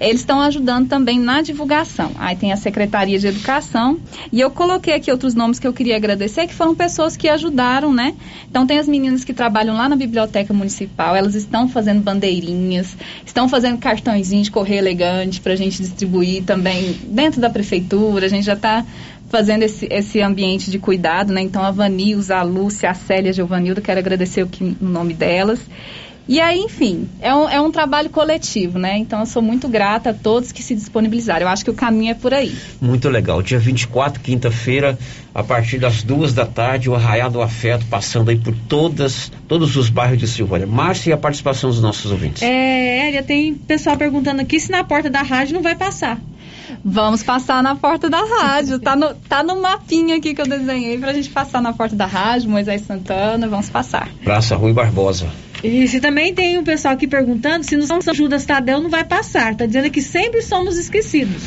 Eles 0.00 0.20
estão 0.20 0.40
ajudando 0.40 0.88
também 0.88 1.20
na 1.20 1.42
divulgação. 1.42 2.10
Aí 2.18 2.34
tem 2.36 2.50
a 2.50 2.56
Secretaria 2.56 3.18
de 3.18 3.26
Educação. 3.26 3.98
E 4.32 4.40
eu 4.40 4.50
coloquei 4.50 4.94
aqui 4.94 5.10
outros 5.10 5.34
nomes 5.34 5.58
que 5.58 5.66
eu 5.66 5.74
queria 5.74 5.96
agradecer, 5.96 6.46
que 6.46 6.54
foram 6.54 6.74
pessoas 6.74 7.18
que 7.18 7.28
ajudaram, 7.28 7.92
né? 7.92 8.14
Então 8.48 8.66
tem 8.66 8.78
as 8.78 8.88
meninas 8.88 9.24
que 9.24 9.34
trabalham 9.34 9.76
lá 9.76 9.86
na 9.86 9.96
Biblioteca 9.96 10.54
Municipal. 10.54 11.14
Elas 11.14 11.34
estão 11.34 11.68
fazendo 11.68 12.00
bandeirinhas, 12.00 12.96
estão 13.26 13.46
fazendo 13.46 13.76
cartõezinhos 13.76 14.46
de 14.46 14.50
correio 14.50 14.78
elegante 14.78 15.38
para 15.40 15.52
a 15.52 15.56
gente 15.56 15.82
distribuir 15.82 16.44
também 16.44 16.96
dentro 17.04 17.42
da 17.42 17.50
prefeitura. 17.50 18.24
A 18.24 18.28
gente 18.30 18.44
já 18.44 18.54
está 18.54 18.86
fazendo 19.28 19.62
esse, 19.62 19.86
esse 19.90 20.20
ambiente 20.20 20.70
de 20.70 20.78
cuidado, 20.78 21.32
né? 21.32 21.40
Então 21.40 21.62
a 21.62 21.70
Vanilza, 21.70 22.36
a 22.36 22.42
Lúcia, 22.42 22.90
a 22.90 22.94
Célia, 22.94 23.30
a 23.30 23.32
Giovanilda, 23.32 23.80
quero 23.80 23.98
agradecer 23.98 24.42
o, 24.42 24.46
que, 24.46 24.76
o 24.80 24.84
nome 24.84 25.14
delas. 25.14 25.60
E 26.28 26.42
aí, 26.42 26.58
enfim, 26.58 27.08
é 27.22 27.34
um, 27.34 27.48
é 27.48 27.58
um 27.58 27.70
trabalho 27.70 28.10
coletivo, 28.10 28.78
né? 28.78 28.98
Então 28.98 29.20
eu 29.20 29.24
sou 29.24 29.40
muito 29.40 29.66
grata 29.66 30.10
a 30.10 30.14
todos 30.14 30.52
que 30.52 30.62
se 30.62 30.74
disponibilizaram. 30.74 31.46
Eu 31.46 31.48
acho 31.48 31.64
que 31.64 31.70
o 31.70 31.74
caminho 31.74 32.10
é 32.10 32.14
por 32.14 32.34
aí. 32.34 32.54
Muito 32.82 33.08
legal. 33.08 33.40
Dia 33.40 33.58
24, 33.58 34.20
quinta-feira, 34.20 34.98
a 35.34 35.42
partir 35.42 35.78
das 35.78 36.02
duas 36.02 36.34
da 36.34 36.44
tarde, 36.44 36.90
o 36.90 36.94
Arraial 36.94 37.30
do 37.30 37.40
Afeto, 37.40 37.86
passando 37.86 38.28
aí 38.28 38.36
por 38.36 38.54
todas, 38.68 39.32
todos 39.48 39.74
os 39.74 39.88
bairros 39.88 40.18
de 40.18 40.28
Silvânia. 40.28 40.66
Márcia 40.66 41.10
e 41.10 41.12
a 41.14 41.16
participação 41.16 41.70
dos 41.70 41.80
nossos 41.80 42.12
ouvintes. 42.12 42.42
É, 42.42 43.08
Elia, 43.08 43.22
tem 43.22 43.54
pessoal 43.54 43.96
perguntando 43.96 44.42
aqui 44.42 44.60
se 44.60 44.70
na 44.70 44.84
porta 44.84 45.08
da 45.08 45.22
rádio 45.22 45.54
não 45.54 45.62
vai 45.62 45.76
passar. 45.76 46.20
Vamos 46.84 47.22
passar 47.22 47.62
na 47.62 47.74
porta 47.76 48.08
da 48.10 48.20
rádio. 48.22 48.78
Tá 48.78 48.94
no, 48.96 49.14
tá 49.14 49.42
no 49.42 49.60
mapinha 49.60 50.16
aqui 50.16 50.34
que 50.34 50.40
eu 50.40 50.46
desenhei 50.46 50.98
pra 50.98 51.12
gente 51.12 51.30
passar 51.30 51.60
na 51.62 51.72
porta 51.72 51.94
da 51.96 52.06
rádio, 52.06 52.50
Moisés 52.50 52.82
Santana, 52.82 53.46
vamos 53.48 53.68
passar. 53.70 54.08
Praça 54.24 54.56
Rui 54.56 54.72
Barbosa. 54.72 55.28
E 55.62 55.88
se 55.88 56.00
também 56.00 56.32
tem 56.34 56.56
um 56.58 56.62
pessoal 56.64 56.94
aqui 56.94 57.06
perguntando 57.08 57.64
se 57.64 57.76
no 57.76 57.82
São 57.84 58.00
Judas 58.14 58.44
Tadeu 58.44 58.80
não 58.80 58.88
vai 58.90 59.04
passar. 59.04 59.54
Tá 59.56 59.66
dizendo 59.66 59.90
que 59.90 60.00
sempre 60.00 60.40
somos 60.42 60.76
esquecidos. 60.78 61.42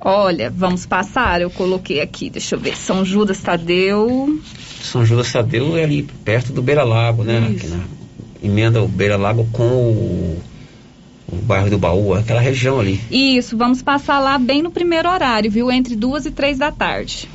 Olha, 0.00 0.50
vamos 0.50 0.84
passar. 0.86 1.40
Eu 1.40 1.50
coloquei 1.50 2.00
aqui, 2.00 2.28
deixa 2.30 2.54
eu 2.54 2.58
ver. 2.60 2.76
São 2.76 3.04
Judas 3.04 3.40
Tadeu. 3.40 4.38
São 4.82 5.04
Judas 5.04 5.32
Tadeu 5.32 5.76
é 5.76 5.84
ali 5.84 6.02
perto 6.24 6.52
do 6.52 6.62
Beira 6.62 6.84
Lago, 6.84 7.22
né? 7.24 7.38
Aqui 7.54 7.66
na- 7.68 7.84
emenda 8.42 8.82
o 8.82 8.88
Beira 8.88 9.16
Lago 9.16 9.48
com 9.52 9.62
o, 9.64 10.42
o 11.38 11.42
bairro 11.42 11.70
do 11.70 11.78
Baú, 11.78 12.14
aquela 12.14 12.40
região 12.40 12.80
ali. 12.80 13.00
Isso, 13.10 13.56
vamos 13.56 13.82
passar 13.82 14.18
lá 14.20 14.38
bem 14.38 14.62
no 14.62 14.70
primeiro 14.70 15.08
horário, 15.08 15.50
viu? 15.50 15.70
Entre 15.70 15.96
duas 15.96 16.26
e 16.26 16.30
três 16.30 16.58
da 16.58 16.70
tarde. 16.70 17.28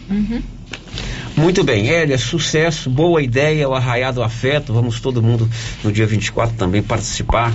Muito 1.36 1.64
bem, 1.64 1.88
Hélia, 1.88 2.18
sucesso, 2.18 2.90
boa 2.90 3.22
ideia, 3.22 3.70
o 3.70 3.74
Arraiado 3.74 4.16
do 4.16 4.24
Afeto. 4.24 4.74
Vamos 4.74 5.00
todo 5.00 5.24
mundo 5.24 5.50
no 5.84 5.92
dia 5.92 6.06
24 6.06 6.56
também 6.58 6.84
participar. 6.84 7.54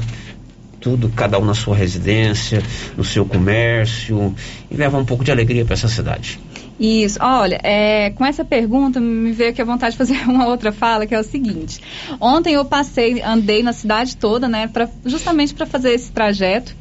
Tudo, 0.80 1.10
cada 1.10 1.38
um 1.38 1.44
na 1.44 1.54
sua 1.54 1.76
residência, 1.76 2.62
no 2.96 3.04
seu 3.04 3.24
comércio, 3.24 4.34
e 4.70 4.76
levar 4.76 4.98
um 4.98 5.04
pouco 5.04 5.24
de 5.24 5.30
alegria 5.30 5.64
para 5.64 5.74
essa 5.74 5.88
cidade. 5.88 6.38
Isso, 6.78 7.18
olha, 7.22 7.60
é, 7.62 8.10
com 8.10 8.24
essa 8.24 8.44
pergunta 8.44 9.00
me 9.00 9.30
veio 9.30 9.50
aqui 9.50 9.62
a 9.62 9.64
vontade 9.64 9.92
de 9.92 9.98
fazer 9.98 10.16
uma 10.28 10.46
outra 10.46 10.72
fala, 10.72 11.06
que 11.06 11.14
é 11.14 11.20
o 11.20 11.24
seguinte. 11.24 11.80
Ontem 12.20 12.54
eu 12.54 12.64
passei, 12.64 13.22
andei 13.22 13.62
na 13.62 13.72
cidade 13.72 14.16
toda, 14.16 14.48
né, 14.48 14.66
pra, 14.66 14.88
justamente 15.04 15.54
para 15.54 15.66
fazer 15.66 15.92
esse 15.92 16.10
trajeto. 16.10 16.74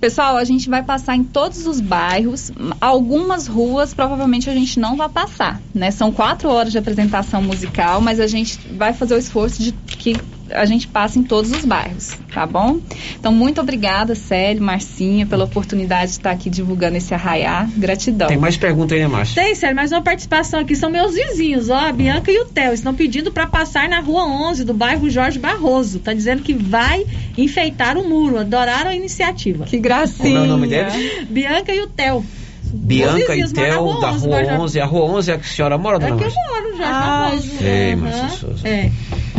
Pessoal, 0.00 0.36
a 0.36 0.44
gente 0.44 0.68
vai 0.68 0.82
passar 0.82 1.14
em 1.14 1.22
todos 1.22 1.66
os 1.66 1.80
bairros, 1.80 2.50
algumas 2.80 3.46
ruas 3.46 3.94
provavelmente 3.94 4.48
a 4.48 4.54
gente 4.54 4.80
não 4.80 4.96
vai 4.96 5.08
passar, 5.08 5.60
né? 5.74 5.90
São 5.90 6.10
quatro 6.10 6.48
horas 6.48 6.72
de 6.72 6.78
apresentação 6.78 7.42
musical, 7.42 8.00
mas 8.00 8.18
a 8.18 8.26
gente 8.26 8.58
vai 8.72 8.92
fazer 8.92 9.14
o 9.14 9.18
esforço 9.18 9.62
de 9.62 9.72
que 9.72 10.16
a 10.52 10.64
gente 10.64 10.86
passe 10.88 11.18
em 11.18 11.22
todos 11.22 11.50
os 11.50 11.64
bairros, 11.64 12.16
tá 12.32 12.46
bom? 12.46 12.78
Então, 13.18 13.32
muito 13.32 13.60
obrigada, 13.60 14.14
Célio, 14.14 14.62
Marcinha, 14.62 15.26
pela 15.26 15.44
oportunidade 15.44 16.06
de 16.06 16.18
estar 16.18 16.30
aqui 16.30 16.48
divulgando 16.50 16.96
esse 16.96 17.12
arraiá. 17.14 17.68
Gratidão. 17.76 18.28
Tem 18.28 18.36
mais 18.36 18.56
pergunta 18.56 18.94
aí, 18.94 19.00
né, 19.00 19.08
Márcia? 19.08 19.42
Tem, 19.42 19.54
sério, 19.54 19.76
mais 19.76 19.92
uma 19.92 20.02
participação 20.02 20.60
aqui. 20.60 20.74
São 20.76 20.90
meus 20.90 21.14
vizinhos, 21.14 21.68
ó, 21.70 21.76
a 21.88 21.92
Bianca 21.92 22.30
e 22.30 22.38
o 22.40 22.44
Theo. 22.46 22.72
Estão 22.72 22.94
pedindo 22.94 23.30
para 23.32 23.46
passar 23.46 23.88
na 23.88 24.00
rua 24.00 24.24
11 24.24 24.64
do 24.64 24.74
bairro 24.74 25.08
Jorge 25.10 25.38
Barroso. 25.38 25.98
Tá 26.00 26.12
dizendo 26.12 26.42
que 26.42 26.52
vai 26.54 27.04
enfeitar 27.36 27.96
o 27.96 28.08
muro. 28.08 28.38
Adoraram 28.38 28.90
a 28.90 28.94
iniciativa. 28.94 29.64
Que 29.64 29.80
Como 29.80 30.36
é 30.36 30.40
o 30.40 30.46
nome 30.46 30.66
deles? 30.68 31.26
Bianca 31.28 31.74
e 31.74 31.80
o 31.80 31.86
Theo. 31.86 32.24
Bianca 32.72 33.34
e 33.34 33.48
Theo, 33.48 33.86
na 33.86 34.00
da 34.00 34.10
Rua 34.10 34.10
11, 34.12 34.26
Rua 34.26 34.44
Jorge 34.44 34.60
11. 34.60 34.80
A 34.80 34.84
Rua 34.84 35.04
11 35.16 35.30
é 35.30 35.34
a 35.34 35.38
que 35.38 35.44
a 35.44 35.48
senhora 35.48 35.78
mora, 35.78 35.98
dona 35.98 36.14
Aqui 36.14 36.24
eu 36.24 36.30
Márcia? 36.30 36.42
moro, 36.52 36.68
Jorge 36.76 36.82
Ah, 36.84 37.00
Barroso. 37.24 37.48
Sei, 37.58 37.92
Aham. 37.92 38.02
Márcia 38.02 38.28
Souza. 38.28 38.68
É. 38.68 38.90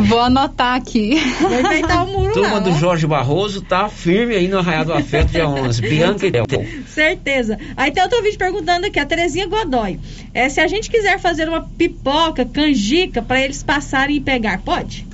Vou 0.02 0.20
anotar 0.20 0.76
aqui. 0.76 1.14
Vai 1.40 1.60
enfeitar 1.60 2.04
o 2.04 2.12
muro 2.12 2.32
Turma 2.32 2.54
lá. 2.54 2.58
do. 2.58 2.72
Jorge 2.72 3.06
Barroso 3.06 3.62
tá 3.62 3.88
firme 3.88 4.34
aí 4.34 4.48
no 4.48 4.58
Arraiado 4.58 4.92
do 4.92 4.98
Afeto, 4.98 5.30
dia 5.30 5.48
11. 5.48 5.80
Bianca 5.82 6.26
e 6.26 6.30
Theo. 6.30 6.46
Certeza. 6.86 7.58
Aí 7.76 7.90
tem 7.90 8.02
outro 8.02 8.22
vídeo 8.22 8.38
perguntando 8.38 8.86
aqui, 8.86 8.98
a 8.98 9.06
Terezinha 9.06 9.46
Godoy. 9.46 9.98
É, 10.34 10.48
se 10.48 10.60
a 10.60 10.66
gente 10.66 10.90
quiser 10.90 11.18
fazer 11.18 11.48
uma 11.48 11.62
pipoca, 11.62 12.44
canjica, 12.44 13.22
para 13.22 13.40
eles 13.40 13.62
passarem 13.62 14.16
e 14.16 14.20
pegar, 14.20 14.58
pode? 14.58 15.06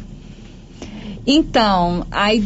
Então, 1.26 2.07
aí 2.11 2.43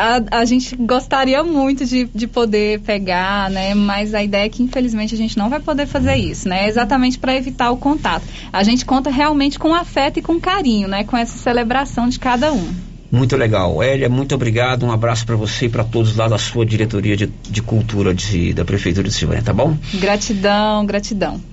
A, 0.00 0.38
a 0.40 0.44
gente 0.46 0.74
gostaria 0.76 1.44
muito 1.44 1.84
de, 1.84 2.08
de 2.14 2.26
poder 2.26 2.80
pegar, 2.80 3.50
né? 3.50 3.74
Mas 3.74 4.14
a 4.14 4.22
ideia 4.22 4.46
é 4.46 4.48
que 4.48 4.62
infelizmente 4.62 5.14
a 5.14 5.18
gente 5.18 5.36
não 5.36 5.50
vai 5.50 5.60
poder 5.60 5.86
fazer 5.86 6.16
isso, 6.16 6.48
né? 6.48 6.66
Exatamente 6.66 7.18
para 7.18 7.36
evitar 7.36 7.70
o 7.70 7.76
contato. 7.76 8.24
A 8.50 8.62
gente 8.62 8.86
conta 8.86 9.10
realmente 9.10 9.58
com 9.58 9.74
afeto 9.74 10.18
e 10.18 10.22
com 10.22 10.40
carinho, 10.40 10.88
né? 10.88 11.04
Com 11.04 11.18
essa 11.18 11.36
celebração 11.36 12.08
de 12.08 12.18
cada 12.18 12.50
um. 12.50 12.72
Muito 13.12 13.36
legal. 13.36 13.82
Hélia, 13.82 14.08
muito 14.08 14.34
obrigado. 14.34 14.86
Um 14.86 14.92
abraço 14.92 15.26
para 15.26 15.36
você 15.36 15.66
e 15.66 15.68
para 15.68 15.84
todos 15.84 16.16
lá 16.16 16.28
da 16.28 16.38
sua 16.38 16.64
diretoria 16.64 17.16
de, 17.16 17.26
de 17.26 17.60
cultura 17.60 18.14
de, 18.14 18.54
da 18.54 18.64
Prefeitura 18.64 19.06
de 19.06 19.12
Silvânia, 19.12 19.42
tá 19.42 19.52
bom? 19.52 19.76
Gratidão, 19.94 20.86
gratidão. 20.86 21.49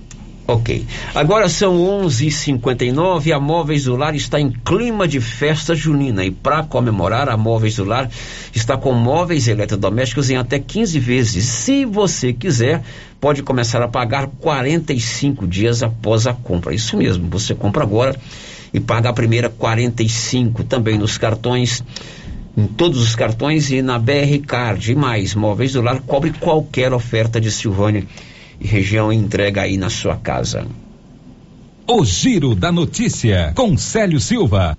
Ok. 0.50 0.86
Agora 1.14 1.46
são 1.46 1.76
11h59 1.76 3.32
a 3.32 3.38
Móveis 3.38 3.84
do 3.84 3.94
Lar 3.94 4.14
está 4.14 4.40
em 4.40 4.50
clima 4.50 5.06
de 5.06 5.20
festa 5.20 5.74
junina 5.74 6.24
e 6.24 6.30
para 6.30 6.62
comemorar, 6.62 7.28
a 7.28 7.36
Móveis 7.36 7.76
do 7.76 7.84
Lar 7.84 8.08
está 8.54 8.74
com 8.74 8.94
móveis 8.94 9.46
eletrodomésticos 9.46 10.30
em 10.30 10.38
até 10.38 10.58
15 10.58 10.98
vezes. 11.00 11.44
Se 11.44 11.84
você 11.84 12.32
quiser, 12.32 12.82
pode 13.20 13.42
começar 13.42 13.82
a 13.82 13.88
pagar 13.88 14.26
45 14.40 15.46
dias 15.46 15.82
após 15.82 16.26
a 16.26 16.32
compra. 16.32 16.74
Isso 16.74 16.96
mesmo, 16.96 17.28
você 17.28 17.54
compra 17.54 17.82
agora 17.82 18.18
e 18.72 18.80
paga 18.80 19.10
a 19.10 19.12
primeira 19.12 19.50
45 19.50 20.64
também 20.64 20.96
nos 20.96 21.18
cartões 21.18 21.84
em 22.56 22.66
todos 22.66 23.02
os 23.02 23.14
cartões 23.14 23.70
e 23.70 23.82
na 23.82 23.98
BR 23.98 24.38
Card 24.46 24.92
e 24.92 24.94
mais. 24.94 25.34
Móveis 25.34 25.74
do 25.74 25.82
Lar 25.82 26.00
cobre 26.00 26.32
qualquer 26.40 26.94
oferta 26.94 27.38
de 27.38 27.50
Silvânia 27.50 28.06
e 28.60 28.66
região 28.66 29.12
entrega 29.12 29.62
aí 29.62 29.76
na 29.76 29.90
sua 29.90 30.16
casa. 30.16 30.66
O 31.86 32.04
Giro 32.04 32.54
da 32.54 32.70
Notícia, 32.70 33.52
com 33.54 33.76
Célio 33.76 34.20
Silva. 34.20 34.76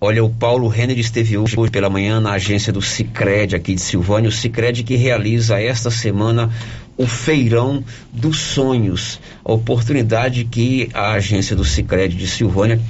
Olha, 0.00 0.24
o 0.24 0.30
Paulo 0.30 0.66
Renner 0.66 0.98
esteve 0.98 1.38
hoje 1.38 1.56
pela 1.70 1.88
manhã 1.88 2.20
na 2.20 2.32
agência 2.32 2.72
do 2.72 2.82
Cicred 2.82 3.54
aqui 3.54 3.74
de 3.74 3.80
Silvânia, 3.80 4.28
o 4.28 4.32
Cicred 4.32 4.82
que 4.82 4.96
realiza 4.96 5.60
esta 5.60 5.90
semana 5.90 6.50
o 6.96 7.06
Feirão 7.06 7.84
dos 8.12 8.38
Sonhos, 8.38 9.20
a 9.44 9.52
oportunidade 9.52 10.44
que 10.44 10.88
a 10.92 11.12
agência 11.12 11.54
do 11.54 11.64
Cicred 11.64 12.16
de 12.16 12.26
Silvânia 12.26 12.80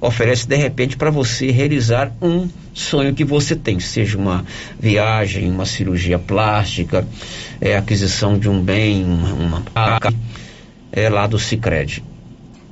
oferece 0.00 0.46
de 0.46 0.56
repente 0.56 0.96
para 0.96 1.10
você 1.10 1.50
realizar 1.50 2.12
um 2.20 2.48
sonho 2.76 3.14
que 3.14 3.24
você 3.24 3.56
tem, 3.56 3.80
seja 3.80 4.18
uma 4.18 4.44
viagem, 4.78 5.50
uma 5.50 5.64
cirurgia 5.64 6.18
plástica, 6.18 7.06
é, 7.60 7.76
aquisição 7.76 8.38
de 8.38 8.48
um 8.48 8.60
bem, 8.62 9.02
uma, 9.02 9.32
uma 9.32 9.62
é 10.92 11.08
lá 11.08 11.26
do 11.26 11.38
Cicred. 11.38 12.04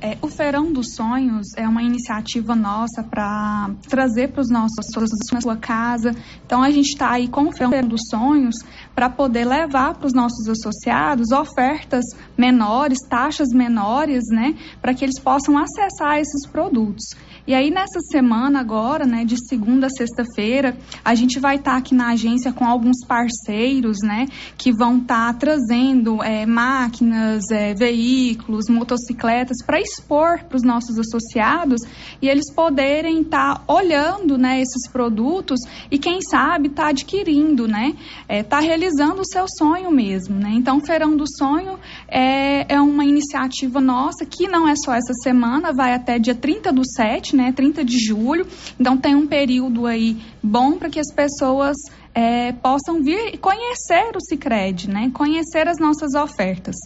É, 0.01 0.17
o 0.21 0.27
Feirão 0.27 0.71
dos 0.71 0.93
Sonhos 0.93 1.47
é 1.57 1.67
uma 1.67 1.81
iniciativa 1.81 2.53
nossa 2.53 3.01
para 3.01 3.71
trazer 3.89 4.27
para 4.27 4.41
os 4.41 4.49
nossos 4.51 4.85
na 5.33 5.41
sua 5.41 5.57
casa. 5.57 6.11
Então 6.45 6.61
a 6.61 6.69
gente 6.69 6.89
está 6.89 7.09
aí 7.09 7.27
com 7.27 7.47
o 7.47 7.51
Feirão 7.51 7.87
dos 7.87 8.01
Sonhos 8.11 8.55
para 8.93 9.09
poder 9.09 9.45
levar 9.45 9.95
para 9.95 10.05
os 10.05 10.13
nossos 10.13 10.47
associados 10.47 11.31
ofertas 11.31 12.05
menores, 12.37 12.99
taxas 13.09 13.49
menores, 13.49 14.25
né, 14.29 14.55
para 14.79 14.93
que 14.93 15.03
eles 15.03 15.19
possam 15.19 15.57
acessar 15.57 16.19
esses 16.19 16.45
produtos. 16.45 17.05
E 17.47 17.53
aí 17.53 17.69
nessa 17.69 17.99
semana 18.11 18.59
agora, 18.59 19.05
né, 19.05 19.23
de 19.23 19.35
segunda 19.47 19.85
a 19.85 19.89
sexta-feira, 19.89 20.75
a 21.03 21.13
gente 21.13 21.39
vai 21.39 21.57
estar 21.57 21.73
tá 21.73 21.77
aqui 21.77 21.93
na 21.93 22.09
agência 22.09 22.51
com 22.51 22.65
alguns 22.65 23.05
parceiros, 23.07 23.97
né, 24.01 24.25
que 24.57 24.71
vão 24.71 24.97
estar 24.97 25.31
tá 25.31 25.39
trazendo 25.39 26.23
é, 26.23 26.43
máquinas, 26.47 27.43
é, 27.51 27.75
veículos, 27.75 28.67
motocicletas 28.67 29.57
para 29.63 29.79
expor 29.79 30.43
para 30.45 30.55
os 30.55 30.63
nossos 30.63 30.97
associados 30.97 31.81
e 32.19 32.27
eles 32.27 32.51
poderem 32.51 33.21
estar 33.21 33.59
tá 33.59 33.73
olhando, 33.73 34.39
né, 34.39 34.59
esses 34.59 34.89
produtos 34.91 35.59
e 35.91 35.99
quem 35.99 36.21
sabe 36.21 36.69
tá 36.69 36.87
adquirindo, 36.87 37.67
né, 37.67 37.95
é, 38.27 38.41
tá 38.41 38.59
realizando 38.59 39.21
o 39.21 39.25
seu 39.25 39.45
sonho 39.47 39.91
mesmo, 39.91 40.35
né. 40.35 40.49
Então, 40.53 40.79
Feirão 40.79 41.15
do 41.15 41.25
Sonho 41.27 41.77
é, 42.15 42.75
é 42.75 42.79
uma 42.79 43.03
iniciativa 43.03 43.81
nossa 43.81 44.25
que 44.25 44.47
não 44.47 44.65
é 44.65 44.73
só 44.77 44.93
essa 44.93 45.13
semana, 45.21 45.73
vai 45.73 45.93
até 45.93 46.17
dia 46.17 46.33
30 46.33 46.71
do 46.71 46.81
7, 46.85 47.35
né, 47.35 47.51
30 47.51 47.83
de 47.83 47.99
julho. 47.99 48.47
Então 48.79 48.97
tem 48.97 49.13
um 49.13 49.27
período 49.27 49.85
aí 49.85 50.23
bom 50.41 50.77
para 50.77 50.89
que 50.89 50.97
as 50.97 51.13
pessoas 51.13 51.75
é, 52.13 52.53
possam 52.53 53.03
vir 53.03 53.33
e 53.33 53.37
conhecer 53.37 54.15
o 54.15 54.21
Cicred, 54.21 54.89
né, 54.89 55.11
conhecer 55.13 55.67
as 55.67 55.77
nossas 55.77 56.13
ofertas. 56.13 56.77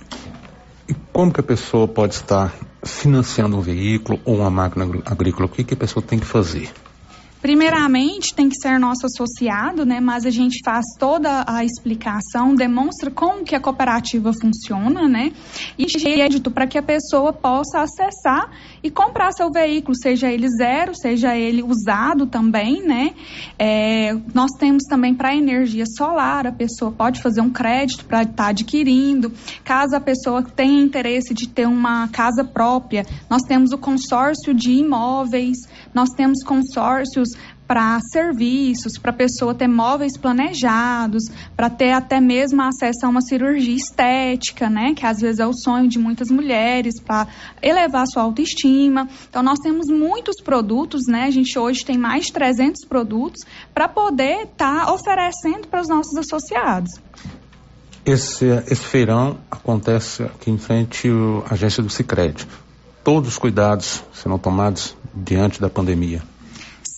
E 0.87 0.95
como 1.13 1.31
que 1.31 1.39
a 1.39 1.43
pessoa 1.43 1.87
pode 1.87 2.15
estar 2.15 2.51
financiando 2.83 3.55
um 3.55 3.61
veículo 3.61 4.19
ou 4.25 4.37
uma 4.37 4.49
máquina 4.49 4.85
agrícola? 5.05 5.45
O 5.45 5.49
que, 5.49 5.63
que 5.63 5.75
a 5.75 5.77
pessoa 5.77 6.03
tem 6.03 6.17
que 6.17 6.25
fazer? 6.25 6.71
Primeiramente, 7.41 8.35
tem 8.35 8.49
que 8.49 8.55
ser 8.55 8.77
nosso 8.79 9.05
associado, 9.05 9.85
né? 9.85 10.01
Mas 10.01 10.25
a 10.25 10.29
gente 10.29 10.59
faz 10.63 10.85
toda 10.99 11.45
a 11.47 11.63
explicação, 11.63 12.53
demonstra 12.53 13.09
como 13.09 13.45
que 13.45 13.55
a 13.55 13.61
cooperativa 13.61 14.33
funciona, 14.33 15.07
né? 15.07 15.31
E 15.77 15.85
crédito 15.85 16.51
para 16.51 16.67
que 16.67 16.77
a 16.77 16.83
pessoa 16.83 17.31
possa 17.31 17.79
acessar 17.81 18.51
e 18.83 18.89
comprar 18.89 19.31
seu 19.31 19.49
veículo, 19.49 19.95
seja 19.95 20.29
ele 20.29 20.49
zero, 20.49 20.93
seja 20.93 21.37
ele 21.37 21.63
usado 21.63 22.25
também, 22.25 22.81
né? 22.81 23.13
É, 23.57 24.13
nós 24.33 24.51
temos 24.59 24.83
também 24.89 25.15
para 25.15 25.33
energia 25.33 25.85
solar, 25.97 26.45
a 26.45 26.51
pessoa 26.51 26.91
pode 26.91 27.21
fazer 27.21 27.39
um 27.39 27.49
crédito 27.49 28.03
para 28.03 28.23
estar 28.23 28.35
tá 28.35 28.47
adquirindo. 28.49 29.31
Caso 29.63 29.95
a 29.95 30.01
pessoa 30.01 30.43
tenha 30.43 30.81
interesse 30.81 31.33
de 31.33 31.47
ter 31.47 31.67
uma 31.67 32.09
casa 32.09 32.43
própria, 32.43 33.05
nós 33.29 33.43
temos 33.43 33.71
o 33.71 33.77
consórcio 33.77 34.53
de 34.53 34.71
imóveis, 34.71 35.57
nós 35.93 36.09
temos 36.09 36.43
consórcios 36.43 37.29
para 37.69 37.99
serviços, 38.11 38.97
para 38.97 39.11
a 39.11 39.13
pessoa 39.13 39.53
ter 39.53 39.67
móveis 39.67 40.17
planejados, 40.17 41.25
para 41.55 41.69
ter 41.69 41.91
até 41.91 42.19
mesmo 42.19 42.59
acesso 42.63 43.05
a 43.05 43.09
uma 43.09 43.21
cirurgia 43.21 43.75
estética, 43.75 44.67
né? 44.67 44.95
Que 44.95 45.05
às 45.05 45.19
vezes 45.21 45.39
é 45.39 45.45
o 45.45 45.53
sonho 45.53 45.87
de 45.87 45.99
muitas 45.99 46.31
mulheres, 46.31 46.99
para 46.99 47.27
elevar 47.61 48.07
sua 48.07 48.23
autoestima. 48.23 49.07
Então, 49.29 49.43
nós 49.43 49.59
temos 49.59 49.85
muitos 49.87 50.41
produtos, 50.43 51.01
né? 51.07 51.25
A 51.25 51.29
gente 51.29 51.59
hoje 51.59 51.85
tem 51.85 51.95
mais 51.95 52.25
de 52.25 52.33
300 52.33 52.87
produtos 52.87 53.45
para 53.71 53.87
poder 53.87 54.45
estar 54.45 54.87
tá 54.87 54.91
oferecendo 54.91 55.67
para 55.67 55.81
os 55.81 55.87
nossos 55.87 56.17
associados. 56.17 56.89
Esse, 58.03 58.45
esse 58.65 58.83
feirão 58.83 59.37
acontece 59.51 60.23
aqui 60.23 60.49
em 60.49 60.57
frente 60.57 61.07
à 61.47 61.53
agência 61.53 61.83
do 61.83 61.89
Cicred. 61.91 62.47
Todos 63.03 63.29
os 63.29 63.37
cuidados 63.37 64.03
serão 64.13 64.37
tomados 64.37 64.95
diante 65.13 65.59
da 65.59 65.69
pandemia. 65.69 66.21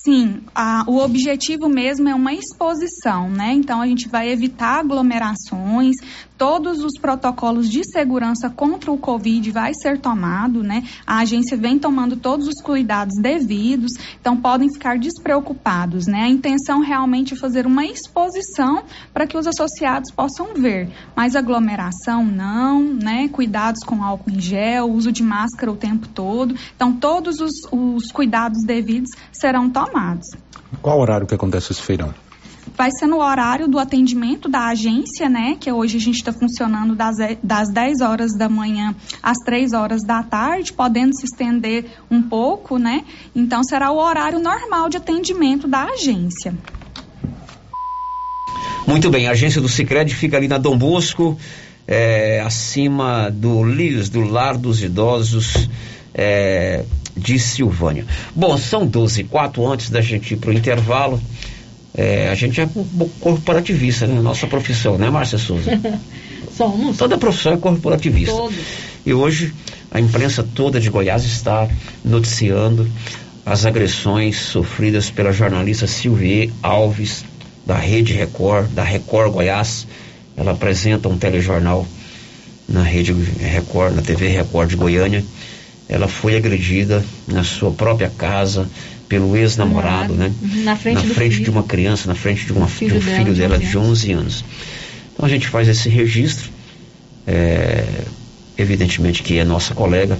Sim, 0.04 0.40
a, 0.52 0.82
o 0.88 0.98
objetivo 0.98 1.68
mesmo 1.68 2.08
é 2.08 2.14
uma 2.14 2.34
exposição, 2.34 3.30
né? 3.30 3.52
Então 3.52 3.80
a 3.80 3.86
gente 3.86 4.08
vai 4.08 4.30
evitar 4.30 4.80
aglomerações, 4.80 5.94
todos 6.36 6.82
os 6.82 6.98
protocolos 7.00 7.68
de 7.68 7.82
segurança 7.84 8.50
contra 8.50 8.90
o 8.90 8.98
Covid 8.98 9.50
vai 9.50 9.72
ser 9.74 9.98
tomado, 10.00 10.62
né? 10.62 10.84
A 11.06 11.18
agência 11.18 11.56
vem 11.56 11.78
tomando 11.78 12.16
todos 12.16 12.48
os 12.48 12.60
cuidados 12.62 13.14
devidos, 13.20 13.92
então 14.20 14.36
podem 14.36 14.72
ficar 14.72 14.98
despreocupados, 14.98 16.06
né? 16.06 16.22
A 16.22 16.28
intenção 16.28 16.80
realmente 16.80 17.34
é 17.34 17.36
fazer 17.36 17.66
uma 17.66 17.84
exposição 17.84 18.82
para 19.12 19.26
que 19.26 19.36
os 19.36 19.46
associados 19.46 20.10
possam 20.10 20.54
ver, 20.54 20.88
mas 21.14 21.36
aglomeração 21.36 22.24
não, 22.24 22.82
né? 22.82 23.28
Cuidados 23.28 23.84
com 23.84 24.02
álcool 24.02 24.30
em 24.30 24.40
gel, 24.40 24.90
uso 24.90 25.12
de 25.12 25.22
máscara 25.22 25.70
o 25.70 25.76
tempo 25.76 26.08
todo, 26.08 26.54
então 26.74 26.92
todos 26.92 27.40
os, 27.40 27.52
os 27.70 28.10
cuidados 28.10 28.62
devidos 28.64 29.10
serão 29.32 29.70
tomados. 29.70 30.26
Qual 30.80 30.98
horário 30.98 31.26
que 31.26 31.34
acontece 31.34 31.72
esse 31.72 31.82
feirão? 31.82 32.12
Vai 32.76 32.90
ser 32.90 33.06
no 33.06 33.20
horário 33.20 33.68
do 33.68 33.78
atendimento 33.78 34.48
da 34.48 34.66
agência, 34.66 35.28
né? 35.28 35.56
Que 35.58 35.70
hoje 35.70 35.96
a 35.96 36.00
gente 36.00 36.16
está 36.16 36.32
funcionando 36.32 36.94
das, 36.94 37.16
das 37.42 37.70
10 37.72 38.00
horas 38.00 38.36
da 38.36 38.48
manhã 38.48 38.94
às 39.22 39.38
3 39.44 39.72
horas 39.72 40.02
da 40.02 40.22
tarde, 40.22 40.72
podendo 40.72 41.14
se 41.16 41.24
estender 41.24 41.84
um 42.10 42.22
pouco, 42.22 42.78
né? 42.78 43.04
Então 43.34 43.62
será 43.62 43.90
o 43.90 43.98
horário 43.98 44.38
normal 44.38 44.88
de 44.88 44.96
atendimento 44.96 45.68
da 45.68 45.84
agência. 45.84 46.54
Muito 48.86 49.10
bem, 49.10 49.28
a 49.28 49.30
agência 49.30 49.60
do 49.60 49.68
Cicred 49.68 50.12
fica 50.14 50.36
ali 50.36 50.48
na 50.48 50.58
Dom 50.58 50.76
Bosco, 50.76 51.38
é, 51.86 52.40
acima 52.40 53.30
do 53.30 53.64
LIS, 53.64 54.08
do 54.08 54.22
Lar 54.22 54.56
dos 54.56 54.82
Idosos. 54.82 55.68
É, 56.14 56.84
de 57.16 57.38
Silvânia. 57.38 58.06
Bom, 58.34 58.56
são 58.56 58.86
12 58.86 59.20
e 59.20 59.24
4 59.24 59.66
antes 59.66 59.90
da 59.90 60.00
gente 60.00 60.34
ir 60.34 60.36
para 60.38 60.50
o 60.50 60.52
intervalo. 60.52 61.20
É, 61.94 62.28
a 62.30 62.34
gente 62.34 62.60
é 62.60 62.68
corporativista, 63.20 64.06
né? 64.06 64.20
Nossa 64.20 64.46
profissão, 64.46 64.96
né, 64.96 65.10
Márcia 65.10 65.38
Souza? 65.38 65.70
Somos. 66.56 66.96
Toda 66.96 67.18
profissão 67.18 67.52
é 67.52 67.56
corporativista. 67.56 68.34
Todos. 68.34 68.56
E 69.04 69.12
hoje 69.12 69.52
a 69.90 70.00
imprensa 70.00 70.42
toda 70.42 70.80
de 70.80 70.88
Goiás 70.88 71.24
está 71.24 71.68
noticiando 72.04 72.88
as 73.44 73.66
agressões 73.66 74.38
sofridas 74.38 75.10
pela 75.10 75.32
jornalista 75.32 75.86
Silvie 75.86 76.52
Alves, 76.62 77.24
da 77.66 77.76
Rede 77.76 78.12
Record, 78.12 78.70
da 78.70 78.82
Record 78.82 79.32
Goiás. 79.32 79.86
Ela 80.36 80.52
apresenta 80.52 81.08
um 81.08 81.18
telejornal 81.18 81.86
na 82.68 82.82
Rede 82.82 83.12
Record, 83.12 83.94
na 83.94 84.02
TV 84.02 84.28
Record 84.28 84.70
de 84.70 84.76
Goiânia. 84.76 85.24
Ela 85.88 86.08
foi 86.08 86.36
agredida 86.36 87.04
na 87.26 87.44
sua 87.44 87.70
própria 87.70 88.08
casa 88.08 88.66
pelo 89.12 89.36
ex-namorado, 89.36 90.14
né? 90.14 90.32
Na 90.64 90.74
frente, 90.74 91.06
na 91.06 91.14
frente 91.14 91.42
de 91.42 91.50
uma 91.50 91.62
criança, 91.62 92.08
na 92.08 92.14
frente 92.14 92.46
de, 92.46 92.52
uma, 92.52 92.66
de 92.66 92.94
um 92.94 93.00
filho 93.02 93.34
dela 93.34 93.58
de 93.58 93.76
11 93.76 94.10
anos. 94.12 94.42
Então 95.12 95.26
a 95.26 95.28
gente 95.28 95.46
faz 95.48 95.68
esse 95.68 95.90
registro. 95.90 96.48
É, 97.26 97.84
evidentemente 98.56 99.22
que 99.22 99.38
é 99.38 99.44
nossa 99.44 99.74
colega, 99.74 100.18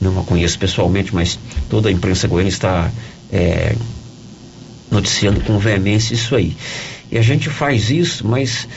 não 0.00 0.20
a 0.20 0.22
conheço 0.22 0.56
pessoalmente, 0.56 1.12
mas 1.12 1.36
toda 1.68 1.88
a 1.88 1.92
imprensa 1.92 2.28
goiana 2.28 2.48
está 2.48 2.92
é, 3.32 3.74
noticiando 4.88 5.40
com 5.40 5.58
veemência 5.58 6.14
isso 6.14 6.36
aí. 6.36 6.56
E 7.10 7.18
a 7.18 7.22
gente 7.22 7.50
faz 7.50 7.90
isso, 7.90 8.24
mas 8.24 8.68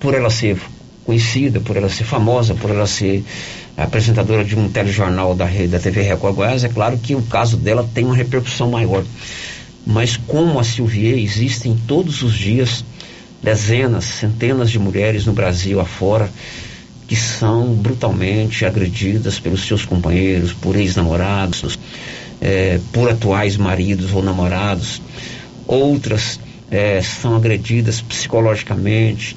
por 0.00 0.12
ela 0.12 0.28
ser 0.28 0.58
conhecida, 1.04 1.60
por 1.60 1.76
ela 1.76 1.88
ser 1.88 2.04
famosa, 2.04 2.54
por 2.54 2.70
ela 2.70 2.86
ser 2.86 3.24
apresentadora 3.76 4.44
de 4.44 4.56
um 4.56 4.68
telejornal 4.68 5.34
da, 5.34 5.46
da 5.46 5.78
TV 5.78 6.02
Record 6.02 6.34
Goiás, 6.34 6.64
é 6.64 6.68
claro 6.68 6.98
que 6.98 7.14
o 7.14 7.22
caso 7.22 7.56
dela 7.56 7.88
tem 7.94 8.04
uma 8.04 8.14
repercussão 8.14 8.70
maior. 8.70 9.04
Mas 9.86 10.16
como 10.16 10.58
a 10.58 10.64
Silvia, 10.64 11.16
existem 11.16 11.76
todos 11.86 12.22
os 12.22 12.34
dias 12.34 12.84
dezenas, 13.42 14.04
centenas 14.04 14.70
de 14.70 14.78
mulheres 14.78 15.26
no 15.26 15.32
Brasil 15.32 15.78
afora 15.78 16.30
que 17.06 17.14
são 17.14 17.74
brutalmente 17.74 18.64
agredidas 18.64 19.38
pelos 19.38 19.66
seus 19.66 19.84
companheiros, 19.84 20.54
por 20.54 20.74
ex-namorados, 20.74 21.78
é, 22.40 22.80
por 22.92 23.10
atuais 23.10 23.58
maridos 23.58 24.12
ou 24.14 24.22
namorados. 24.22 25.02
Outras 25.66 26.40
é, 26.70 27.02
são 27.02 27.36
agredidas 27.36 28.00
psicologicamente. 28.00 29.36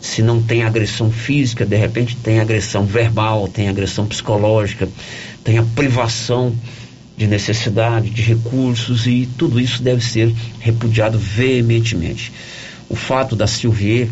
Se 0.00 0.22
não 0.22 0.42
tem 0.42 0.62
agressão 0.62 1.10
física, 1.10 1.66
de 1.66 1.76
repente 1.76 2.16
tem 2.16 2.40
agressão 2.40 2.84
verbal, 2.84 3.46
tem 3.48 3.68
agressão 3.68 4.06
psicológica, 4.06 4.88
tem 5.44 5.58
a 5.58 5.62
privação 5.62 6.54
de 7.16 7.26
necessidade, 7.26 8.08
de 8.08 8.22
recursos 8.22 9.06
e 9.06 9.28
tudo 9.36 9.60
isso 9.60 9.82
deve 9.82 10.02
ser 10.02 10.34
repudiado 10.58 11.18
veementemente. 11.18 12.32
O 12.88 12.96
fato 12.96 13.36
da 13.36 13.46
Silvier 13.46 14.08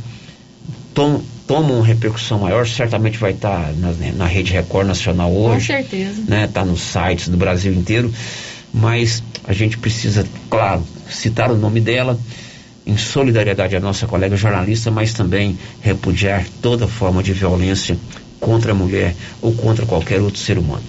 tom, 0.93 1.23
toma 1.47 1.73
uma 1.73 1.87
repercussão 1.87 2.41
maior, 2.41 2.67
certamente 2.67 3.17
vai 3.17 3.33
estar 3.33 3.73
na, 3.75 3.93
na 4.15 4.27
Rede 4.27 4.53
Record 4.53 4.87
Nacional 4.87 5.33
hoje. 5.33 5.69
Com 5.69 5.73
certeza. 5.79 6.23
Né? 6.29 6.45
Está 6.45 6.65
nos 6.65 6.83
sites 6.83 7.29
do 7.29 7.37
Brasil 7.39 7.73
inteiro. 7.73 8.13
Mas 8.73 9.23
a 9.45 9.55
gente 9.55 9.79
precisa, 9.79 10.27
claro, 10.51 10.85
citar 11.09 11.51
o 11.51 11.57
nome 11.57 11.81
dela 11.81 12.19
em 12.89 12.97
solidariedade 12.97 13.77
à 13.77 13.81
nossa 13.81 14.07
colega 14.07 14.35
jornalista, 14.35 14.91
mas 14.91 15.13
também 15.13 15.59
repudiar 15.83 16.47
toda 16.63 16.89
forma 16.89 17.23
de 17.23 17.35
violência 17.35 17.99
contra 18.41 18.73
a 18.73 18.75
mulher 18.75 19.15
ou 19.43 19.53
contra 19.53 19.85
qualquer 19.85 20.23
outro 20.23 20.41
ser 20.41 20.57
humano. 20.57 20.83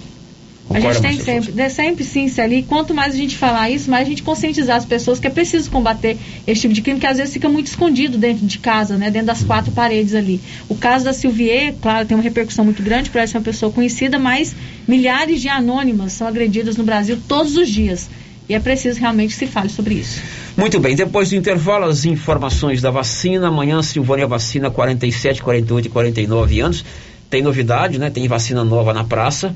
Concorda, 0.66 0.88
a 0.88 1.10
gente 1.10 1.24
tem 1.24 1.42
sempre, 1.42 1.52
de, 1.52 1.70
sempre 1.70 2.04
sim, 2.04 2.28
Celi. 2.28 2.62
Quanto 2.62 2.94
mais 2.94 3.12
a 3.12 3.16
gente 3.16 3.36
falar 3.36 3.68
isso, 3.68 3.90
mais 3.90 4.06
a 4.06 4.08
gente 4.08 4.22
conscientizar 4.22 4.76
as 4.76 4.84
pessoas 4.84 5.18
que 5.18 5.26
é 5.26 5.30
preciso 5.30 5.68
combater 5.68 6.16
esse 6.46 6.60
tipo 6.60 6.72
de 6.72 6.80
crime, 6.80 7.00
que 7.00 7.06
às 7.06 7.18
vezes 7.18 7.34
fica 7.34 7.48
muito 7.48 7.66
escondido 7.66 8.16
dentro 8.16 8.46
de 8.46 8.58
casa, 8.60 8.96
né? 8.96 9.10
Dentro 9.10 9.26
das 9.26 9.42
quatro 9.42 9.72
paredes 9.72 10.14
ali. 10.14 10.40
O 10.68 10.76
caso 10.76 11.04
da 11.04 11.12
Silvier, 11.12 11.74
claro, 11.82 12.06
tem 12.06 12.16
uma 12.16 12.22
repercussão 12.22 12.64
muito 12.64 12.84
grande, 12.84 13.10
parece 13.10 13.36
uma 13.36 13.42
pessoa 13.42 13.72
conhecida, 13.72 14.16
mas 14.16 14.54
milhares 14.86 15.42
de 15.42 15.48
anônimas 15.48 16.12
são 16.12 16.28
agredidas 16.28 16.76
no 16.76 16.84
Brasil 16.84 17.18
todos 17.26 17.56
os 17.56 17.68
dias. 17.68 18.08
E 18.50 18.54
é 18.54 18.58
preciso 18.58 18.98
realmente 18.98 19.28
que 19.28 19.36
se 19.36 19.46
fale 19.46 19.68
sobre 19.68 19.94
isso. 19.94 20.20
Muito 20.56 20.80
bem, 20.80 20.96
depois 20.96 21.30
do 21.30 21.36
intervalo, 21.36 21.84
as 21.84 22.04
informações 22.04 22.82
da 22.82 22.90
vacina. 22.90 23.46
Amanhã, 23.46 23.80
Silvânia 23.80 24.26
vacina 24.26 24.68
47, 24.68 25.40
48 25.40 25.86
e 25.86 25.88
49 25.88 26.60
anos. 26.60 26.84
Tem 27.30 27.42
novidade, 27.42 27.96
né? 27.96 28.10
Tem 28.10 28.26
vacina 28.26 28.64
nova 28.64 28.92
na 28.92 29.04
praça 29.04 29.54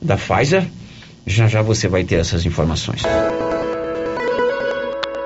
da 0.00 0.16
Pfizer. 0.16 0.66
Já 1.26 1.48
já 1.48 1.60
você 1.60 1.86
vai 1.86 2.02
ter 2.02 2.14
essas 2.14 2.46
informações. 2.46 3.02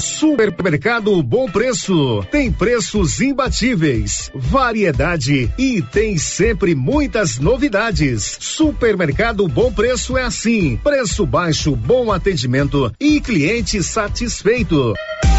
Supermercado 0.00 1.22
Bom 1.22 1.48
Preço. 1.48 2.24
Tem 2.30 2.50
preços 2.50 3.20
imbatíveis, 3.20 4.30
variedade 4.34 5.52
e 5.58 5.82
tem 5.82 6.18
sempre 6.18 6.74
muitas 6.74 7.38
novidades. 7.38 8.36
Supermercado 8.40 9.46
Bom 9.48 9.72
Preço 9.72 10.16
é 10.16 10.22
assim: 10.22 10.76
preço 10.76 11.24
baixo, 11.24 11.76
bom 11.76 12.10
atendimento 12.10 12.92
e 12.98 13.20
cliente 13.20 13.82
satisfeito. 13.82 14.94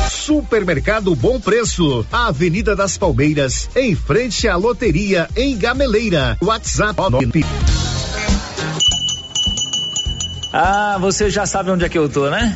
Supermercado 0.09 1.15
Bom 1.15 1.39
Preço, 1.39 2.05
Avenida 2.11 2.75
das 2.75 2.97
Palmeiras, 2.97 3.69
em 3.75 3.95
frente 3.95 4.47
à 4.47 4.55
loteria 4.55 5.27
em 5.35 5.57
Gameleira. 5.57 6.37
WhatsApp 6.41 6.99
9. 7.09 7.45
Ah, 10.53 10.97
você 10.99 11.29
já 11.29 11.45
sabe 11.45 11.71
onde 11.71 11.83
é 11.83 11.89
que 11.89 11.97
eu 11.97 12.07
tô, 12.07 12.29
né? 12.29 12.55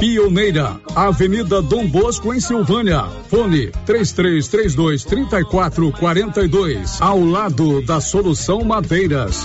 Pioneira, 0.00 0.80
Avenida 0.94 1.60
Dom 1.60 1.88
Bosco, 1.88 2.32
em 2.32 2.38
Silvânia. 2.38 3.04
Fone 3.28 3.72
3332 3.84 5.04
3442. 5.04 7.02
Ao 7.02 7.18
lado 7.18 7.82
da 7.82 8.00
Solução 8.00 8.62
Madeiras. 8.62 9.44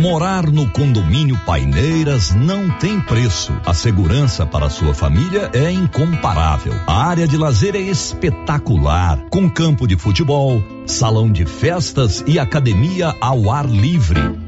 Morar 0.01 0.49
no 0.49 0.67
condomínio 0.71 1.39
Paineiras 1.45 2.33
não 2.33 2.71
tem 2.79 2.99
preço. 2.99 3.55
A 3.63 3.75
segurança 3.75 4.47
para 4.47 4.67
sua 4.67 4.95
família 4.95 5.51
é 5.53 5.71
incomparável. 5.71 6.73
A 6.87 7.05
área 7.05 7.27
de 7.27 7.37
lazer 7.37 7.75
é 7.75 7.81
espetacular, 7.81 9.19
com 9.29 9.47
campo 9.47 9.87
de 9.87 9.95
futebol, 9.95 10.59
salão 10.87 11.31
de 11.31 11.45
festas 11.45 12.23
e 12.25 12.39
academia 12.39 13.15
ao 13.21 13.51
ar 13.51 13.69
livre. 13.69 14.42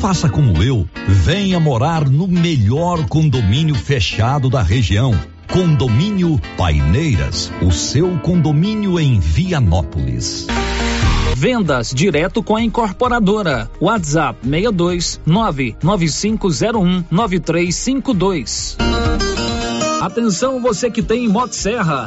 Faça 0.00 0.30
como 0.30 0.62
eu, 0.62 0.88
venha 1.06 1.60
morar 1.60 2.08
no 2.08 2.26
melhor 2.26 3.06
condomínio 3.06 3.74
fechado 3.74 4.48
da 4.48 4.62
região. 4.62 5.12
Condomínio 5.52 6.40
Paineiras, 6.56 7.52
o 7.60 7.70
seu 7.70 8.18
condomínio 8.20 8.98
em 8.98 9.20
Vianópolis. 9.20 10.46
Vendas 11.36 11.92
direto 11.94 12.42
com 12.42 12.56
a 12.56 12.62
incorporadora. 12.62 13.70
WhatsApp 13.78 14.38
62 14.42 15.20
99501 15.26 17.04
9352. 17.10 18.78
Atenção 20.00 20.62
você 20.62 20.90
que 20.90 21.02
tem 21.02 21.28
Motosserra. 21.28 22.06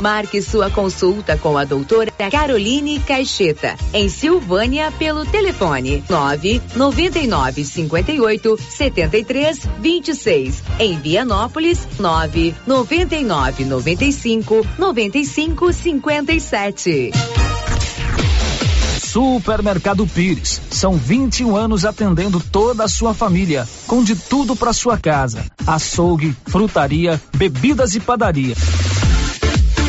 Marque 0.00 0.40
sua 0.40 0.70
consulta 0.70 1.36
com 1.36 1.58
a 1.58 1.64
doutora 1.64 2.10
Caroline 2.30 3.00
Caixeta, 3.00 3.76
em 3.92 4.08
Silvânia, 4.08 4.92
pelo 4.92 5.26
telefone 5.26 6.04
9 6.08 6.62
99 6.76 7.64
58 7.64 8.58
73 8.70 9.60
26. 9.80 10.62
Em 10.78 10.98
Vianópolis, 10.98 11.86
9 11.98 12.54
99 12.66 13.64
95 13.64 14.66
95 14.78 15.72
57. 15.72 17.10
Supermercado 19.08 20.06
Pires. 20.06 20.60
São 20.70 20.92
21 20.92 21.56
anos 21.56 21.84
atendendo 21.84 22.40
toda 22.40 22.84
a 22.84 22.88
sua 22.88 23.14
família, 23.14 23.66
com 23.86 24.04
de 24.04 24.14
tudo 24.14 24.54
para 24.54 24.72
sua 24.72 24.98
casa: 24.98 25.44
açougue, 25.66 26.36
frutaria, 26.46 27.20
bebidas 27.34 27.94
e 27.94 28.00
padaria. 28.00 28.54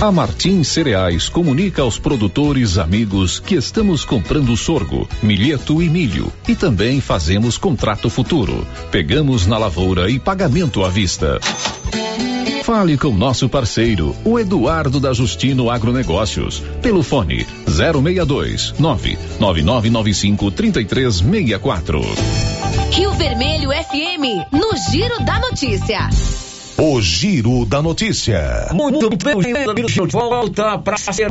A 0.00 0.10
Martins 0.10 0.68
Cereais 0.68 1.28
comunica 1.28 1.82
aos 1.82 1.98
produtores 1.98 2.78
amigos 2.78 3.38
que 3.38 3.54
estamos 3.54 4.02
comprando 4.02 4.56
sorgo, 4.56 5.06
milheto 5.22 5.82
e 5.82 5.90
milho 5.90 6.32
e 6.48 6.56
também 6.56 7.02
fazemos 7.02 7.58
contrato 7.58 8.08
futuro. 8.08 8.66
Pegamos 8.90 9.46
na 9.46 9.58
lavoura 9.58 10.08
e 10.10 10.18
pagamento 10.18 10.82
à 10.82 10.88
vista. 10.88 11.38
Fale 12.64 12.96
com 12.96 13.12
nosso 13.12 13.46
parceiro, 13.46 14.16
o 14.24 14.38
Eduardo 14.38 14.98
da 14.98 15.12
Justino 15.12 15.70
Agronegócios, 15.70 16.62
pelo 16.80 17.02
fone 17.02 17.46
062 17.66 18.72
99995 18.78 20.50
3364. 20.50 22.00
Rio 22.90 23.12
Vermelho 23.12 23.68
FM, 23.70 24.50
no 24.50 24.74
Giro 24.90 25.22
da 25.24 25.38
Notícia. 25.40 26.08
O 26.82 26.98
Giro 27.02 27.66
da 27.66 27.82
Notícia. 27.82 28.68
Muito 28.72 29.10
bem, 29.10 29.54
amigos, 29.68 29.94
volta 30.10 30.78
para 30.78 30.96
ser 30.96 31.28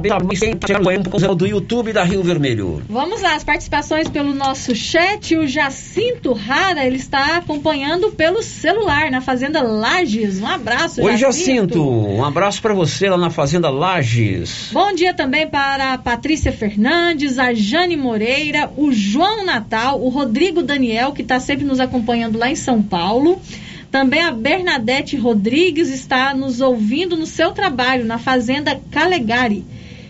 do 1.36 1.48
YouTube 1.48 1.92
da 1.92 2.04
Rio 2.04 2.22
Vermelho. 2.22 2.84
Vamos 2.88 3.20
lá, 3.24 3.34
as 3.34 3.44
participações 3.44 4.08
pelo 4.08 4.32
nosso 4.32 4.76
chat. 4.76 5.36
O 5.36 5.48
Jacinto 5.48 6.34
Rara, 6.34 6.86
ele 6.86 6.98
está 6.98 7.38
acompanhando 7.38 8.12
pelo 8.12 8.44
celular 8.44 9.10
na 9.10 9.22
Fazenda 9.22 9.64
Lages. 9.64 10.40
Um 10.40 10.46
abraço, 10.46 11.02
Oi, 11.02 11.18
Jacinto. 11.18 11.40
Jacinto. 11.40 11.82
Um 11.84 12.24
abraço 12.24 12.62
para 12.62 12.76
você 12.76 13.10
lá 13.10 13.18
na 13.18 13.32
Fazenda 13.32 13.72
Lages. 13.72 14.70
Bom 14.72 14.94
dia 14.94 15.16
também 15.16 15.48
para 15.48 15.94
a 15.94 15.98
Patrícia 15.98 16.52
Fernandes, 16.52 17.40
a 17.40 17.56
Jane 17.56 17.98
Moreira, 17.98 18.72
o 18.78 18.92
João 18.92 19.44
Natal, 19.44 20.00
o 20.00 20.10
Rodrigo 20.10 20.62
Daniel, 20.62 21.12
que 21.12 21.24
está 21.24 21.40
sempre 21.40 21.66
nos 21.66 21.80
acompanhando 21.80 22.38
lá 22.38 22.52
em 22.52 22.56
São 22.56 22.84
Paulo. 22.84 23.42
Também 23.92 24.22
a 24.22 24.32
Bernadette 24.32 25.18
Rodrigues 25.18 25.90
está 25.90 26.34
nos 26.34 26.62
ouvindo 26.62 27.18
no 27.18 27.26
seu 27.26 27.52
trabalho 27.52 28.06
na 28.06 28.20
Fazenda 28.20 28.80
Calegari. 28.92 29.66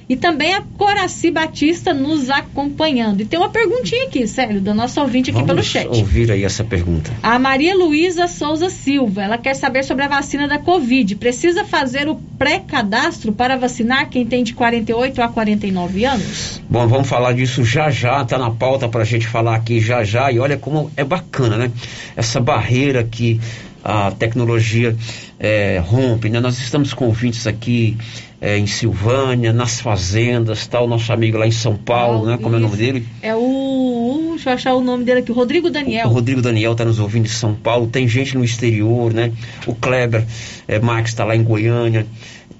E 0.09 0.15
também 0.15 0.55
a 0.55 0.63
Coraci 0.75 1.29
Batista 1.29 1.93
nos 1.93 2.31
acompanhando. 2.31 3.21
E 3.21 3.25
tem 3.25 3.37
uma 3.37 3.49
perguntinha 3.49 4.05
aqui, 4.05 4.25
sério, 4.25 4.59
da 4.59 4.73
nossa 4.73 4.99
ouvinte 5.03 5.29
aqui 5.29 5.39
Vamos 5.39 5.53
pelo 5.53 5.63
chat. 5.63 5.87
ouvir 5.87 6.31
aí 6.31 6.43
essa 6.43 6.63
pergunta. 6.63 7.11
A 7.21 7.37
Maria 7.37 7.75
Luísa 7.75 8.27
Souza 8.27 8.71
Silva, 8.71 9.21
ela 9.21 9.37
quer 9.37 9.53
saber 9.53 9.83
sobre 9.83 10.03
a 10.05 10.07
vacina 10.07 10.47
da 10.47 10.57
Covid. 10.57 11.15
Precisa 11.15 11.63
fazer 11.63 12.09
o 12.09 12.15
pré-cadastro 12.39 13.31
para 13.31 13.55
vacinar 13.55 14.09
quem 14.09 14.25
tem 14.25 14.43
de 14.43 14.55
48 14.55 15.21
a 15.21 15.27
49 15.27 16.05
anos? 16.05 16.59
Bom, 16.67 16.87
vamos 16.87 17.07
falar 17.07 17.33
disso 17.33 17.63
já 17.63 17.91
já, 17.91 18.25
tá 18.25 18.39
na 18.39 18.49
pauta 18.49 18.89
pra 18.89 19.03
gente 19.03 19.27
falar 19.27 19.55
aqui 19.55 19.79
já 19.79 20.03
já. 20.03 20.31
E 20.31 20.39
olha 20.39 20.57
como 20.57 20.89
é 20.97 21.03
bacana, 21.03 21.55
né? 21.55 21.71
Essa 22.17 22.39
barreira 22.39 23.03
que 23.03 23.39
a 23.83 24.11
tecnologia 24.11 24.95
é, 25.39 25.81
rompe, 25.83 26.29
né? 26.29 26.39
Nós 26.39 26.59
estamos 26.59 26.93
com 26.93 27.05
ouvintes 27.05 27.47
aqui 27.47 27.97
é, 28.41 28.57
em 28.57 28.67
Silvânia, 28.67 29.51
nas 29.51 29.79
fazendas, 29.79 30.65
tal, 30.67 30.87
nosso 30.87 31.11
amigo 31.11 31.37
lá 31.37 31.47
em 31.47 31.51
São 31.51 31.75
Paulo, 31.75 32.25
né? 32.25 32.37
Como 32.37 32.55
é 32.55 32.57
o 32.57 32.61
nome 32.61 32.77
dele? 32.77 33.05
É 33.21 33.35
o. 33.35 34.31
Deixa 34.31 34.49
eu 34.49 34.53
achar 34.53 34.73
o 34.75 34.81
nome 34.81 35.03
dele 35.03 35.19
aqui, 35.19 35.31
o 35.31 35.35
Rodrigo 35.35 35.69
Daniel. 35.69 36.07
O 36.07 36.11
Rodrigo 36.11 36.41
Daniel 36.41 36.71
está 36.71 36.85
nos 36.85 36.99
ouvindo 36.99 37.25
em 37.25 37.29
São 37.29 37.53
Paulo, 37.53 37.87
tem 37.87 38.07
gente 38.07 38.37
no 38.37 38.43
exterior, 38.43 39.13
né? 39.13 39.31
O 39.65 39.75
Kleber 39.75 40.25
é, 40.67 40.79
Marques 40.79 41.11
está 41.11 41.25
lá 41.25 41.35
em 41.35 41.43
Goiânia, 41.43 42.05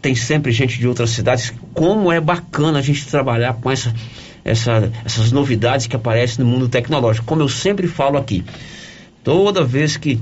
tem 0.02 0.16
sempre 0.16 0.52
gente 0.52 0.78
de 0.78 0.88
outras 0.88 1.12
cidades. 1.12 1.54
Como 1.74 2.12
é 2.12 2.20
bacana 2.20 2.80
a 2.80 2.82
gente 2.82 3.08
trabalhar 3.08 3.54
com 3.54 3.72
essa, 3.72 3.94
essa, 4.44 4.92
essas 5.06 5.32
novidades 5.32 5.88
que 5.88 5.96
aparecem 5.96 6.44
no 6.44 6.52
mundo 6.52 6.68
tecnológico. 6.68 7.26
Como 7.26 7.42
eu 7.42 7.50
sempre 7.50 7.88
falo 7.88 8.18
aqui, 8.18 8.44
toda 9.24 9.64
vez 9.64 9.96
que 9.96 10.20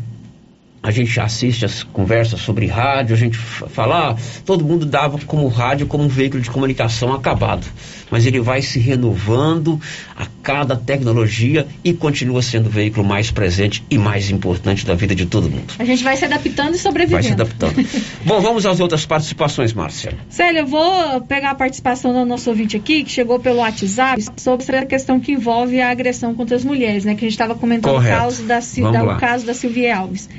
a 0.88 0.92
gente 0.92 1.20
assiste 1.20 1.66
as 1.66 1.84
conversas 1.84 2.40
sobre 2.40 2.66
rádio, 2.66 3.14
a 3.14 3.20
gente 3.20 3.38
fala, 3.38 4.12
ah, 4.12 4.16
todo 4.46 4.64
mundo 4.64 4.86
dava 4.86 5.20
como 5.26 5.46
rádio 5.50 5.86
como 5.86 6.06
um 6.06 6.08
veículo 6.08 6.42
de 6.42 6.50
comunicação 6.50 7.14
acabado. 7.14 7.68
Mas 8.10 8.26
ele 8.26 8.40
vai 8.40 8.62
se 8.62 8.80
renovando 8.80 9.82
a 10.16 10.26
cada 10.42 10.78
tecnologia 10.78 11.68
e 11.84 11.92
continua 11.92 12.42
sendo 12.42 12.68
o 12.68 12.70
veículo 12.70 13.06
mais 13.06 13.30
presente 13.30 13.84
e 13.92 13.98
mais 13.98 14.30
importante 14.30 14.86
da 14.86 14.96
vida 14.96 15.14
de 15.14 15.26
todo 15.26 15.50
mundo. 15.50 15.74
A 15.78 15.84
gente 15.84 16.02
vai 16.06 16.16
se 16.16 16.24
adaptando 16.24 16.76
e 16.76 16.78
sobrevivendo. 16.78 17.22
Vai 17.22 17.24
se 17.24 17.34
adaptando. 17.34 17.86
Bom, 18.24 18.40
vamos 18.40 18.66
às 18.66 18.80
outras 18.80 19.06
participações, 19.06 19.74
Márcia. 19.74 20.14
Célia, 20.30 20.62
eu 20.62 20.68
vou 20.68 21.20
pegar 21.20 21.52
a 21.52 21.56
participação 21.56 22.14
do 22.14 22.24
nosso 22.24 22.50
ouvinte 22.50 22.78
aqui, 22.78 23.04
que 23.04 23.12
chegou 23.12 23.42
pelo 23.42 23.58
WhatsApp, 23.58 24.24
sobre 24.38 24.78
a 24.78 24.86
questão 24.86 25.20
que 25.20 25.34
envolve 25.34 25.82
a 25.82 25.92
agressão 25.92 26.34
contra 26.34 26.56
as 26.56 26.64
mulheres, 26.64 27.04
né? 27.04 27.14
Que 27.14 27.26
a 27.26 27.28
gente 27.28 27.32
estava 27.32 27.56
comentando 27.56 28.00
o 28.00 28.02
caso 28.02 28.44
da, 28.44 28.60
da, 28.60 29.04
o 29.04 29.18
caso 29.18 29.46
da 29.46 29.54
Silvia 29.54 29.98
Alves. 29.98 30.30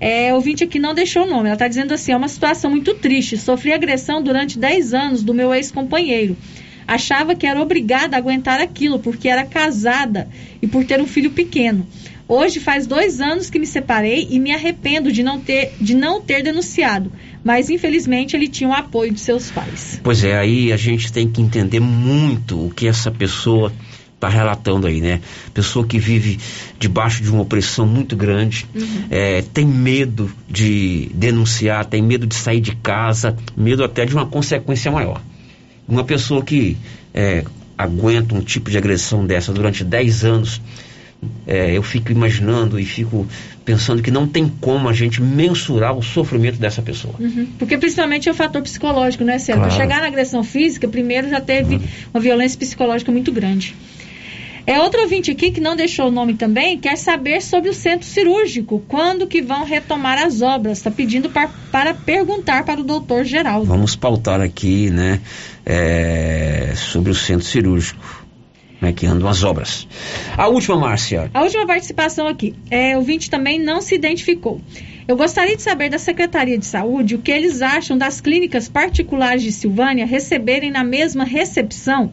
É, 0.00 0.34
ouvinte 0.34 0.64
aqui 0.64 0.78
não 0.78 0.94
deixou 0.94 1.24
o 1.24 1.30
nome. 1.30 1.46
Ela 1.46 1.54
está 1.54 1.68
dizendo 1.68 1.94
assim: 1.94 2.12
é 2.12 2.16
uma 2.16 2.28
situação 2.28 2.70
muito 2.70 2.94
triste. 2.94 3.36
Sofri 3.36 3.72
agressão 3.72 4.22
durante 4.22 4.58
10 4.58 4.94
anos 4.94 5.22
do 5.22 5.34
meu 5.34 5.54
ex-companheiro. 5.54 6.36
Achava 6.86 7.34
que 7.34 7.46
era 7.46 7.60
obrigada 7.60 8.16
a 8.16 8.18
aguentar 8.18 8.60
aquilo 8.60 8.98
porque 8.98 9.28
era 9.28 9.44
casada 9.44 10.28
e 10.60 10.66
por 10.66 10.84
ter 10.84 11.00
um 11.00 11.06
filho 11.06 11.30
pequeno. 11.30 11.86
Hoje 12.26 12.58
faz 12.58 12.86
dois 12.86 13.20
anos 13.20 13.50
que 13.50 13.58
me 13.58 13.66
separei 13.66 14.26
e 14.30 14.38
me 14.38 14.50
arrependo 14.50 15.12
de 15.12 15.22
não 15.22 15.38
ter, 15.38 15.72
de 15.78 15.94
não 15.94 16.22
ter 16.22 16.42
denunciado. 16.42 17.12
Mas 17.42 17.68
infelizmente 17.68 18.34
ele 18.34 18.48
tinha 18.48 18.68
o 18.70 18.72
apoio 18.72 19.12
de 19.12 19.20
seus 19.20 19.50
pais. 19.50 20.00
Pois 20.02 20.24
é, 20.24 20.38
aí 20.38 20.72
a 20.72 20.76
gente 20.76 21.12
tem 21.12 21.28
que 21.28 21.42
entender 21.42 21.80
muito 21.80 22.66
o 22.66 22.70
que 22.70 22.86
essa 22.86 23.10
pessoa 23.10 23.70
está 24.24 24.28
relatando 24.28 24.86
aí, 24.86 25.00
né? 25.00 25.20
Pessoa 25.52 25.86
que 25.86 25.98
vive 25.98 26.38
debaixo 26.78 27.22
de 27.22 27.30
uma 27.30 27.42
opressão 27.42 27.86
muito 27.86 28.16
grande, 28.16 28.66
uhum. 28.74 29.04
é, 29.10 29.42
tem 29.42 29.66
medo 29.66 30.30
de 30.48 31.10
denunciar, 31.14 31.84
tem 31.84 32.02
medo 32.02 32.26
de 32.26 32.34
sair 32.34 32.60
de 32.60 32.74
casa, 32.76 33.36
medo 33.56 33.84
até 33.84 34.04
de 34.06 34.14
uma 34.14 34.26
consequência 34.26 34.90
maior. 34.90 35.20
Uma 35.86 36.04
pessoa 36.04 36.42
que 36.42 36.76
é, 37.12 37.44
aguenta 37.76 38.34
um 38.34 38.40
tipo 38.40 38.70
de 38.70 38.78
agressão 38.78 39.26
dessa 39.26 39.52
durante 39.52 39.84
10 39.84 40.24
anos, 40.24 40.60
é, 41.46 41.76
eu 41.76 41.82
fico 41.82 42.12
imaginando 42.12 42.78
e 42.78 42.84
fico 42.84 43.26
pensando 43.64 44.02
que 44.02 44.10
não 44.10 44.26
tem 44.26 44.46
como 44.60 44.88
a 44.88 44.92
gente 44.92 45.22
mensurar 45.22 45.96
o 45.96 46.02
sofrimento 46.02 46.58
dessa 46.58 46.82
pessoa. 46.82 47.14
Uhum. 47.18 47.48
Porque 47.58 47.78
principalmente 47.78 48.28
é 48.28 48.32
o 48.32 48.34
fator 48.34 48.60
psicológico, 48.62 49.24
né, 49.24 49.38
Sérgio? 49.38 49.62
Claro. 49.62 49.70
Para 49.70 49.82
chegar 49.82 50.00
na 50.02 50.08
agressão 50.08 50.44
física, 50.44 50.86
primeiro 50.86 51.30
já 51.30 51.40
teve 51.40 51.76
uhum. 51.76 51.82
uma 52.12 52.20
violência 52.20 52.58
psicológica 52.58 53.10
muito 53.10 53.32
grande. 53.32 53.74
É 54.66 54.80
outro 54.80 55.02
ouvinte 55.02 55.30
aqui 55.30 55.50
que 55.50 55.60
não 55.60 55.76
deixou 55.76 56.08
o 56.08 56.10
nome 56.10 56.34
também, 56.34 56.78
quer 56.78 56.96
saber 56.96 57.42
sobre 57.42 57.68
o 57.68 57.74
centro 57.74 58.06
cirúrgico, 58.06 58.82
quando 58.88 59.26
que 59.26 59.42
vão 59.42 59.64
retomar 59.64 60.18
as 60.18 60.40
obras. 60.40 60.78
Está 60.78 60.90
pedindo 60.90 61.28
para, 61.28 61.50
para 61.70 61.92
perguntar 61.92 62.64
para 62.64 62.80
o 62.80 62.84
doutor 62.84 63.24
Geraldo. 63.24 63.66
Vamos 63.66 63.94
pautar 63.94 64.40
aqui, 64.40 64.90
né, 64.90 65.20
é, 65.66 66.72
sobre 66.76 67.10
o 67.10 67.14
centro 67.14 67.46
cirúrgico. 67.46 68.24
Como 68.78 68.90
é 68.90 68.92
que 68.92 69.06
andam 69.06 69.28
as 69.28 69.42
obras. 69.42 69.86
A 70.36 70.48
última, 70.48 70.76
Márcia. 70.76 71.30
A 71.32 71.42
última 71.42 71.66
participação 71.66 72.26
aqui. 72.26 72.54
É, 72.70 72.94
o 72.96 73.00
ouvinte 73.00 73.30
também 73.30 73.58
não 73.58 73.80
se 73.80 73.94
identificou. 73.94 74.60
Eu 75.06 75.16
gostaria 75.16 75.56
de 75.56 75.62
saber 75.62 75.90
da 75.90 75.98
Secretaria 75.98 76.58
de 76.58 76.66
Saúde 76.66 77.14
o 77.14 77.18
que 77.18 77.30
eles 77.30 77.62
acham 77.62 77.96
das 77.96 78.20
clínicas 78.20 78.68
particulares 78.68 79.42
de 79.42 79.52
Silvânia 79.52 80.06
receberem 80.06 80.70
na 80.70 80.82
mesma 80.82 81.24
recepção 81.24 82.12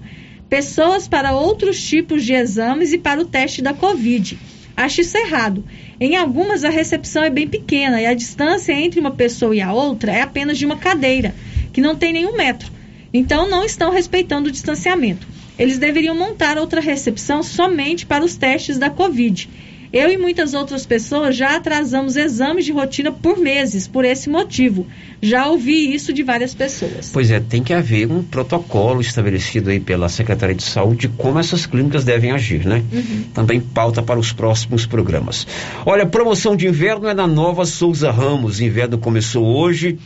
pessoas 0.52 1.08
para 1.08 1.32
outros 1.32 1.82
tipos 1.82 2.26
de 2.26 2.34
exames 2.34 2.92
e 2.92 2.98
para 2.98 3.22
o 3.22 3.26
teste 3.26 3.62
da 3.62 3.74
Covid. 3.74 4.38
Acho 4.76 5.00
isso 5.00 5.18
errado. 5.18 5.64
Em 5.98 6.18
algumas, 6.18 6.66
a 6.66 6.70
recepção 6.70 7.24
é 7.24 7.30
bem 7.30 7.48
pequena 7.48 8.02
e 8.02 8.06
a 8.06 8.14
distância 8.14 8.74
entre 8.74 9.00
uma 9.00 9.12
pessoa 9.12 9.56
e 9.56 9.62
a 9.62 9.72
outra 9.72 10.12
é 10.12 10.22
apenas 10.22 10.58
de 10.58 10.66
uma 10.66 10.76
cadeira, 10.76 11.34
que 11.72 11.80
não 11.80 11.96
tem 11.96 12.12
nenhum 12.12 12.36
metro. 12.36 12.70
Então, 13.14 13.50
não 13.50 13.64
estão 13.64 13.92
respeitando 13.92 14.50
o 14.50 14.52
distanciamento. 14.52 15.26
Eles 15.58 15.78
deveriam 15.78 16.18
montar 16.18 16.58
outra 16.58 16.82
recepção 16.82 17.42
somente 17.42 18.06
para 18.06 18.26
os 18.26 18.36
testes 18.36 18.78
da 18.78 18.90
Covid 18.90 19.48
eu 19.92 20.10
e 20.10 20.18
muitas 20.18 20.54
outras 20.54 20.86
pessoas 20.86 21.36
já 21.36 21.58
atrasamos 21.58 22.16
exames 22.16 22.66
de 22.66 22.72
rotina 22.72 23.12
por 23.12 23.38
meses, 23.38 23.88
por 23.88 24.06
esse 24.06 24.30
motivo. 24.30 24.88
Já 25.22 25.48
ouvi 25.48 25.94
isso 25.94 26.14
de 26.14 26.24
várias 26.24 26.54
pessoas. 26.54 27.10
Pois 27.12 27.30
é, 27.30 27.40
tem 27.40 27.62
que 27.62 27.74
haver 27.74 28.10
um 28.10 28.24
protocolo 28.24 29.02
estabelecido 29.02 29.70
aí 29.70 29.80
pela 29.80 30.08
Secretaria 30.08 30.56
de 30.56 30.64
Saúde 30.64 31.02
de 31.02 31.10
como 31.10 31.40
essas 31.40 31.66
clínicas 31.66 32.04
devem 32.04 32.32
agir, 32.32 32.66
né? 32.66 32.84
Uhum. 32.92 33.24
Também 33.34 33.60
pauta 33.60 34.02
para 34.02 34.20
os 34.20 34.32
próximos 34.32 34.86
programas. 34.86 35.48
Olha, 35.86 36.06
promoção 36.06 36.56
de 36.56 36.68
inverno 36.68 37.08
é 37.08 37.14
na 37.14 37.28
Nova 37.28 37.66
Souza 37.66 38.12
Ramos. 38.12 38.62
Inverno 38.62 38.98
começou 38.98 39.46
hoje, 39.46 39.98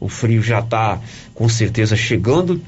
o 0.00 0.08
frio 0.08 0.42
já 0.42 0.60
está 0.60 1.00
com 1.34 1.48
certeza 1.48 1.96
chegando. 1.96 2.60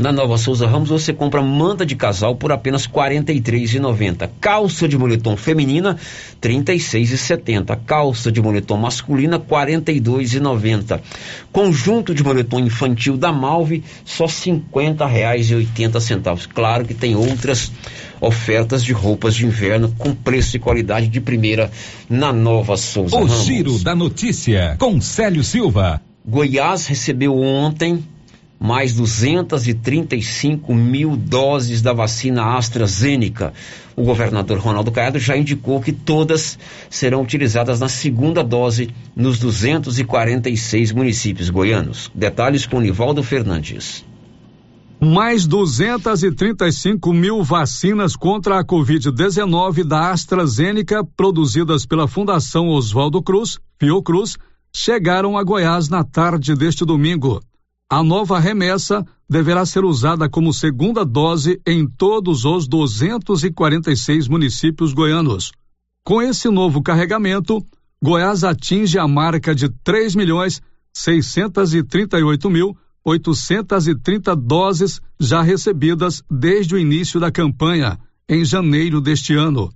Na 0.00 0.12
Nova 0.12 0.38
Souza 0.38 0.66
Ramos 0.66 0.88
você 0.88 1.12
compra 1.12 1.42
manta 1.42 1.84
de 1.84 1.94
casal 1.94 2.34
por 2.34 2.50
apenas 2.50 2.86
R$ 2.86 2.92
43,90. 2.92 4.30
Calça 4.40 4.88
de 4.88 4.96
moletom 4.96 5.36
feminina 5.36 5.98
R$ 6.42 6.48
36,70. 6.48 7.78
Calça 7.84 8.32
de 8.32 8.40
moletom 8.40 8.78
masculina 8.78 9.36
R$ 9.36 9.42
42,90. 9.46 11.00
Conjunto 11.52 12.14
de 12.14 12.24
moletom 12.24 12.60
infantil 12.60 13.18
da 13.18 13.30
Malve 13.30 13.84
só 14.02 14.24
R$ 14.24 14.32
50,80. 14.32 16.48
Claro 16.54 16.86
que 16.86 16.94
tem 16.94 17.14
outras 17.14 17.70
ofertas 18.22 18.82
de 18.82 18.94
roupas 18.94 19.34
de 19.34 19.44
inverno 19.44 19.94
com 19.98 20.14
preço 20.14 20.56
e 20.56 20.60
qualidade 20.60 21.08
de 21.08 21.20
primeira 21.20 21.70
na 22.08 22.32
Nova 22.32 22.78
Souza 22.78 23.16
o 23.16 23.26
Ramos. 23.26 23.44
Giro 23.44 23.78
da 23.80 23.94
Notícia 23.94 24.76
com 24.78 24.98
Célio 24.98 25.44
Silva. 25.44 26.00
Goiás 26.24 26.86
recebeu 26.86 27.38
ontem 27.38 28.02
mais 28.60 28.92
235 28.92 30.74
mil 30.74 31.16
doses 31.16 31.80
da 31.80 31.94
vacina 31.94 32.58
AstraZeneca. 32.58 33.54
O 33.96 34.04
governador 34.04 34.58
Ronaldo 34.58 34.92
Caiado 34.92 35.18
já 35.18 35.34
indicou 35.34 35.80
que 35.80 35.92
todas 35.92 36.58
serão 36.90 37.22
utilizadas 37.22 37.80
na 37.80 37.88
segunda 37.88 38.44
dose 38.44 38.90
nos 39.16 39.38
246 39.38 40.92
municípios 40.92 41.48
goianos. 41.48 42.10
Detalhes 42.14 42.66
com 42.66 42.80
Nivaldo 42.80 43.22
Fernandes. 43.22 44.04
Mais 45.02 45.46
235 45.46 47.14
mil 47.14 47.42
vacinas 47.42 48.14
contra 48.14 48.60
a 48.60 48.64
Covid-19 48.64 49.84
da 49.84 50.10
AstraZeneca, 50.10 51.02
produzidas 51.02 51.86
pela 51.86 52.06
Fundação 52.06 52.68
Oswaldo 52.68 53.22
Cruz, 53.22 53.58
Fiocruz, 53.78 54.36
chegaram 54.70 55.38
a 55.38 55.42
Goiás 55.42 55.88
na 55.88 56.04
tarde 56.04 56.54
deste 56.54 56.84
domingo. 56.84 57.40
A 57.92 58.04
nova 58.04 58.38
remessa 58.38 59.04
deverá 59.28 59.66
ser 59.66 59.84
usada 59.84 60.28
como 60.28 60.54
segunda 60.54 61.04
dose 61.04 61.60
em 61.66 61.88
todos 61.88 62.44
os 62.44 62.68
246 62.68 64.28
municípios 64.28 64.92
goianos. 64.92 65.50
Com 66.04 66.22
esse 66.22 66.48
novo 66.48 66.80
carregamento, 66.82 67.60
Goiás 68.00 68.44
atinge 68.44 68.96
a 68.96 69.08
marca 69.08 69.52
de 69.52 69.68
3 69.68 70.14
milhões 70.14 70.62
638 70.94 72.48
mil 72.48 72.76
830 73.04 74.36
doses 74.36 75.00
já 75.18 75.42
recebidas 75.42 76.22
desde 76.30 76.76
o 76.76 76.78
início 76.78 77.18
da 77.18 77.32
campanha, 77.32 77.98
em 78.28 78.44
janeiro 78.44 79.00
deste 79.00 79.34
ano. 79.34 79.68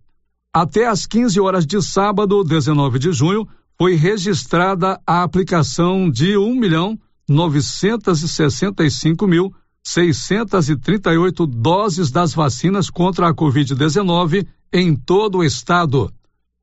Até 0.52 0.86
às 0.86 1.04
15 1.04 1.40
horas 1.40 1.66
de 1.66 1.82
sábado, 1.82 2.44
19 2.44 2.96
de 3.00 3.12
junho, 3.12 3.48
foi 3.76 3.96
registrada 3.96 5.00
a 5.04 5.24
aplicação 5.24 6.08
de 6.08 6.38
1 6.38 6.54
milhão 6.54 6.96
965 7.28 9.26
mil 9.26 9.55
638 9.82 11.46
doses 11.46 12.10
das 12.10 12.32
vacinas 12.34 12.88
contra 12.88 13.28
a 13.28 13.34
Covid-19 13.34 14.46
em 14.72 14.96
todo 14.96 15.38
o 15.38 15.44
estado. 15.44 16.12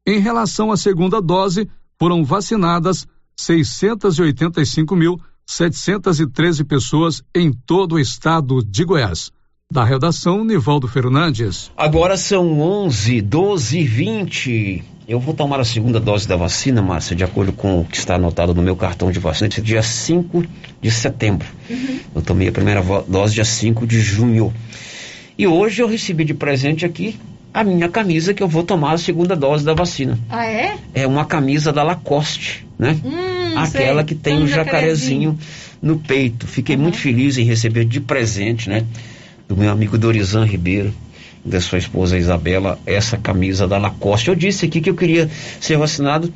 Em 0.06 0.20
relação 0.20 0.72
à 0.72 0.78
segunda 0.78 1.22
dose, 1.22 1.70
foram 2.00 2.26
vacinadas 2.26 3.08
685 3.38 4.96
mil 4.96 5.22
713 5.46 6.64
pessoas 6.64 7.22
em 7.36 7.52
todo 7.54 7.96
o 7.96 8.00
estado 8.00 8.64
de 8.64 8.84
Goiás. 8.84 9.32
Da 9.72 9.84
redação, 9.84 10.44
Nivaldo 10.44 10.88
Fernandes. 10.88 11.72
Agora 11.78 12.18
são 12.18 12.60
11, 12.60 13.22
12 13.22 13.80
e 13.80 13.84
20. 13.86 14.84
Eu 15.12 15.20
vou 15.20 15.34
tomar 15.34 15.60
a 15.60 15.66
segunda 15.66 16.00
dose 16.00 16.26
da 16.26 16.38
vacina, 16.38 16.82
Márcia, 16.82 17.14
de 17.14 17.22
acordo 17.22 17.52
com 17.52 17.82
o 17.82 17.84
que 17.84 17.98
está 17.98 18.16
anotado 18.16 18.56
no 18.56 18.62
meu 18.62 18.78
cartão 18.78 19.12
de 19.12 19.20
vacina, 19.20 19.50
é 19.58 19.60
dia 19.60 19.84
5 19.84 20.46
de 20.82 20.90
setembro. 20.90 21.46
Uhum. 21.70 22.00
Eu 22.16 22.22
tomei 22.22 22.48
a 22.48 22.52
primeira 22.54 22.82
dose 23.06 23.34
dia 23.34 23.44
5 23.44 23.86
de 23.86 24.00
junho. 24.00 24.54
E 25.38 25.46
hoje 25.46 25.82
eu 25.82 25.88
recebi 25.90 26.24
de 26.24 26.34
presente 26.34 26.86
aqui 26.86 27.20
a 27.54 27.62
minha 27.62 27.90
camisa 27.90 28.34
que 28.34 28.42
eu 28.42 28.48
vou 28.48 28.64
tomar 28.64 28.94
a 28.94 28.98
segunda 28.98 29.36
dose 29.36 29.66
da 29.66 29.74
vacina. 29.74 30.18
Ah, 30.30 30.46
é? 30.46 30.78
É 30.94 31.06
uma 31.06 31.26
camisa 31.26 31.74
da 31.74 31.84
Lacoste, 31.84 32.66
né? 32.80 32.98
Hum, 33.04 33.58
Aquela 33.58 34.04
sei. 34.04 34.06
que 34.06 34.16
tem 34.16 34.38
um, 34.38 34.44
um 34.44 34.48
jacarezinho 34.48 35.38
no 35.82 36.00
peito. 36.00 36.48
Fiquei 36.48 36.78
uhum. 36.78 36.84
muito 36.84 36.98
feliz 36.98 37.38
em 37.38 37.44
receber 37.44 37.84
de 37.84 38.00
presente, 38.00 38.70
né? 38.70 38.86
Do 39.46 39.58
meu 39.58 39.70
amigo 39.70 39.98
Dorizan 39.98 40.46
Ribeiro 40.46 40.94
da 41.44 41.60
sua 41.60 41.80
esposa 41.80 42.18
Isabela 42.18 42.80
essa 42.86 43.18
camisa 43.18 43.68
da 43.68 43.78
Lacoste. 43.78 44.30
Eu 44.30 44.36
disse 44.36 44.66
aqui 44.66 44.82
que 44.82 44.90
eu 44.90 44.96
queria 44.96 45.30
ser 45.60 45.78
vacinado 45.78 46.32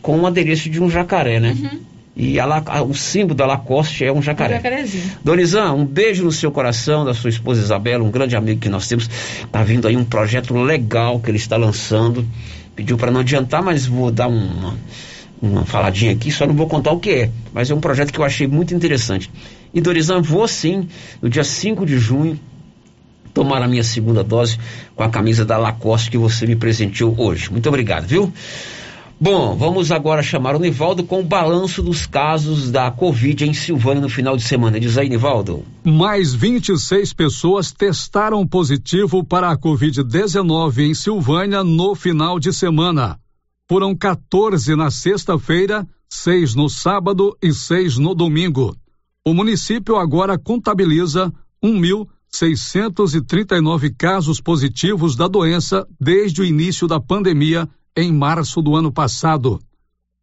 com 0.00 0.16
um 0.16 0.26
adereço 0.26 0.70
de 0.70 0.80
um 0.80 0.88
jacaré, 0.88 1.40
né? 1.40 1.56
Uhum. 1.58 1.80
E 2.16 2.40
a, 2.40 2.46
a, 2.46 2.82
o 2.82 2.94
símbolo 2.94 3.34
da 3.34 3.44
Lacoste 3.44 4.02
é 4.04 4.10
um 4.10 4.22
jacaré. 4.22 4.54
Um 4.54 4.56
jacarezinho. 4.56 5.12
Donizan, 5.22 5.72
um 5.74 5.84
beijo 5.84 6.24
no 6.24 6.32
seu 6.32 6.50
coração, 6.50 7.04
da 7.04 7.12
sua 7.12 7.28
esposa 7.28 7.60
Isabela, 7.60 8.02
um 8.02 8.10
grande 8.10 8.34
amigo 8.34 8.58
que 8.58 8.70
nós 8.70 8.88
temos. 8.88 9.10
Tá 9.52 9.62
vindo 9.62 9.86
aí 9.86 9.96
um 9.96 10.04
projeto 10.04 10.54
legal 10.54 11.20
que 11.20 11.30
ele 11.30 11.36
está 11.36 11.58
lançando. 11.58 12.26
Pediu 12.74 12.96
para 12.96 13.10
não 13.10 13.20
adiantar, 13.20 13.62
mas 13.62 13.84
vou 13.84 14.10
dar 14.10 14.28
uma, 14.28 14.78
uma 15.42 15.66
faladinha 15.66 16.12
aqui, 16.12 16.30
só 16.30 16.46
não 16.46 16.54
vou 16.54 16.66
contar 16.66 16.92
o 16.92 16.98
que 16.98 17.10
é. 17.10 17.30
Mas 17.52 17.70
é 17.70 17.74
um 17.74 17.80
projeto 17.80 18.12
que 18.12 18.18
eu 18.18 18.24
achei 18.24 18.46
muito 18.46 18.74
interessante. 18.74 19.30
E 19.74 19.80
Dorizan, 19.82 20.22
vou 20.22 20.48
sim, 20.48 20.88
no 21.20 21.28
dia 21.28 21.44
5 21.44 21.84
de 21.84 21.98
junho, 21.98 22.40
tomar 23.36 23.60
a 23.60 23.68
minha 23.68 23.84
segunda 23.84 24.24
dose 24.24 24.58
com 24.94 25.02
a 25.02 25.10
camisa 25.10 25.44
da 25.44 25.58
Lacoste 25.58 26.10
que 26.10 26.16
você 26.16 26.46
me 26.46 26.56
presenteou 26.56 27.14
hoje. 27.20 27.52
Muito 27.52 27.68
obrigado, 27.68 28.06
viu? 28.06 28.32
Bom, 29.20 29.54
vamos 29.54 29.92
agora 29.92 30.22
chamar 30.22 30.56
o 30.56 30.58
Nivaldo 30.58 31.04
com 31.04 31.20
o 31.20 31.22
balanço 31.22 31.82
dos 31.82 32.06
casos 32.06 32.70
da 32.70 32.90
Covid 32.90 33.44
em 33.44 33.52
Silvânia 33.52 34.00
no 34.00 34.08
final 34.08 34.38
de 34.38 34.42
semana. 34.42 34.80
Diz 34.80 34.96
aí, 34.96 35.10
Nivaldo. 35.10 35.62
Mais 35.84 36.32
26 36.32 37.12
pessoas 37.12 37.72
testaram 37.72 38.46
positivo 38.46 39.22
para 39.22 39.50
a 39.50 39.58
Covid-19 39.58 40.78
em 40.78 40.94
Silvânia 40.94 41.62
no 41.62 41.94
final 41.94 42.40
de 42.40 42.54
semana. 42.54 43.18
Foram 43.68 43.94
14 43.94 44.74
na 44.74 44.90
sexta-feira, 44.90 45.86
seis 46.08 46.54
no 46.54 46.70
sábado 46.70 47.36
e 47.42 47.52
seis 47.52 47.98
no 47.98 48.14
domingo. 48.14 48.74
O 49.26 49.34
município 49.34 49.96
agora 49.96 50.38
contabiliza 50.38 51.30
1.000 51.62 52.06
639 52.36 53.90
casos 53.90 54.40
positivos 54.40 55.16
da 55.16 55.26
doença 55.26 55.86
desde 55.98 56.42
o 56.42 56.44
início 56.44 56.86
da 56.86 57.00
pandemia 57.00 57.68
em 57.96 58.12
março 58.12 58.60
do 58.60 58.76
ano 58.76 58.92
passado. 58.92 59.58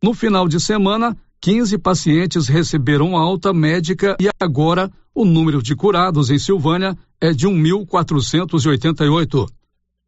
No 0.02 0.14
final 0.14 0.48
de 0.48 0.60
semana, 0.60 1.18
15 1.42 1.78
pacientes 1.80 2.48
receberam 2.48 3.18
alta 3.18 3.52
médica 3.52 4.16
e 4.20 4.30
agora 4.40 4.92
o 5.14 5.26
número 5.26 5.62
de 5.62 5.76
curados 5.76 6.30
em 6.30 6.38
Silvânia 6.38 6.98
é 7.20 7.34
de 7.34 7.48
1.488. 7.48 9.50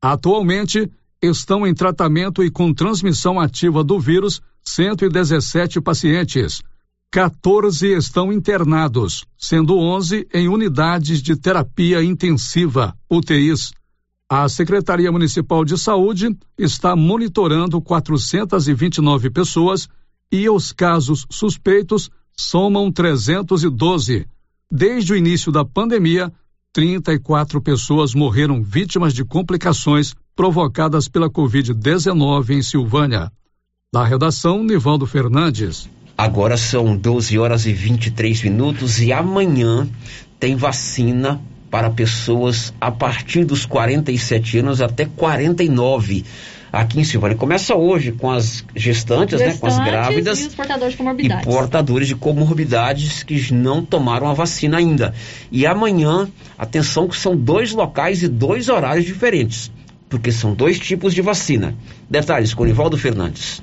Atualmente, 0.02 0.90
estão 1.22 1.66
em 1.66 1.74
tratamento 1.74 2.44
e 2.44 2.52
com 2.52 2.74
transmissão 2.74 3.40
ativa 3.40 3.84
do 3.84 4.00
vírus 4.00 4.42
117 4.64 5.82
pacientes. 5.82 6.62
14 7.12 7.94
estão 7.96 8.32
internados, 8.32 9.26
sendo 9.38 9.78
11 9.78 10.28
em 10.34 10.50
unidades 10.50 11.22
de 11.22 11.36
terapia 11.36 12.04
intensiva, 12.04 12.94
UTIs. 13.10 13.72
A 14.30 14.50
Secretaria 14.50 15.12
Municipal 15.12 15.64
de 15.64 15.78
Saúde 15.78 16.36
está 16.58 16.96
monitorando 16.96 17.82
429 17.82 19.30
pessoas 19.30 19.88
e 20.32 20.50
os 20.50 20.72
casos 20.72 21.26
suspeitos 21.30 22.10
somam 22.36 22.92
312. 22.92 24.28
Desde 24.70 25.14
o 25.14 25.16
início 25.16 25.52
da 25.52 25.64
pandemia, 25.64 26.34
34 26.74 27.62
pessoas 27.62 28.14
morreram 28.14 28.62
vítimas 28.62 29.14
de 29.14 29.24
complicações 29.24 30.14
provocadas 30.36 31.08
pela 31.08 31.30
Covid-19 31.30 32.50
em 32.50 32.62
Silvânia. 32.62 33.32
Da 33.94 34.04
redação, 34.04 34.62
Nivaldo 34.62 35.06
Fernandes. 35.06 35.88
Agora 36.18 36.56
são 36.56 36.96
12 36.96 37.38
horas 37.38 37.66
e 37.66 37.74
23 37.74 38.44
minutos 38.44 39.02
e 39.02 39.12
amanhã 39.12 39.88
tem 40.40 40.56
vacina 40.56 41.42
para 41.70 41.90
pessoas 41.90 42.74
a 42.80 42.90
partir 42.90 43.44
dos 43.44 43.66
47 43.66 44.60
anos 44.60 44.82
até 44.82 45.06
49 45.06 46.24
aqui 46.72 47.00
em 47.00 47.04
Silvânia. 47.04 47.36
Começa 47.36 47.76
hoje 47.76 48.14
com 48.14 48.32
as 48.32 48.64
gestantes, 48.76 49.40
gestantes 49.40 49.40
né, 49.40 49.54
com 49.60 49.68
as 49.68 49.80
grávidas 49.80 50.40
e 50.40 50.48
os 50.48 50.56
portadores 50.56 50.92
de 50.92 50.98
comorbidades. 50.98 51.44
E 51.44 51.50
portadores 51.50 52.08
de 52.08 52.16
comorbidades 52.16 53.24
que 53.24 53.54
não 53.54 53.84
tomaram 53.84 54.28
a 54.28 54.34
vacina 54.34 54.78
ainda. 54.78 55.14
E 55.52 55.66
amanhã, 55.66 56.30
atenção 56.58 57.08
que 57.10 57.18
são 57.18 57.36
dois 57.36 57.72
locais 57.72 58.24
e 58.24 58.28
dois 58.30 58.70
horários 58.70 59.06
diferentes, 59.06 59.72
porque 60.10 60.32
são 60.32 60.54
dois 60.54 60.80
tipos 60.80 61.14
de 61.14 61.22
vacina. 61.22 61.76
Detalhes 62.10 62.54
com 62.54 62.64
Nivaldo 62.64 62.98
Fernandes. 62.98 63.62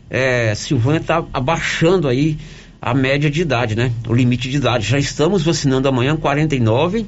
é, 0.09 0.55
Silvânia 0.55 1.01
está 1.01 1.21
abaixando 1.33 2.07
aí 2.07 2.37
a 2.81 2.93
média 2.93 3.29
de 3.29 3.41
idade, 3.41 3.75
né? 3.75 3.91
O 4.07 4.13
limite 4.13 4.49
de 4.49 4.55
idade. 4.55 4.87
Já 4.87 4.97
estamos 4.97 5.43
vacinando 5.43 5.89
amanhã 5.89 6.15
49 6.15 7.07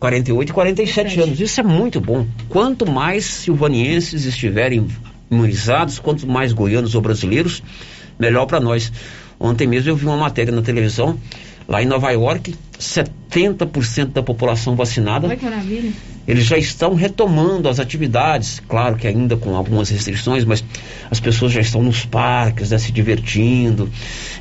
48 0.00 0.48
e 0.48 0.52
47 0.52 1.20
anos. 1.20 1.40
Isso 1.40 1.60
é 1.60 1.62
muito 1.62 2.00
bom. 2.00 2.26
Quanto 2.48 2.84
mais 2.84 3.24
silvanienses 3.24 4.24
estiverem 4.24 4.88
imunizados, 5.30 6.00
quanto 6.00 6.26
mais 6.26 6.52
goianos 6.52 6.96
ou 6.96 7.00
brasileiros, 7.00 7.62
melhor 8.18 8.44
para 8.46 8.58
nós. 8.58 8.92
Ontem 9.38 9.68
mesmo 9.68 9.90
eu 9.90 9.94
vi 9.94 10.04
uma 10.04 10.16
matéria 10.16 10.52
na 10.52 10.62
televisão, 10.62 11.16
lá 11.68 11.80
em 11.80 11.86
Nova 11.86 12.10
York, 12.10 12.56
70% 12.78 14.12
da 14.12 14.22
população 14.22 14.76
vacinada. 14.76 15.26
Olha 15.26 15.36
que 15.36 15.44
maravilha. 15.44 15.92
Eles 16.26 16.44
já 16.44 16.58
estão 16.58 16.94
retomando 16.94 17.68
as 17.68 17.80
atividades, 17.80 18.60
claro 18.68 18.96
que 18.96 19.06
ainda 19.06 19.36
com 19.36 19.56
algumas 19.56 19.88
restrições, 19.88 20.44
mas 20.44 20.62
as 21.10 21.18
pessoas 21.18 21.52
já 21.52 21.60
estão 21.60 21.82
nos 21.82 22.04
parques, 22.04 22.70
né, 22.70 22.78
se 22.78 22.92
divertindo. 22.92 23.90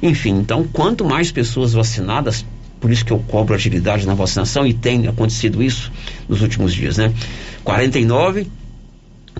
Enfim, 0.03 0.31
então, 0.31 0.67
quanto 0.71 1.05
mais 1.05 1.31
pessoas 1.31 1.73
vacinadas, 1.73 2.45
por 2.79 2.91
isso 2.91 3.05
que 3.05 3.11
eu 3.11 3.19
cobro 3.19 3.55
agilidade 3.55 4.05
na 4.05 4.13
vacinação 4.13 4.67
e 4.67 4.73
tem 4.73 5.07
acontecido 5.07 5.63
isso 5.63 5.91
nos 6.27 6.41
últimos 6.41 6.73
dias, 6.73 6.97
né? 6.97 7.13
49, 7.63 8.47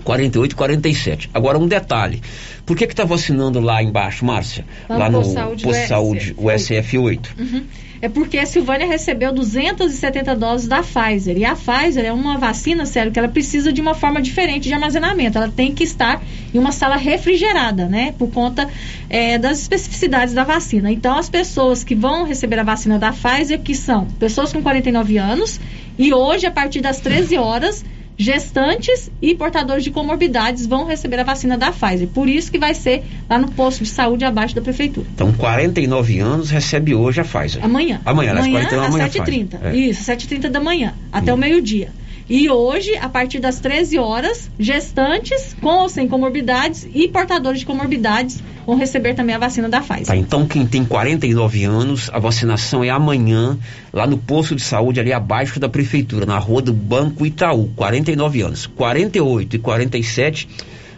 48 0.04 0.52
e 0.52 0.56
47. 0.56 1.30
Agora 1.34 1.58
um 1.58 1.68
detalhe. 1.68 2.22
Por 2.66 2.76
que 2.76 2.88
que 2.88 2.96
tá 2.96 3.04
vacinando 3.04 3.60
lá 3.60 3.84
embaixo, 3.84 4.26
Márcia? 4.26 4.66
Lá, 4.90 4.98
lá 4.98 5.10
no 5.10 5.20
Posto 5.20 5.34
Saúde, 5.34 5.88
Saúde, 5.88 6.34
o 6.38 6.46
SF8. 6.46 7.28
Uhum. 7.38 7.64
É 8.02 8.08
porque 8.08 8.38
a 8.38 8.46
Silvânia 8.46 8.88
recebeu 8.88 9.34
270 9.34 10.36
doses 10.36 10.68
da 10.68 10.84
Pfizer. 10.84 11.38
E 11.38 11.46
a 11.46 11.56
Pfizer 11.56 12.06
é 12.06 12.14
uma 12.14 12.38
vacina, 12.38 12.86
sério, 12.86 13.12
que 13.12 13.18
ela 13.18 13.28
precisa 13.28 13.74
de 13.74 13.82
uma 13.82 13.96
forma 13.96 14.22
diferente 14.22 14.68
de 14.68 14.74
armazenamento. 14.74 15.38
Ela 15.38 15.50
tem 15.50 15.74
que 15.74 15.84
estar 15.84 16.22
em 16.54 16.60
uma 16.60 16.72
sala 16.72 16.96
refrigerada, 16.96 17.88
né? 17.88 18.14
Por 18.18 18.30
conta 18.30 18.70
é, 19.10 19.38
das 19.38 19.62
especificidades 19.62 20.34
da 20.34 20.44
vacina. 20.44 20.92
Então, 20.92 21.18
as 21.18 21.30
pessoas 21.30 21.84
que 21.84 21.96
vão 21.96 22.24
receber 22.24 22.60
a 22.60 22.64
vacina 22.64 23.00
da 23.00 23.12
Pfizer, 23.12 23.60
que 23.62 23.74
são 23.74 24.06
pessoas 24.20 24.54
com 24.54 24.62
49 24.62 25.18
anos, 25.18 25.60
e 25.98 26.14
hoje, 26.14 26.46
a 26.46 26.52
partir 26.52 26.82
das 26.82 27.00
13 27.00 27.38
horas, 27.38 27.84
gestantes 28.18 29.12
e 29.22 29.36
portadores 29.36 29.84
de 29.84 29.92
comorbidades 29.92 30.66
vão 30.66 30.86
receber 30.86 31.20
a 31.20 31.24
vacina 31.24 31.58
da 31.58 31.72
Pfizer. 31.72 32.08
Por 32.08 32.28
isso 32.28 32.52
que 32.52 32.58
vai 32.58 32.74
ser 32.74 33.04
lá 33.30 33.38
no 33.38 33.52
posto 33.52 33.84
de 33.84 33.90
saúde 33.90 34.26
abaixo 34.26 34.56
da 34.56 34.62
prefeitura. 34.62 35.06
Então, 35.14 35.32
49 35.32 36.20
anos 36.20 36.50
recebe 36.50 36.96
hoje 36.96 37.22
a 37.22 37.24
Pfizer. 37.24 37.64
Amanhã. 37.64 38.02
Amanhã, 38.04 38.34
às 38.34 38.40
amanhã 38.40 38.68
49 38.68 38.88
às 38.88 38.94
amanhã 38.96 39.10
7h30. 39.10 39.48
Pfizer. 39.48 39.66
É. 39.68 39.76
Isso, 39.76 40.12
7h30 40.12 40.50
da 40.50 40.60
manhã, 40.60 40.94
até 41.12 41.32
o 41.34 41.38
meio-dia. 41.38 41.92
E 42.30 42.50
hoje, 42.50 42.94
a 42.98 43.08
partir 43.08 43.40
das 43.40 43.60
13 43.60 43.98
horas, 43.98 44.52
gestantes 44.60 45.56
com 45.62 45.70
ou 45.70 45.90
sem 45.90 46.10
comorbidades 46.10 46.86
e 46.94 47.08
portadores 47.08 47.62
de 47.62 47.66
comorbidades 47.66 48.44
vão 48.66 48.76
receber 48.76 49.14
também 49.14 49.34
a 49.34 49.40
vacina 49.40 49.70
da 49.70 49.80
Pfizer. 49.80 50.08
Tá, 50.08 50.16
então 50.16 50.46
quem 50.46 50.68
tem 50.68 50.84
49 50.84 51.64
anos, 51.64 52.10
a 52.12 52.20
vacinação 52.20 52.84
é 52.84 52.90
amanhã, 52.90 53.58
lá 53.94 54.06
no 54.06 54.18
posto 54.18 54.56
de 54.56 54.62
saúde, 54.62 55.00
ali 55.00 55.14
abaixo 55.14 55.58
da 55.58 55.70
prefeitura, 55.70 56.26
na 56.26 56.38
rua 56.38 56.62
do 56.62 56.74
Banco 56.74 57.26
Itaú. 57.26 57.72
49 57.78 58.42
anos. 58.42 58.68
48 58.68 59.56
e 59.56 59.60
47, 59.60 60.50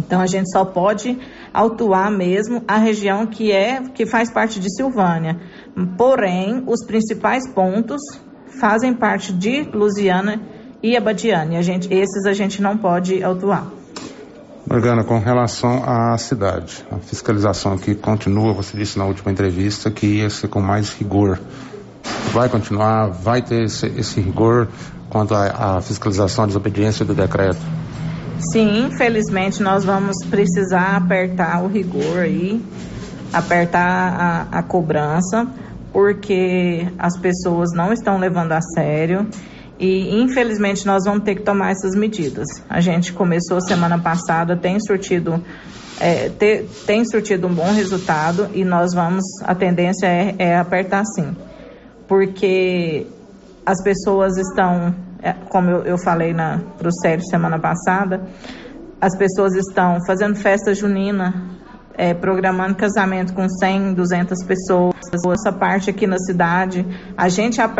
Então 0.00 0.20
a 0.20 0.26
gente 0.26 0.50
só 0.50 0.64
pode 0.64 1.16
autuar 1.54 2.10
mesmo 2.10 2.64
a 2.66 2.76
região 2.76 3.24
que 3.24 3.52
é 3.52 3.82
que 3.94 4.04
faz 4.04 4.30
parte 4.30 4.58
de 4.58 4.74
Silvânia. 4.74 5.38
Porém, 5.96 6.64
os 6.66 6.84
principais 6.84 7.48
pontos 7.48 8.02
fazem 8.60 8.92
parte 8.92 9.32
de 9.32 9.62
Lusiana 9.62 10.40
e 10.82 10.96
Abadiane. 10.96 11.56
A 11.56 11.62
gente, 11.62 11.92
esses 11.92 12.26
a 12.26 12.32
gente 12.32 12.60
não 12.60 12.76
pode 12.76 13.22
autuar. 13.22 13.66
Morgana, 14.68 15.04
com 15.04 15.18
relação 15.18 15.82
à 15.86 16.18
cidade, 16.18 16.84
a 16.90 16.98
fiscalização 16.98 17.74
aqui 17.74 17.94
continua, 17.94 18.52
você 18.52 18.76
disse 18.76 18.98
na 18.98 19.06
última 19.06 19.30
entrevista 19.30 19.90
que 19.90 20.18
ia 20.18 20.28
ser 20.28 20.48
com 20.48 20.60
mais 20.60 20.92
rigor 20.92 21.38
vai 22.32 22.48
continuar, 22.48 23.08
vai 23.08 23.42
ter 23.42 23.64
esse, 23.64 23.86
esse 23.86 24.20
rigor 24.20 24.68
quanto 25.08 25.34
à, 25.34 25.80
fiscalização 25.80 26.44
à 26.44 26.46
desobediência 26.46 27.04
do 27.04 27.14
decreto? 27.14 27.58
Sim, 28.52 28.86
infelizmente 28.86 29.62
nós 29.62 29.84
vamos 29.84 30.16
precisar 30.30 30.96
apertar 30.96 31.62
o 31.62 31.66
rigor 31.66 32.20
aí, 32.20 32.62
apertar 33.32 34.48
a, 34.52 34.58
a 34.58 34.62
cobrança, 34.62 35.46
porque 35.92 36.86
as 36.98 37.18
pessoas 37.18 37.72
não 37.72 37.92
estão 37.92 38.18
levando 38.18 38.52
a 38.52 38.60
sério 38.60 39.26
e 39.78 40.20
infelizmente 40.20 40.86
nós 40.86 41.04
vamos 41.04 41.24
ter 41.24 41.36
que 41.36 41.42
tomar 41.42 41.72
essas 41.72 41.94
medidas. 41.94 42.46
A 42.68 42.80
gente 42.80 43.12
começou 43.12 43.60
semana 43.60 43.98
passada, 43.98 44.56
tem 44.56 44.78
surtido 44.80 45.42
é, 46.00 46.30
tem 46.86 47.04
surtido 47.04 47.48
um 47.48 47.52
bom 47.52 47.72
resultado 47.72 48.48
e 48.54 48.64
nós 48.64 48.94
vamos, 48.94 49.24
a 49.42 49.52
tendência 49.52 50.06
é, 50.06 50.34
é 50.38 50.56
apertar 50.56 51.04
sim, 51.04 51.34
porque 52.08 53.06
as 53.64 53.82
pessoas 53.82 54.36
estão, 54.38 54.94
é, 55.22 55.34
como 55.50 55.70
eu, 55.70 55.98
falei 55.98 56.34
para 56.78 56.88
o 56.88 56.92
Sérgio 56.92 57.28
semana 57.28 57.58
passada, 57.58 58.22
as 58.98 59.16
pessoas 59.16 59.54
estão 59.54 59.98
fazendo 60.06 60.34
festa 60.34 60.74
junina, 60.74 61.44
é, 61.94 62.14
programando 62.14 62.76
casamento 62.76 63.34
com 63.34 63.48
100, 63.48 63.92
200 63.94 64.42
pessoas, 64.44 64.94
essa 65.32 65.52
parte 65.52 65.90
aqui 65.90 66.06
na 66.06 66.18
cidade, 66.18 66.86
a 67.16 67.28
gente 67.28 67.60
aperta 67.60 67.76